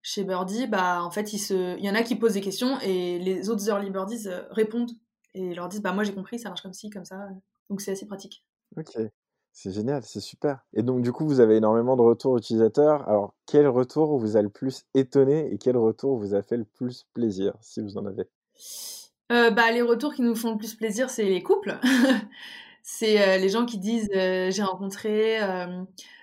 chez 0.02 0.24
Birdie, 0.24 0.66
bah, 0.66 1.02
en 1.02 1.10
fait, 1.10 1.32
il, 1.32 1.38
se... 1.38 1.76
il 1.78 1.84
y 1.84 1.90
en 1.90 1.94
a 1.94 2.02
qui 2.02 2.16
posent 2.16 2.34
des 2.34 2.40
questions 2.40 2.80
et 2.80 3.18
les 3.18 3.50
autres 3.50 3.68
early 3.68 3.90
birdies 3.90 4.28
répondent 4.50 4.92
et 5.34 5.54
leur 5.54 5.68
disent, 5.68 5.82
bah, 5.82 5.92
moi 5.92 6.04
j'ai 6.04 6.14
compris, 6.14 6.38
ça 6.38 6.48
marche 6.48 6.62
comme 6.62 6.72
ci, 6.72 6.90
comme 6.90 7.04
ça. 7.04 7.28
Donc 7.68 7.80
c'est 7.80 7.92
assez 7.92 8.06
pratique. 8.06 8.44
Ok. 8.76 8.96
C'est 9.52 9.72
génial, 9.72 10.02
c'est 10.04 10.20
super. 10.20 10.64
Et 10.72 10.82
donc, 10.82 11.02
du 11.02 11.12
coup, 11.12 11.26
vous 11.26 11.40
avez 11.40 11.56
énormément 11.56 11.96
de 11.96 12.02
retours 12.02 12.38
utilisateurs. 12.38 13.08
Alors, 13.08 13.34
quel 13.46 13.66
retour 13.68 14.18
vous 14.18 14.36
a 14.36 14.42
le 14.42 14.48
plus 14.48 14.84
étonné 14.94 15.52
et 15.52 15.58
quel 15.58 15.76
retour 15.76 16.18
vous 16.18 16.34
a 16.34 16.42
fait 16.42 16.56
le 16.56 16.64
plus 16.64 17.06
plaisir, 17.12 17.54
si 17.60 17.80
vous 17.80 17.98
en 17.98 18.06
avez? 18.06 18.28
Euh, 19.32 19.50
bah, 19.50 19.70
Les 19.72 19.82
retours 19.82 20.14
qui 20.14 20.22
nous 20.22 20.34
font 20.34 20.52
le 20.52 20.58
plus 20.58 20.74
plaisir, 20.74 21.10
c'est 21.10 21.24
les 21.24 21.42
couples. 21.42 21.78
c'est 22.82 23.20
euh, 23.20 23.38
les 23.38 23.48
gens 23.48 23.66
qui 23.66 23.78
disent 23.78 24.08
euh, 24.14 24.50
J'ai 24.50 24.62
rencontré 24.62 25.38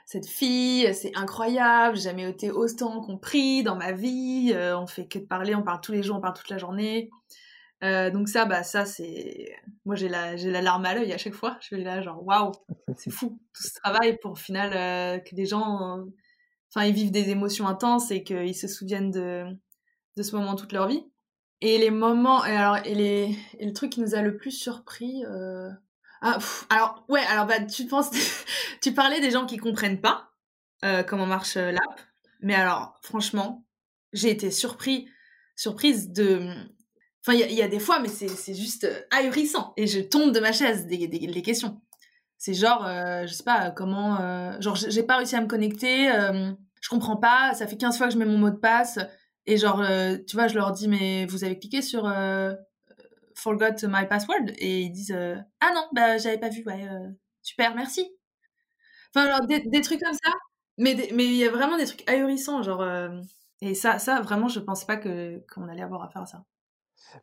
cette 0.06 0.28
fille, 0.28 0.94
c'est 0.94 1.12
incroyable, 1.18 1.98
j'ai 1.98 2.04
jamais 2.04 2.30
été 2.30 2.50
autant 2.50 3.02
compris 3.02 3.62
dans 3.62 3.76
ma 3.76 3.92
vie, 3.92 4.56
on 4.56 4.88
fait 4.88 5.06
que 5.06 5.20
de 5.20 5.26
parler, 5.26 5.54
on 5.54 5.64
parle 5.64 5.82
tous 5.82 5.92
les 5.92 6.02
jours, 6.02 6.16
on 6.16 6.22
parle 6.22 6.34
toute 6.34 6.50
la 6.50 6.58
journée. 6.58 7.10
Euh, 7.84 8.10
donc 8.10 8.28
ça, 8.28 8.46
bah 8.46 8.64
ça 8.64 8.86
c'est, 8.86 9.56
moi 9.86 9.96
j'ai 9.96 10.10
la 10.10 10.36
j'ai 10.36 10.50
la 10.50 10.62
larme 10.62 10.86
à 10.86 10.96
l'œil 10.96 11.14
à 11.14 11.18
chaque 11.18 11.36
fois. 11.36 11.58
Je 11.62 11.68
suis 11.68 11.84
là 11.84 12.02
genre 12.02 12.26
waouh, 12.26 12.52
c'est 12.98 13.12
fou 13.12 13.40
tout 13.54 13.64
ce 13.64 13.74
travail 13.74 14.18
pour 14.20 14.32
au 14.32 14.36
final 14.36 14.72
euh, 14.74 15.20
que 15.20 15.36
des 15.36 15.46
gens, 15.46 16.04
enfin 16.74 16.86
ils 16.86 16.94
vivent 16.94 17.12
des 17.12 17.30
émotions 17.30 17.68
intenses 17.68 18.10
et 18.10 18.24
qu'ils 18.24 18.56
se 18.56 18.68
souviennent 18.68 19.12
de 19.12 19.46
de 20.16 20.24
ce 20.24 20.36
moment 20.36 20.56
toute 20.56 20.74
leur 20.74 20.88
vie. 20.88 21.04
Et 21.62 21.78
les 21.78 21.92
moments, 21.92 22.46
et 22.46 22.56
alors 22.56 22.78
et 22.86 22.96
les 22.96 23.38
et 23.60 23.66
le 23.66 23.74
truc 23.74 23.92
qui 23.92 24.02
nous 24.02 24.16
a 24.16 24.22
le 24.22 24.38
plus 24.38 24.52
surpris. 24.52 25.24
Euh... 25.26 25.70
Ah, 26.22 26.40
alors 26.72 27.06
ouais, 27.10 27.22
alors 27.30 27.46
bah 27.46 27.62
tu 27.62 27.86
penses, 27.86 28.10
tu 28.82 28.92
parlais 28.94 29.22
des 29.22 29.30
gens 29.30 29.46
qui 29.46 29.58
comprennent 29.58 30.02
pas 30.02 30.32
comment 31.08 31.26
marche 31.26 31.56
l'app, 31.56 32.02
mais 32.40 32.56
alors 32.56 32.98
franchement, 33.02 33.66
j'ai 34.14 34.30
été 34.32 34.52
surpris 34.52 35.08
surprise 35.56 36.12
de 36.12 36.54
Enfin, 37.28 37.38
il 37.38 37.54
y, 37.54 37.62
a 37.62 37.68
des 37.68 37.80
fois, 37.80 38.00
mais 38.00 38.08
c'est 38.08 38.54
juste 38.54 38.86
euh, 38.86 39.02
ahurissant. 39.12 39.74
Et 39.76 39.86
je 39.86 40.00
tombe 40.00 40.32
de 40.32 40.40
ma 40.40 40.54
chaise 40.54 40.88
des, 40.88 41.10
des 41.10 41.42
questions. 41.42 41.82
C'est 42.38 42.54
genre, 42.54 42.86
euh, 42.88 43.28
je 43.28 43.34
sais 43.34 43.44
pas, 43.44 43.70
comment. 43.72 44.18
Euh, 44.22 44.54
genre, 44.62 44.78
j'ai 44.78 45.04
pas 45.04 45.18
réussi 45.18 45.36
à 45.36 45.42
me 45.42 45.48
connecter, 45.48 46.08
je 46.80 46.90
comprends 46.90 47.18
pas, 47.18 47.54
ça 47.54 47.68
fait 47.68 47.76
15 47.76 47.98
fois 47.98 48.08
que 48.08 48.14
je 48.14 48.18
mets 48.18 48.26
mon 48.26 48.38
mot 48.38 48.50
de 48.50 48.56
passe. 48.56 48.98
Et 49.46 49.58
genre, 49.58 49.84
tu 50.26 50.38
vois, 50.38 50.48
je 50.48 50.56
leur 50.56 50.72
dis, 50.72 50.88
mais 50.88 51.26
vous 51.26 51.44
avez 51.44 51.60
cliqué 51.60 51.82
sur 51.82 52.04
Forgot 53.36 53.76
my 53.84 54.08
password? 54.08 54.54
Et 54.60 54.84
ils 54.84 54.92
disent, 54.92 55.18
ah 55.60 55.72
non, 55.76 55.86
bah 55.92 56.18
j'avais 56.18 56.38
pas 56.38 56.50
vu, 56.50 56.64
ouais, 56.66 56.88
super, 57.42 57.76
merci. 57.76 58.10
Enfin, 59.14 59.30
genre, 59.30 59.46
des, 59.48 59.82
trucs 59.82 60.00
comme 60.00 60.14
ça. 60.14 60.32
Mais 60.78 60.94
il 61.10 61.36
y 61.36 61.44
a 61.44 61.52
vraiment 61.52 61.78
des 61.78 61.86
trucs 61.86 62.10
ahurissants, 62.10 62.64
genre. 62.64 62.88
et 63.60 63.74
ça, 63.74 64.00
ça, 64.00 64.22
vraiment, 64.22 64.48
je 64.48 64.62
pense 64.62 64.86
pas 64.86 64.96
qu'on 64.96 65.68
allait 65.68 65.84
avoir 65.84 66.04
à 66.04 66.10
faire 66.10 66.22
à 66.22 66.26
ça. 66.26 66.46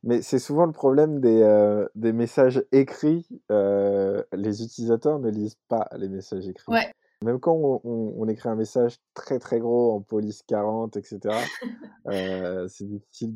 Mais 0.02 0.22
c'est 0.22 0.38
souvent 0.38 0.66
le 0.66 0.72
problème 0.72 1.20
des, 1.20 1.42
euh, 1.42 1.86
des 1.94 2.12
messages 2.12 2.64
écrits. 2.72 3.26
euh, 3.50 4.22
les 4.32 4.62
utilisateurs 4.62 5.18
ne 5.18 5.30
lisent 5.30 5.58
pas 5.68 5.88
les 5.96 6.08
messages 6.08 6.48
écrits. 6.48 6.72
Ouais. 6.72 6.92
Même 7.22 7.40
quand 7.40 7.52
on, 7.54 7.80
on- 7.84 8.14
on 8.18 8.28
écrit 8.28 8.48
un 8.50 8.54
message 8.54 8.98
très 9.14 9.38
très 9.38 9.58
gros 9.58 9.92
en 9.94 10.00
police 10.02 10.42
40, 10.42 10.96
etc., 10.96 11.18
euh, 12.06 12.68
c'est 12.68 12.84
difficile 12.86 13.32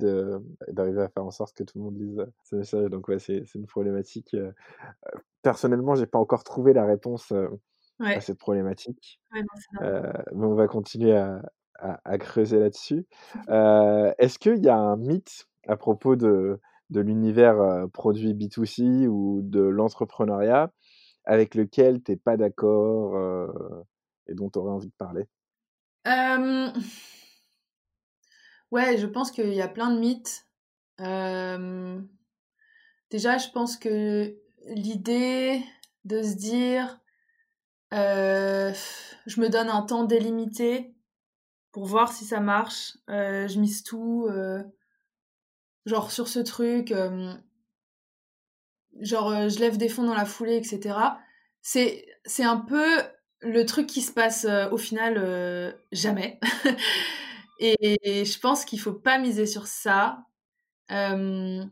d'arriver 0.68 1.02
à 1.02 1.08
faire 1.08 1.24
en 1.24 1.30
sorte 1.30 1.54
que 1.56 1.62
tout 1.64 1.78
le 1.78 1.84
monde 1.84 1.98
lise 1.98 2.26
ce 2.44 2.56
message. 2.56 2.90
Donc 2.90 3.08
ouais, 3.08 3.18
c'est 3.18 3.42
une 3.54 3.66
problématique. 3.66 4.36
Personnellement, 5.42 5.94
j'ai 5.94 6.06
pas 6.06 6.18
encore 6.18 6.44
trouvé 6.44 6.72
la 6.72 6.84
réponse 6.84 7.32
à 8.16 8.20
cette 8.20 8.38
problématique. 8.38 9.20
Ouais, 9.32 9.40
non, 9.42 10.12
mais 10.34 10.46
on 10.46 10.54
va 10.54 10.66
continuer 10.68 11.16
à, 11.16 11.40
à- 11.78 12.00
à 12.04 12.18
creuser 12.18 12.58
là-dessus. 12.58 13.06
Est-ce 13.48 14.38
qu'il 14.38 14.62
y 14.64 14.68
a 14.68 14.76
un 14.76 14.96
mythe 14.96 15.46
à 15.68 15.76
propos 15.76 16.16
de, 16.16 16.60
l'univers 16.90 17.60
euh, 17.60 17.86
produit 17.86 18.34
B2C 18.34 19.06
ou 19.06 19.40
de 19.42 19.60
l'entrepreneuriat 19.60 20.72
avec 21.24 21.54
lequel 21.54 22.02
tu 22.02 22.12
n'es 22.12 22.16
pas 22.16 22.36
d'accord 22.36 23.16
euh, 23.16 23.46
et 24.26 24.34
dont 24.34 24.50
tu 24.50 24.58
aurais 24.58 24.72
envie 24.72 24.88
de 24.88 24.94
parler? 24.98 25.28
Ouais, 28.70 28.96
je 28.98 29.06
pense 29.06 29.30
qu'il 29.30 29.52
y 29.52 29.62
a 29.62 29.68
plein 29.68 29.90
de 29.90 29.98
mythes. 29.98 30.46
Déjà, 33.10 33.38
je 33.38 33.50
pense 33.50 33.76
que 33.76 34.34
l'idée 34.66 35.62
de 36.04 36.22
se 36.22 36.34
dire, 36.34 37.00
je 37.92 39.40
me 39.40 39.48
donne 39.48 39.68
un 39.68 39.82
temps 39.82 40.04
délimité 40.04 40.94
pour 41.72 41.84
voir 41.84 42.12
si 42.12 42.24
ça 42.24 42.40
marche, 42.40 42.96
euh, 43.10 43.46
je 43.46 43.60
mise 43.60 43.82
tout, 43.82 44.26
genre 45.88 46.12
sur 46.12 46.28
ce 46.28 46.38
truc, 46.38 46.94
genre 49.00 49.48
je 49.48 49.58
lève 49.58 49.76
des 49.76 49.88
fonds 49.88 50.04
dans 50.04 50.14
la 50.14 50.24
foulée, 50.24 50.56
etc. 50.56 50.96
C'est 51.62 52.44
un 52.44 52.58
peu 52.58 52.86
le 53.40 53.64
truc 53.64 53.86
qui 53.86 54.02
se 54.02 54.12
passe 54.12 54.46
au 54.70 54.76
final 54.76 55.74
jamais. 55.92 56.38
et, 57.58 58.24
je 58.24 58.38
pense 58.38 58.64
qu'il 58.64 58.80
faut 58.80 58.92
pas 58.92 59.18
miser 59.18 59.46
sur 59.46 59.66
ça. 59.66 60.24
Je 60.90 61.66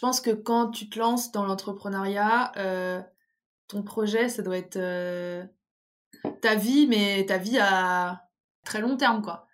pense 0.00 0.20
que 0.20 0.30
quand 0.30 0.70
tu 0.70 0.88
te 0.88 0.98
lances 0.98 1.32
dans 1.32 1.44
l'entrepreneuriat, 1.44 2.52
ton 3.68 3.82
projet, 3.82 4.28
ça 4.28 4.42
doit 4.42 4.58
être 4.58 4.78
ta 6.40 6.54
vie, 6.54 6.86
mais 6.86 7.24
ta 7.26 7.38
vie 7.38 7.58
à 7.58 8.28
très 8.64 8.80
long 8.80 8.96
terme, 8.96 9.22
quoi. 9.22 9.45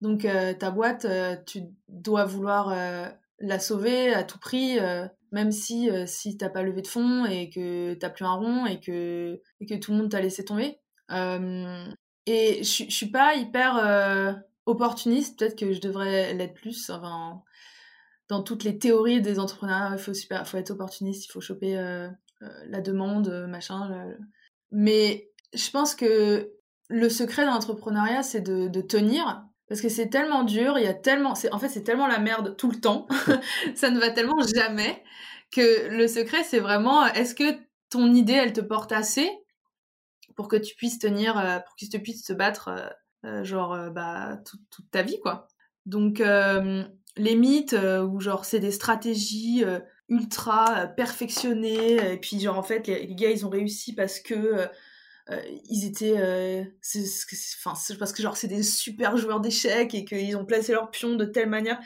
Donc 0.00 0.24
euh, 0.24 0.54
ta 0.54 0.70
boîte, 0.70 1.04
euh, 1.04 1.36
tu 1.46 1.62
dois 1.88 2.24
vouloir 2.24 2.70
euh, 2.70 3.06
la 3.38 3.58
sauver 3.58 4.12
à 4.14 4.24
tout 4.24 4.38
prix, 4.38 4.78
même 5.32 5.50
si 5.50 5.88
si 6.06 6.36
t'as 6.36 6.50
pas 6.50 6.62
levé 6.62 6.82
de 6.82 6.86
fonds 6.86 7.24
et 7.24 7.48
que 7.48 7.94
t'as 7.94 8.10
plus 8.10 8.26
un 8.26 8.34
rond 8.34 8.66
et 8.66 8.80
que 8.80 9.40
que 9.66 9.74
tout 9.76 9.92
le 9.92 9.98
monde 9.98 10.10
t'a 10.10 10.20
laissé 10.20 10.44
tomber. 10.44 10.78
Et 12.26 12.62
je 12.62 12.90
suis 12.90 13.10
pas 13.10 13.34
hyper 13.36 14.36
opportuniste. 14.66 15.38
Peut-être 15.38 15.58
que 15.58 15.72
je 15.72 15.80
devrais 15.80 16.34
l'être 16.34 16.52
plus. 16.52 16.90
Enfin, 16.90 17.42
dans 18.28 18.42
toutes 18.42 18.62
les 18.62 18.78
théories 18.78 19.22
des 19.22 19.38
entrepreneurs, 19.38 19.92
il 19.94 19.98
faut 19.98 20.12
super, 20.12 20.46
faut 20.46 20.58
être 20.58 20.72
opportuniste, 20.72 21.24
il 21.24 21.32
faut 21.32 21.40
choper 21.40 21.76
la 22.40 22.80
demande, 22.82 23.46
machin. 23.48 24.06
Mais 24.70 25.30
je 25.54 25.70
pense 25.70 25.94
que 25.94 26.52
le 26.88 27.08
secret 27.08 27.42
de 27.42 27.48
l'entrepreneuriat, 27.48 28.22
c'est 28.22 28.42
de 28.42 28.80
tenir. 28.82 29.46
Parce 29.70 29.80
que 29.80 29.88
c'est 29.88 30.08
tellement 30.08 30.42
dur, 30.42 30.78
il 30.78 30.84
y 30.84 30.88
a 30.88 30.94
tellement, 30.94 31.34
en 31.52 31.58
fait, 31.60 31.68
c'est 31.68 31.84
tellement 31.84 32.08
la 32.08 32.18
merde 32.18 32.56
tout 32.56 32.72
le 32.72 32.80
temps, 32.80 33.06
ça 33.76 33.90
ne 33.90 34.00
va 34.00 34.10
tellement 34.10 34.42
jamais 34.42 35.00
que 35.52 35.88
le 35.88 36.08
secret, 36.08 36.42
c'est 36.42 36.58
vraiment, 36.58 37.06
est-ce 37.06 37.36
que 37.36 37.56
ton 37.88 38.12
idée, 38.12 38.32
elle 38.32 38.52
te 38.52 38.60
porte 38.60 38.90
assez 38.90 39.30
pour 40.34 40.48
que 40.48 40.56
tu 40.56 40.74
puisses 40.74 40.98
tenir, 40.98 41.38
euh, 41.38 41.60
pour 41.60 41.76
que 41.76 41.86
tu 41.88 42.02
puisses 42.02 42.24
te 42.24 42.32
battre, 42.32 42.66
euh, 42.66 42.88
euh, 43.26 43.44
genre, 43.44 43.90
bah, 43.92 44.38
toute, 44.44 44.90
ta 44.90 45.02
vie, 45.02 45.20
quoi. 45.20 45.46
Donc, 45.86 46.20
les 47.16 47.36
mythes, 47.36 47.74
où 47.74 48.18
genre, 48.18 48.44
c'est 48.44 48.58
des 48.58 48.72
stratégies 48.72 49.62
ultra 50.08 50.88
perfectionnées, 50.96 52.14
et 52.14 52.16
puis, 52.16 52.40
genre, 52.40 52.58
en 52.58 52.64
fait, 52.64 52.88
les 52.88 53.14
gars, 53.14 53.30
ils 53.30 53.46
ont 53.46 53.50
réussi 53.50 53.94
parce 53.94 54.18
que. 54.18 54.68
Euh, 55.30 55.40
ils 55.68 55.84
étaient 55.84 56.18
euh, 56.18 56.64
parce 57.98 58.12
que 58.12 58.22
genre 58.22 58.36
c'est 58.36 58.48
des 58.48 58.62
super 58.62 59.16
joueurs 59.16 59.40
d'échecs 59.40 59.94
et 59.94 60.04
qu'ils 60.04 60.36
ont 60.36 60.44
placé 60.44 60.72
leurs 60.72 60.90
pions 60.90 61.16
de 61.16 61.24
telle 61.24 61.48
manière. 61.48 61.78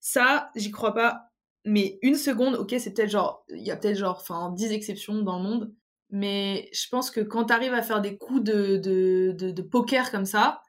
Ça 0.00 0.50
j'y 0.56 0.70
crois 0.70 0.94
pas. 0.94 1.30
Mais 1.64 1.98
une 2.02 2.16
seconde 2.16 2.56
ok 2.56 2.74
c'est 2.78 2.92
peut-être 2.92 3.10
genre 3.10 3.44
il 3.50 3.62
y 3.62 3.70
a 3.70 3.76
peut-être 3.76 3.96
genre 3.96 4.18
enfin 4.20 4.52
10 4.52 4.72
exceptions 4.72 5.22
dans 5.22 5.38
le 5.38 5.42
monde. 5.44 5.74
Mais 6.10 6.68
je 6.74 6.88
pense 6.90 7.10
que 7.10 7.20
quand 7.20 7.44
t'arrives 7.46 7.72
à 7.72 7.82
faire 7.82 8.02
des 8.02 8.18
coups 8.18 8.42
de, 8.42 8.76
de, 8.76 9.32
de, 9.38 9.50
de 9.50 9.62
poker 9.62 10.10
comme 10.10 10.26
ça 10.26 10.60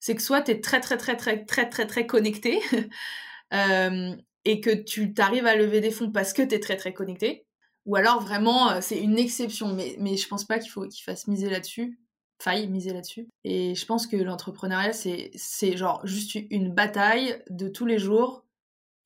c'est 0.00 0.14
que 0.14 0.22
soit 0.22 0.42
t'es 0.42 0.60
très 0.60 0.80
très 0.80 0.96
très 0.96 1.16
très 1.16 1.44
très 1.44 1.68
très 1.68 1.86
très 1.86 2.06
connecté 2.06 2.60
euh, 3.54 4.14
et 4.44 4.60
que 4.60 4.70
tu 4.70 5.14
t'arrives 5.14 5.46
à 5.46 5.56
lever 5.56 5.80
des 5.80 5.90
fonds 5.90 6.10
parce 6.10 6.32
que 6.32 6.42
t'es 6.42 6.60
très 6.60 6.76
très 6.76 6.92
connecté 6.92 7.46
ou 7.90 7.96
alors 7.96 8.20
vraiment 8.20 8.70
euh, 8.70 8.78
c'est 8.80 9.00
une 9.00 9.18
exception. 9.18 9.74
Mais, 9.74 9.96
mais 9.98 10.16
je 10.16 10.28
pense 10.28 10.44
pas 10.44 10.60
qu'il 10.60 10.70
faut 10.70 10.86
qu'il 10.86 11.02
fasse 11.02 11.26
miser 11.26 11.50
là-dessus. 11.50 11.98
Faille 12.40 12.68
miser 12.68 12.92
là-dessus. 12.92 13.28
Et 13.42 13.74
je 13.74 13.84
pense 13.84 14.06
que 14.06 14.16
l'entrepreneuriat 14.16 14.92
c'est 14.92 15.32
c'est 15.34 15.76
genre 15.76 16.00
juste 16.06 16.38
une 16.50 16.72
bataille 16.72 17.42
de 17.50 17.68
tous 17.68 17.86
les 17.86 17.98
jours. 17.98 18.46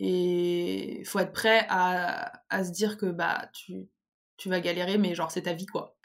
Et 0.00 1.00
il 1.00 1.06
faut 1.06 1.18
être 1.18 1.32
prêt 1.32 1.66
à, 1.70 2.42
à 2.50 2.64
se 2.64 2.72
dire 2.72 2.98
que 2.98 3.06
bah 3.06 3.48
tu 3.54 3.88
tu 4.36 4.50
vas 4.50 4.60
galérer 4.60 4.98
mais 4.98 5.14
genre 5.14 5.30
c'est 5.30 5.42
ta 5.42 5.54
vie 5.54 5.66
quoi. 5.66 5.96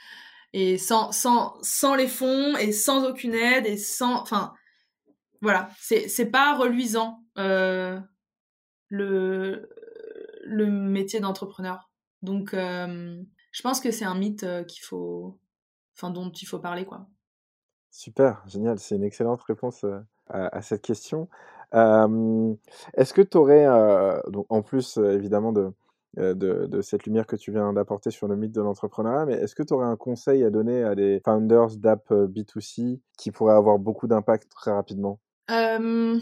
Et 0.54 0.78
sans 0.78 1.12
sans 1.12 1.58
sans 1.62 1.96
les 1.96 2.08
fonds 2.08 2.56
et 2.58 2.72
sans 2.72 3.06
aucune 3.06 3.36
aide 3.36 3.65
et 3.65 3.78
sans 3.78 4.22
enfin 4.22 4.54
voilà. 5.42 5.70
C'est 5.82 6.08
c'est 6.08 6.28
pas 6.28 6.56
reluisant 6.56 7.26
euh, 7.38 8.00
le 8.88 9.70
le 10.46 10.68
métier 10.68 11.20
d'entrepreneur 11.20 11.88
donc 12.22 12.54
euh, 12.54 13.22
je 13.52 13.62
pense 13.62 13.80
que 13.80 13.92
c'est 13.92 14.06
un 14.06 14.16
mythe 14.16 14.46
qu'il 14.68 14.84
faut 14.84 15.40
enfin 15.96 16.10
dont 16.12 16.30
il 16.32 16.46
faut 16.46 16.60
parler 16.60 16.86
quoi 16.86 17.08
Super, 17.92 18.44
génial, 18.48 18.78
c'est 18.80 18.96
une 18.96 19.04
excellente 19.04 19.42
réponse 19.42 19.84
à, 20.30 20.48
à 20.56 20.62
cette 20.62 20.84
question. 20.84 21.28
Euh, 21.74 22.54
est-ce 22.96 23.14
que 23.14 23.22
tu 23.22 23.38
aurais, 23.38 23.66
euh, 23.66 24.20
donc 24.30 24.46
en 24.50 24.62
plus 24.62 24.98
évidemment 24.98 25.52
de, 25.52 25.72
de, 26.18 26.34
de 26.34 26.82
cette 26.82 27.06
lumière 27.06 27.28
que 27.28 27.36
tu 27.36 27.52
viens 27.52 27.74
d'apporter 27.74 28.12
sur 28.12 28.28
le 28.28 28.36
mythe 28.36 28.52
de 28.52 28.62
l'entrepreneuriat, 28.62 29.26
mais 29.26 29.34
est-ce 29.34 29.56
que 29.56 29.64
tu 29.64 29.74
aurais 29.74 29.86
un 29.88 29.96
conseil 29.96 30.44
à 30.44 30.50
donner 30.50 30.84
à 30.84 30.96
des 30.96 31.22
founders 31.24 31.76
d'app 31.78 32.12
euh, 32.12 32.28
B2C 32.28 33.00
qui 33.18 33.32
pourraient 33.32 33.56
avoir 33.56 33.80
beaucoup 33.80 34.08
d'impact 34.08 34.50
très 34.50 34.72
rapidement? 34.72 35.20
Euh, 35.52 36.20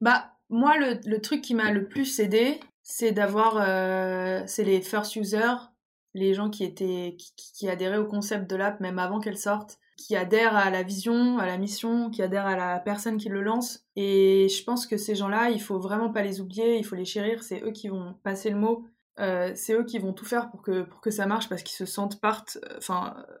bah, 0.00 0.32
moi, 0.50 0.76
le, 0.78 1.00
le 1.06 1.20
truc 1.20 1.42
qui 1.42 1.54
m'a 1.54 1.70
le 1.70 1.86
plus 1.86 2.20
aidé, 2.20 2.60
c'est 2.84 3.12
d'avoir, 3.12 3.56
euh, 3.58 4.42
c'est 4.46 4.62
les 4.62 4.82
first 4.82 5.16
users, 5.16 5.72
les 6.12 6.34
gens 6.34 6.50
qui 6.50 6.64
étaient, 6.64 7.16
qui, 7.16 7.68
adhéraient 7.68 7.98
au 7.98 8.06
concept 8.06 8.48
de 8.48 8.54
l'app 8.54 8.78
même 8.78 8.98
avant 8.98 9.18
qu'elle 9.18 9.38
sorte, 9.38 9.78
qui 9.96 10.14
adhèrent 10.16 10.56
à 10.56 10.70
la 10.70 10.82
vision, 10.82 11.38
à 11.38 11.46
la 11.46 11.56
mission, 11.56 12.10
qui 12.10 12.22
adhèrent 12.22 12.46
à 12.46 12.56
la 12.56 12.78
personne 12.78 13.16
qui 13.16 13.30
le 13.30 13.40
lance. 13.40 13.86
Et 13.96 14.48
je 14.48 14.62
pense 14.64 14.86
que 14.86 14.98
ces 14.98 15.14
gens-là, 15.14 15.50
il 15.50 15.60
faut 15.60 15.78
vraiment 15.78 16.12
pas 16.12 16.22
les 16.22 16.40
oublier, 16.40 16.76
il 16.76 16.84
faut 16.84 16.94
les 16.94 17.06
chérir, 17.06 17.42
c'est 17.42 17.62
eux 17.62 17.72
qui 17.72 17.88
vont 17.88 18.14
passer 18.22 18.50
le 18.50 18.56
mot, 18.56 18.84
euh, 19.18 19.52
c'est 19.54 19.72
eux 19.72 19.84
qui 19.84 19.98
vont 19.98 20.12
tout 20.12 20.26
faire 20.26 20.50
pour 20.50 20.60
que, 20.60 20.82
pour 20.82 21.00
que 21.00 21.10
ça 21.10 21.26
marche 21.26 21.48
parce 21.48 21.62
qu'ils 21.62 21.76
se 21.76 21.86
sentent 21.86 22.20
part, 22.20 22.44
enfin, 22.76 23.14
euh, 23.18 23.34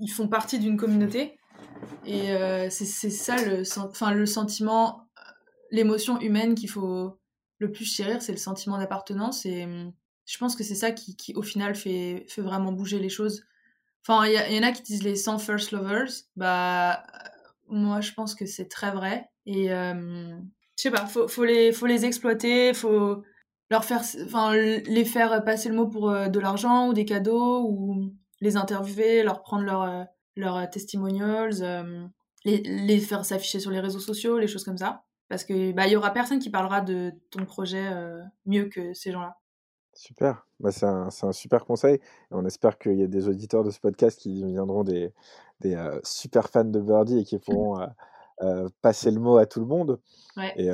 ils 0.00 0.10
font 0.10 0.28
partie 0.28 0.58
d'une 0.58 0.76
communauté. 0.76 1.38
Et 2.04 2.32
euh, 2.32 2.68
c'est 2.70 2.84
ça 2.84 3.36
le, 3.42 3.62
enfin, 3.78 4.12
le 4.12 4.26
sentiment, 4.26 5.08
l'émotion 5.70 6.20
humaine 6.20 6.54
qu'il 6.54 6.68
faut 6.68 7.18
le 7.62 7.72
plus 7.72 7.84
chérir, 7.84 8.20
c'est 8.20 8.32
le 8.32 8.38
sentiment 8.38 8.78
d'appartenance. 8.78 9.46
Et 9.46 9.64
hum, 9.64 9.92
je 10.26 10.38
pense 10.38 10.56
que 10.56 10.64
c'est 10.64 10.74
ça 10.74 10.92
qui, 10.92 11.16
qui, 11.16 11.34
au 11.34 11.42
final, 11.42 11.74
fait, 11.74 12.24
fait 12.28 12.42
vraiment 12.42 12.72
bouger 12.72 12.98
les 12.98 13.08
choses. 13.08 13.44
Enfin, 14.06 14.26
il 14.26 14.54
y, 14.54 14.58
en 14.58 14.62
a 14.62 14.72
qui 14.72 14.82
disent 14.82 15.04
les 15.04 15.16
100 15.16 15.38
first 15.38 15.70
lovers. 15.72 16.10
Bah, 16.36 16.94
euh, 16.94 17.28
moi, 17.68 18.00
je 18.00 18.12
pense 18.12 18.34
que 18.34 18.46
c'est 18.46 18.68
très 18.68 18.90
vrai. 18.90 19.30
Et 19.46 19.72
euh, 19.72 20.36
je 20.76 20.82
sais 20.82 20.90
pas, 20.90 21.06
faut, 21.06 21.28
faut, 21.28 21.44
les, 21.44 21.72
faut 21.72 21.86
les 21.86 22.04
exploiter, 22.04 22.74
faut 22.74 23.22
leur 23.70 23.84
faire, 23.84 24.02
enfin, 24.24 24.54
les 24.54 25.04
faire 25.04 25.42
passer 25.44 25.68
le 25.68 25.74
mot 25.74 25.86
pour 25.86 26.10
euh, 26.10 26.28
de 26.28 26.38
l'argent 26.40 26.88
ou 26.88 26.92
des 26.92 27.04
cadeaux 27.04 27.64
ou 27.68 28.12
les 28.40 28.56
interviewer, 28.56 29.22
leur 29.22 29.42
prendre 29.42 29.64
leur, 29.64 29.82
euh, 29.82 30.04
leurs 30.36 30.68
testimonials, 30.70 31.62
euh, 31.62 32.06
les, 32.44 32.58
les 32.58 32.98
faire 32.98 33.24
s'afficher 33.24 33.60
sur 33.60 33.70
les 33.70 33.80
réseaux 33.80 34.00
sociaux, 34.00 34.38
les 34.38 34.48
choses 34.48 34.64
comme 34.64 34.78
ça. 34.78 35.04
Parce 35.32 35.44
que 35.44 35.72
bah, 35.72 35.86
il 35.86 35.92
y 35.94 35.96
aura 35.96 36.10
personne 36.10 36.40
qui 36.40 36.50
parlera 36.50 36.82
de 36.82 37.14
ton 37.30 37.46
projet 37.46 37.88
euh, 37.90 38.20
mieux 38.44 38.66
que 38.66 38.92
ces 38.92 39.12
gens-là. 39.12 39.38
Super, 39.94 40.46
bah, 40.60 40.72
c'est 40.72 40.84
un, 40.84 41.08
c'est 41.08 41.24
un 41.24 41.32
super 41.32 41.64
conseil. 41.64 41.94
Et 41.94 42.00
on 42.32 42.44
espère 42.44 42.76
qu'il 42.76 42.98
y 42.98 43.02
a 43.02 43.06
des 43.06 43.28
auditeurs 43.28 43.64
de 43.64 43.70
ce 43.70 43.80
podcast 43.80 44.20
qui 44.20 44.42
deviendront 44.42 44.84
des, 44.84 45.10
des 45.60 45.74
euh, 45.74 45.98
super 46.04 46.50
fans 46.50 46.64
de 46.64 46.78
Birdie 46.78 47.20
et 47.20 47.24
qui 47.24 47.38
pourront 47.38 47.80
euh, 47.80 47.86
euh, 48.42 48.68
passer 48.82 49.10
le 49.10 49.20
mot 49.20 49.38
à 49.38 49.46
tout 49.46 49.60
le 49.60 49.64
monde. 49.64 50.00
Ouais, 50.36 50.52
Et, 50.58 50.70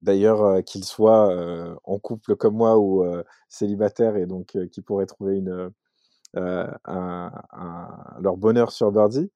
D'ailleurs, 0.00 0.62
qu'ils 0.62 0.84
soient 0.84 1.76
en 1.82 1.98
couple 1.98 2.36
comme 2.36 2.54
moi 2.54 2.78
ou 2.78 3.04
célibataires 3.48 4.14
et 4.14 4.26
donc 4.26 4.56
qui 4.70 4.80
pourraient 4.80 5.06
trouver 5.06 5.38
une, 5.38 5.72
un, 6.34 7.32
leur 8.20 8.36
bonheur 8.36 8.70
sur 8.70 8.92
Birdie. 8.92 9.28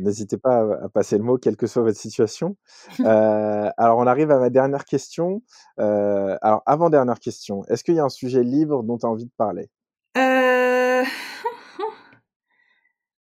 N'hésitez 0.00 0.38
pas 0.38 0.84
à, 0.84 0.88
passer 0.88 1.18
le 1.18 1.24
mot, 1.24 1.38
quelle 1.38 1.56
que 1.56 1.66
soit 1.66 1.82
votre 1.82 1.98
situation. 1.98 2.56
alors, 3.04 3.98
on 3.98 4.06
arrive 4.06 4.30
à 4.30 4.38
ma 4.38 4.50
dernière 4.50 4.84
question. 4.84 5.42
alors, 5.78 6.62
avant-dernière 6.66 7.20
question, 7.20 7.64
est-ce 7.68 7.84
qu'il 7.84 7.94
y 7.94 8.00
a 8.00 8.04
un 8.04 8.08
sujet 8.08 8.42
libre 8.42 8.82
dont 8.82 8.98
tu 8.98 9.06
as 9.06 9.08
envie 9.08 9.26
de 9.26 9.32
parler? 9.36 9.70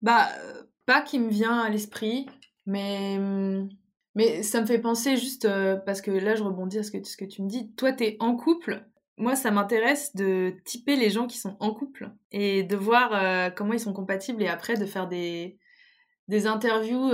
Bah, 0.01 0.29
pas 0.87 1.01
qui 1.01 1.19
me 1.19 1.29
vient 1.29 1.59
à 1.59 1.69
l'esprit, 1.69 2.25
mais, 2.65 3.19
mais 4.15 4.41
ça 4.41 4.59
me 4.59 4.65
fait 4.65 4.79
penser 4.79 5.15
juste, 5.15 5.47
parce 5.85 6.01
que 6.01 6.09
là, 6.09 6.33
je 6.33 6.41
rebondis 6.41 6.79
à 6.79 6.83
ce 6.83 6.89
que, 6.89 7.03
ce 7.03 7.15
que 7.15 7.25
tu 7.25 7.43
me 7.43 7.47
dis. 7.47 7.71
Toi, 7.75 7.93
tu 7.93 8.05
es 8.05 8.17
en 8.19 8.35
couple. 8.35 8.83
Moi, 9.17 9.35
ça 9.35 9.51
m'intéresse 9.51 10.15
de 10.15 10.55
typer 10.65 10.95
les 10.95 11.11
gens 11.11 11.27
qui 11.27 11.37
sont 11.37 11.55
en 11.59 11.71
couple 11.71 12.09
et 12.31 12.63
de 12.63 12.75
voir 12.75 13.53
comment 13.53 13.73
ils 13.73 13.79
sont 13.79 13.93
compatibles 13.93 14.41
et 14.41 14.47
après 14.47 14.75
de 14.75 14.87
faire 14.87 15.07
des, 15.07 15.59
des 16.31 16.47
interviews 16.47 17.11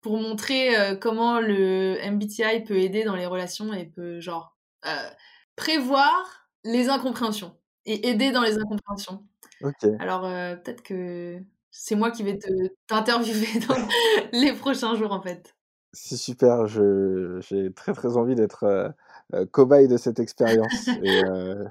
pour 0.00 0.16
montrer 0.16 0.98
comment 1.00 1.40
le 1.40 1.98
MBTI 2.10 2.62
peut 2.64 2.78
aider 2.78 3.04
dans 3.04 3.16
les 3.16 3.26
relations 3.26 3.74
et 3.74 3.86
peut, 3.86 4.20
genre, 4.20 4.56
prévoir 5.56 6.48
les 6.64 6.88
incompréhensions 6.88 7.56
et 7.84 8.08
aider 8.08 8.30
dans 8.30 8.42
les 8.42 8.56
incompréhensions. 8.56 9.24
Ok. 9.62 9.90
Alors, 9.98 10.22
peut-être 10.62 10.82
que 10.82 11.40
c'est 11.72 11.96
moi 11.96 12.12
qui 12.12 12.22
vais 12.22 12.38
t'interviewer 12.86 13.58
dans 13.68 13.74
les 14.32 14.52
prochains 14.52 14.94
jours, 14.94 15.12
en 15.12 15.20
fait. 15.20 15.56
C'est 15.92 16.16
super, 16.16 16.66
j'ai 16.68 17.72
très 17.74 17.94
très 17.94 18.16
envie 18.16 18.36
d'être 18.36 18.94
cobaye 19.50 19.88
de 19.88 19.96
cette 19.96 20.20
expérience. 20.20 20.88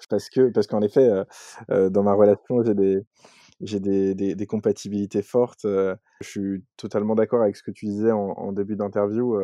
parce 0.09 0.29
que 0.29 0.49
parce 0.49 0.67
qu'en 0.67 0.81
effet, 0.81 1.09
dans 1.69 2.03
ma 2.03 2.13
relation, 2.13 2.63
j'ai 2.63 2.73
des, 2.73 3.05
j'ai 3.61 3.79
des, 3.79 4.13
des, 4.13 4.45
compatibilités 4.45 5.21
fortes. 5.21 5.65
je 5.65 5.97
suis 6.21 6.63
totalement 6.77 7.15
d'accord 7.15 7.41
avec 7.41 7.55
ce 7.55 7.63
que 7.63 7.71
tu 7.71 7.85
disais 7.85 8.11
en, 8.11 8.51
début 8.51 8.75
d'interview 8.75 9.39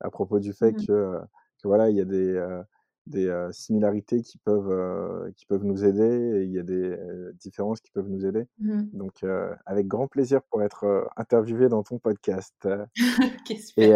à 0.00 0.10
propos 0.10 0.38
du 0.38 0.52
fait 0.52 0.72
mmh 0.72 0.86
que, 0.86 1.18
que, 1.62 1.68
voilà, 1.68 1.90
il 1.90 1.96
y 1.96 2.00
a 2.00 2.06
des, 2.06 2.62
des 3.06 3.48
similarités 3.52 4.22
qui 4.22 4.38
peuvent, 4.38 5.32
qui 5.36 5.44
peuvent 5.46 5.64
nous 5.64 5.84
aider 5.84 6.38
et 6.38 6.44
il 6.44 6.52
y 6.52 6.58
a 6.58 6.62
des 6.62 6.96
différences 7.38 7.80
qui 7.80 7.90
peuvent 7.90 8.08
nous 8.08 8.24
aider. 8.24 8.46
Mmh 8.58 8.82
Donc, 8.92 9.24
avec 9.66 9.86
grand 9.86 10.06
plaisir 10.06 10.40
pour 10.50 10.62
être 10.62 11.10
interviewé 11.16 11.68
dans 11.68 11.82
ton 11.82 11.98
podcast. 11.98 12.54
et 13.76 13.92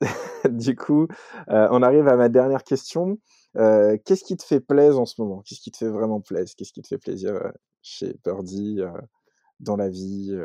du 0.50 0.76
coup, 0.76 1.08
on 1.48 1.82
arrive 1.82 2.08
à 2.08 2.16
ma 2.16 2.28
dernière 2.28 2.64
question. 2.64 3.18
Qu'est-ce 3.54 4.24
qui 4.24 4.36
te 4.36 4.44
fait 4.44 4.60
plaisir 4.60 5.00
en 5.00 5.06
ce 5.06 5.20
moment? 5.20 5.42
Qu'est-ce 5.46 5.60
qui 5.60 5.70
te 5.70 5.78
fait 5.78 5.88
vraiment 5.88 6.20
plaisir? 6.20 6.54
Qu'est-ce 6.56 6.72
qui 6.72 6.82
te 6.82 6.88
fait 6.88 6.98
plaisir 6.98 7.40
chez 7.86 8.16
Birdie, 8.24 8.80
dans 9.60 9.76
la 9.76 9.88
vie 9.88 10.36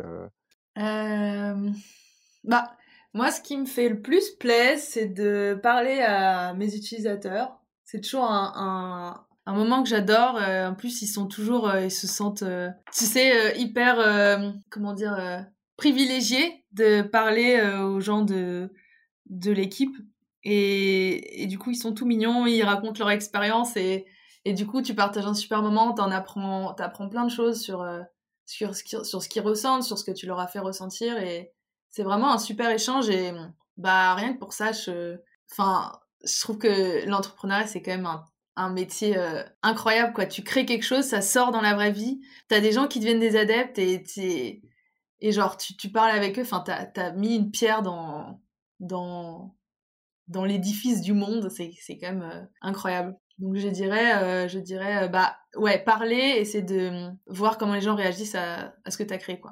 Bah, 2.44 2.76
moi, 3.14 3.30
ce 3.30 3.42
qui 3.42 3.58
me 3.58 3.66
fait 3.66 3.90
le 3.90 4.02
plus 4.02 4.32
plaisir, 4.40 4.80
c'est 4.80 5.08
de 5.08 5.60
parler 5.62 6.00
à 6.00 6.54
mes 6.54 6.76
utilisateurs 6.76 7.62
c'est 7.92 8.00
toujours 8.00 8.24
un, 8.24 9.26
un, 9.46 9.54
moment 9.54 9.84
que 9.84 9.90
j'adore. 9.90 10.36
En 10.40 10.74
plus, 10.76 11.02
ils 11.02 11.08
sont 11.08 11.28
toujours, 11.28 11.70
ils 11.76 11.92
se 11.92 12.08
sentent, 12.08 12.46
tu 12.96 13.04
sais, 13.04 13.60
hyper, 13.60 14.54
comment 14.70 14.94
dire, 14.94 15.46
privilégiés 15.76 16.64
de 16.72 17.02
parler 17.02 17.62
aux 17.82 18.00
gens 18.00 18.22
de, 18.22 18.72
de 19.26 19.52
l'équipe. 19.52 19.94
Et, 20.46 21.44
et, 21.44 21.48
du 21.48 21.60
coup, 21.60 21.72
ils 21.72 21.76
sont 21.76 21.92
tout 21.94 22.06
mignons, 22.06 22.46
ils 22.46 22.64
racontent 22.64 23.00
leur 23.00 23.12
expérience 23.12 23.76
et, 23.76 24.06
et 24.46 24.54
du 24.54 24.66
coup, 24.68 24.82
tu 24.82 24.96
partages 24.96 25.26
un 25.26 25.34
super 25.34 25.62
moment, 25.62 25.94
t'en 25.94 26.12
apprends, 26.12 26.76
plein 27.10 27.26
de 27.26 27.32
choses 27.32 27.62
sur, 27.62 27.86
sur, 28.46 28.76
sur 28.76 29.24
ce 29.24 29.30
qu'ils 29.30 29.42
ressentent, 29.42 29.84
sur 29.84 29.98
ce 29.98 30.04
que 30.04 30.12
tu 30.12 30.26
leur 30.26 30.40
as 30.40 30.48
fait 30.48 30.60
ressentir 30.60 31.18
et 31.18 31.52
c'est 31.90 32.04
vraiment 32.04 32.32
un 32.32 32.38
super 32.38 32.70
échange 32.70 33.10
et 33.10 33.34
bah 33.78 34.16
rien 34.16 34.34
que 34.34 34.40
pour 34.40 34.54
ça, 34.54 34.72
je, 34.72 35.18
enfin, 35.52 35.92
je 36.24 36.40
trouve 36.42 36.58
que 36.58 37.06
l'entrepreneuriat, 37.08 37.68
c'est 37.68 37.82
quand 37.82 37.92
même 37.92 38.06
un, 38.06 38.26
un 38.56 38.70
métier 38.70 39.18
euh, 39.18 39.44
incroyable. 39.64 40.14
Quoi. 40.14 40.26
Tu 40.26 40.44
crées 40.44 40.66
quelque 40.66 40.84
chose, 40.84 41.06
ça 41.06 41.22
sort 41.22 41.52
dans 41.52 41.62
la 41.62 41.74
vraie 41.74 41.92
vie. 41.92 42.22
Tu 42.50 42.56
as 42.56 42.62
des 42.62 42.72
gens 42.72 42.88
qui 42.88 43.00
deviennent 43.00 43.20
des 43.20 43.36
adeptes 43.36 43.80
et, 43.80 44.62
et 45.20 45.32
genre, 45.32 45.58
tu, 45.58 45.76
tu, 45.76 45.92
parles 45.92 46.12
avec 46.12 46.38
eux. 46.38 46.44
Enfin, 46.44 46.64
tu 46.66 47.00
as, 47.00 47.12
mis 47.14 47.36
une 47.36 47.52
pierre 47.52 47.82
dans, 47.82 48.42
dans, 48.80 49.56
dans 50.28 50.46
l'édifice 50.46 51.02
du 51.02 51.14
monde. 51.14 51.50
C'est 51.50 51.98
quand 52.00 52.14
même 52.14 52.24
euh, 52.24 52.46
incroyable. 52.62 53.18
Donc, 53.40 53.56
je 53.56 53.68
dirais, 53.68 54.24
euh, 54.24 54.48
je 54.48 54.60
dirais 54.60 55.10
bah, 55.10 55.36
ouais, 55.56 55.80
parler 55.84 56.36
et 56.38 56.46
c'est 56.46 56.62
de 56.62 57.10
voir 57.28 57.58
comment 57.58 57.74
les 57.74 57.82
gens 57.82 57.96
réagissent 57.96 58.36
à, 58.36 58.74
à 58.86 58.92
ce 58.92 58.98
que 58.98 59.04
tu 59.04 59.14
as 59.14 59.18
créé. 59.18 59.40
Quoi. 59.40 59.52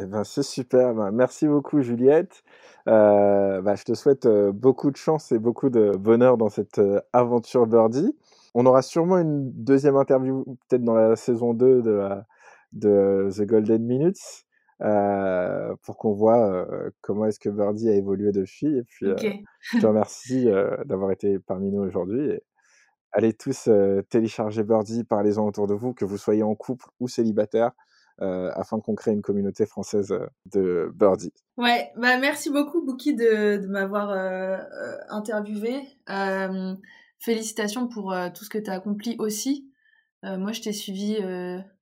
Eh 0.00 0.06
ben, 0.06 0.22
c'est 0.22 0.44
super. 0.44 0.94
Ben, 0.94 1.10
merci 1.10 1.48
beaucoup, 1.48 1.82
Juliette. 1.82 2.44
Euh, 2.86 3.60
bah, 3.60 3.74
je 3.74 3.82
te 3.84 3.94
souhaite 3.94 4.26
euh, 4.26 4.52
beaucoup 4.52 4.92
de 4.92 4.96
chance 4.96 5.32
et 5.32 5.38
beaucoup 5.40 5.70
de 5.70 5.90
bonheur 5.96 6.38
dans 6.38 6.48
cette 6.48 6.78
euh, 6.78 7.00
aventure 7.12 7.66
Birdie. 7.66 8.16
On 8.54 8.64
aura 8.64 8.82
sûrement 8.82 9.18
une 9.18 9.50
deuxième 9.52 9.96
interview, 9.96 10.44
peut-être 10.68 10.84
dans 10.84 10.94
la 10.94 11.16
saison 11.16 11.52
2 11.52 11.82
de, 11.82 12.08
de 12.72 13.28
The 13.36 13.42
Golden 13.42 13.84
Minutes, 13.84 14.46
pour 15.82 15.98
qu'on 15.98 16.12
voit 16.12 16.66
comment 17.02 17.26
est-ce 17.26 17.38
que 17.40 17.50
Birdie 17.50 17.90
a 17.90 17.94
évolué 17.94 18.32
depuis. 18.32 18.78
Et 18.78 18.82
puis, 18.84 19.06
je 19.60 19.78
te 19.78 19.86
remercie 19.86 20.48
d'avoir 20.86 21.10
été 21.10 21.38
parmi 21.40 21.70
nous 21.70 21.82
aujourd'hui. 21.82 22.40
Allez 23.12 23.32
tous 23.32 23.68
télécharger 24.10 24.62
Birdie, 24.62 25.04
parlez-en 25.04 25.46
autour 25.46 25.66
de 25.66 25.74
vous, 25.74 25.94
que 25.94 26.04
vous 26.04 26.18
soyez 26.18 26.42
en 26.42 26.54
couple 26.54 26.86
ou 27.00 27.08
célibataire. 27.08 27.72
Afin 28.20 28.80
qu'on 28.80 28.96
crée 28.96 29.12
une 29.12 29.22
communauté 29.22 29.64
française 29.64 30.12
de 30.46 30.90
birdie. 30.94 31.32
Ouais, 31.56 31.92
bah 31.96 32.18
merci 32.18 32.50
beaucoup 32.50 32.84
Bouki 32.84 33.14
de, 33.14 33.64
m'avoir 33.68 34.10
interviewé. 35.08 35.80
félicitations 37.20 37.86
pour 37.88 38.14
tout 38.34 38.44
ce 38.44 38.50
que 38.50 38.58
tu 38.58 38.70
as 38.70 38.74
accompli 38.74 39.16
aussi. 39.18 39.70
moi, 40.24 40.52
je 40.52 40.62
t'ai 40.62 40.72
suivi 40.72 41.16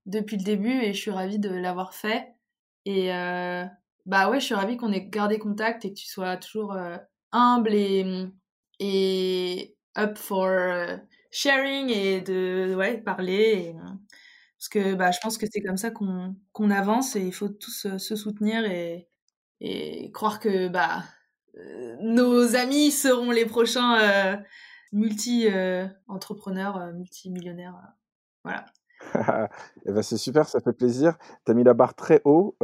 depuis 0.04 0.36
le 0.36 0.44
début 0.44 0.78
et 0.82 0.92
je 0.92 1.00
suis 1.00 1.10
ravie 1.10 1.38
de 1.38 1.50
l'avoir 1.50 1.94
fait. 1.94 2.34
Et 2.84 3.08
bah 4.04 4.30
ouais, 4.30 4.38
je 4.38 4.44
suis 4.44 4.54
ravie 4.54 4.76
qu'on 4.76 4.92
ait 4.92 5.06
gardé 5.06 5.38
contact 5.38 5.84
et 5.84 5.90
que 5.90 5.98
tu 5.98 6.06
sois 6.06 6.36
toujours 6.36 6.76
humble 7.32 7.74
et, 7.74 8.28
et 8.78 9.76
up 9.96 10.18
for 10.18 10.48
sharing 11.30 11.90
et 11.90 12.20
de 12.20 12.74
ouais, 12.76 12.98
parler. 12.98 13.74
Et, 13.74 13.76
parce 14.58 14.68
que 14.70 14.94
bah, 14.94 15.10
je 15.10 15.18
pense 15.22 15.38
que 15.38 15.46
c'est 15.50 15.60
comme 15.60 15.76
ça 15.76 15.90
qu'on 15.90 16.70
avance 16.70 17.16
et 17.16 17.20
il 17.20 17.32
faut 17.32 17.48
tous 17.48 17.86
se 17.98 18.16
soutenir 18.16 18.64
et, 18.64 19.08
et 19.60 20.10
croire 20.12 20.40
que 20.40 20.68
bah, 20.68 21.02
euh, 21.58 21.96
nos 22.00 22.54
amis 22.54 22.90
seront 22.90 23.30
les 23.30 23.46
prochains 23.46 23.98
euh, 24.00 24.36
multi-entrepreneurs, 24.92 26.76
euh, 26.76 26.92
multimillionnaires. 26.92 27.76
voilà. 28.44 28.64
Eh 29.84 29.92
ben 29.92 30.02
c'est 30.02 30.16
super, 30.16 30.48
ça 30.48 30.58
fait 30.58 30.72
plaisir. 30.72 31.18
Tu 31.44 31.52
as 31.52 31.54
mis 31.54 31.64
la 31.64 31.74
barre 31.74 31.94
très 31.94 32.22
haut. 32.24 32.56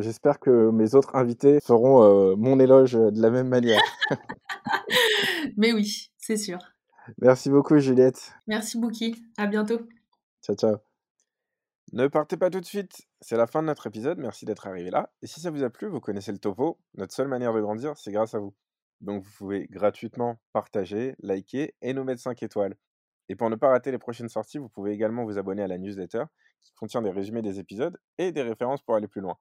J'espère 0.00 0.38
que 0.38 0.70
mes 0.70 0.94
autres 0.94 1.16
invités 1.16 1.60
feront 1.60 2.36
mon 2.36 2.60
éloge 2.60 2.92
de 2.92 3.20
la 3.20 3.30
même 3.30 3.48
manière. 3.48 3.80
Mais 5.56 5.72
oui, 5.72 6.12
c'est 6.18 6.36
sûr. 6.36 6.58
Merci 7.18 7.50
beaucoup, 7.50 7.78
Juliette. 7.78 8.32
Merci, 8.46 8.78
Bouki. 8.78 9.16
À 9.36 9.46
bientôt. 9.46 9.80
Ciao, 10.42 10.56
ciao. 10.56 10.76
Ne 11.92 12.08
partez 12.08 12.38
pas 12.38 12.48
tout 12.48 12.60
de 12.60 12.64
suite, 12.64 13.02
c'est 13.20 13.36
la 13.36 13.46
fin 13.46 13.60
de 13.60 13.66
notre 13.66 13.86
épisode, 13.86 14.16
merci 14.16 14.46
d'être 14.46 14.66
arrivé 14.66 14.90
là. 14.90 15.12
Et 15.20 15.26
si 15.26 15.40
ça 15.40 15.50
vous 15.50 15.62
a 15.62 15.68
plu, 15.68 15.88
vous 15.88 16.00
connaissez 16.00 16.32
le 16.32 16.38
topo, 16.38 16.78
notre 16.94 17.12
seule 17.12 17.28
manière 17.28 17.52
de 17.52 17.60
grandir, 17.60 17.98
c'est 17.98 18.12
grâce 18.12 18.34
à 18.34 18.38
vous. 18.38 18.54
Donc 19.02 19.22
vous 19.24 19.30
pouvez 19.36 19.66
gratuitement 19.66 20.40
partager, 20.54 21.14
liker 21.18 21.74
et 21.82 21.92
nous 21.92 22.04
mettre 22.04 22.22
5 22.22 22.42
étoiles. 22.42 22.76
Et 23.28 23.36
pour 23.36 23.50
ne 23.50 23.56
pas 23.56 23.68
rater 23.68 23.90
les 23.90 23.98
prochaines 23.98 24.30
sorties, 24.30 24.56
vous 24.56 24.70
pouvez 24.70 24.92
également 24.92 25.24
vous 25.24 25.36
abonner 25.36 25.62
à 25.62 25.66
la 25.66 25.76
newsletter 25.76 26.24
qui 26.62 26.72
contient 26.72 27.02
des 27.02 27.10
résumés 27.10 27.42
des 27.42 27.58
épisodes 27.58 27.98
et 28.16 28.32
des 28.32 28.42
références 28.42 28.80
pour 28.80 28.94
aller 28.94 29.08
plus 29.08 29.20
loin. 29.20 29.36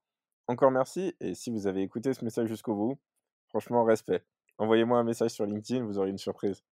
Encore 0.48 0.72
merci, 0.72 1.16
et 1.22 1.36
si 1.36 1.52
vous 1.52 1.68
avez 1.68 1.84
écouté 1.84 2.14
ce 2.14 2.26
message 2.26 2.50
jusqu'au 2.50 2.76
bout, 2.76 3.00
franchement 3.48 3.86
respect. 3.86 4.26
Envoyez-moi 4.58 5.00
un 5.00 5.04
message 5.06 5.32
sur 5.32 5.46
LinkedIn, 5.46 5.86
vous 5.86 5.98
aurez 6.00 6.10
une 6.10 6.18
surprise. 6.18 6.64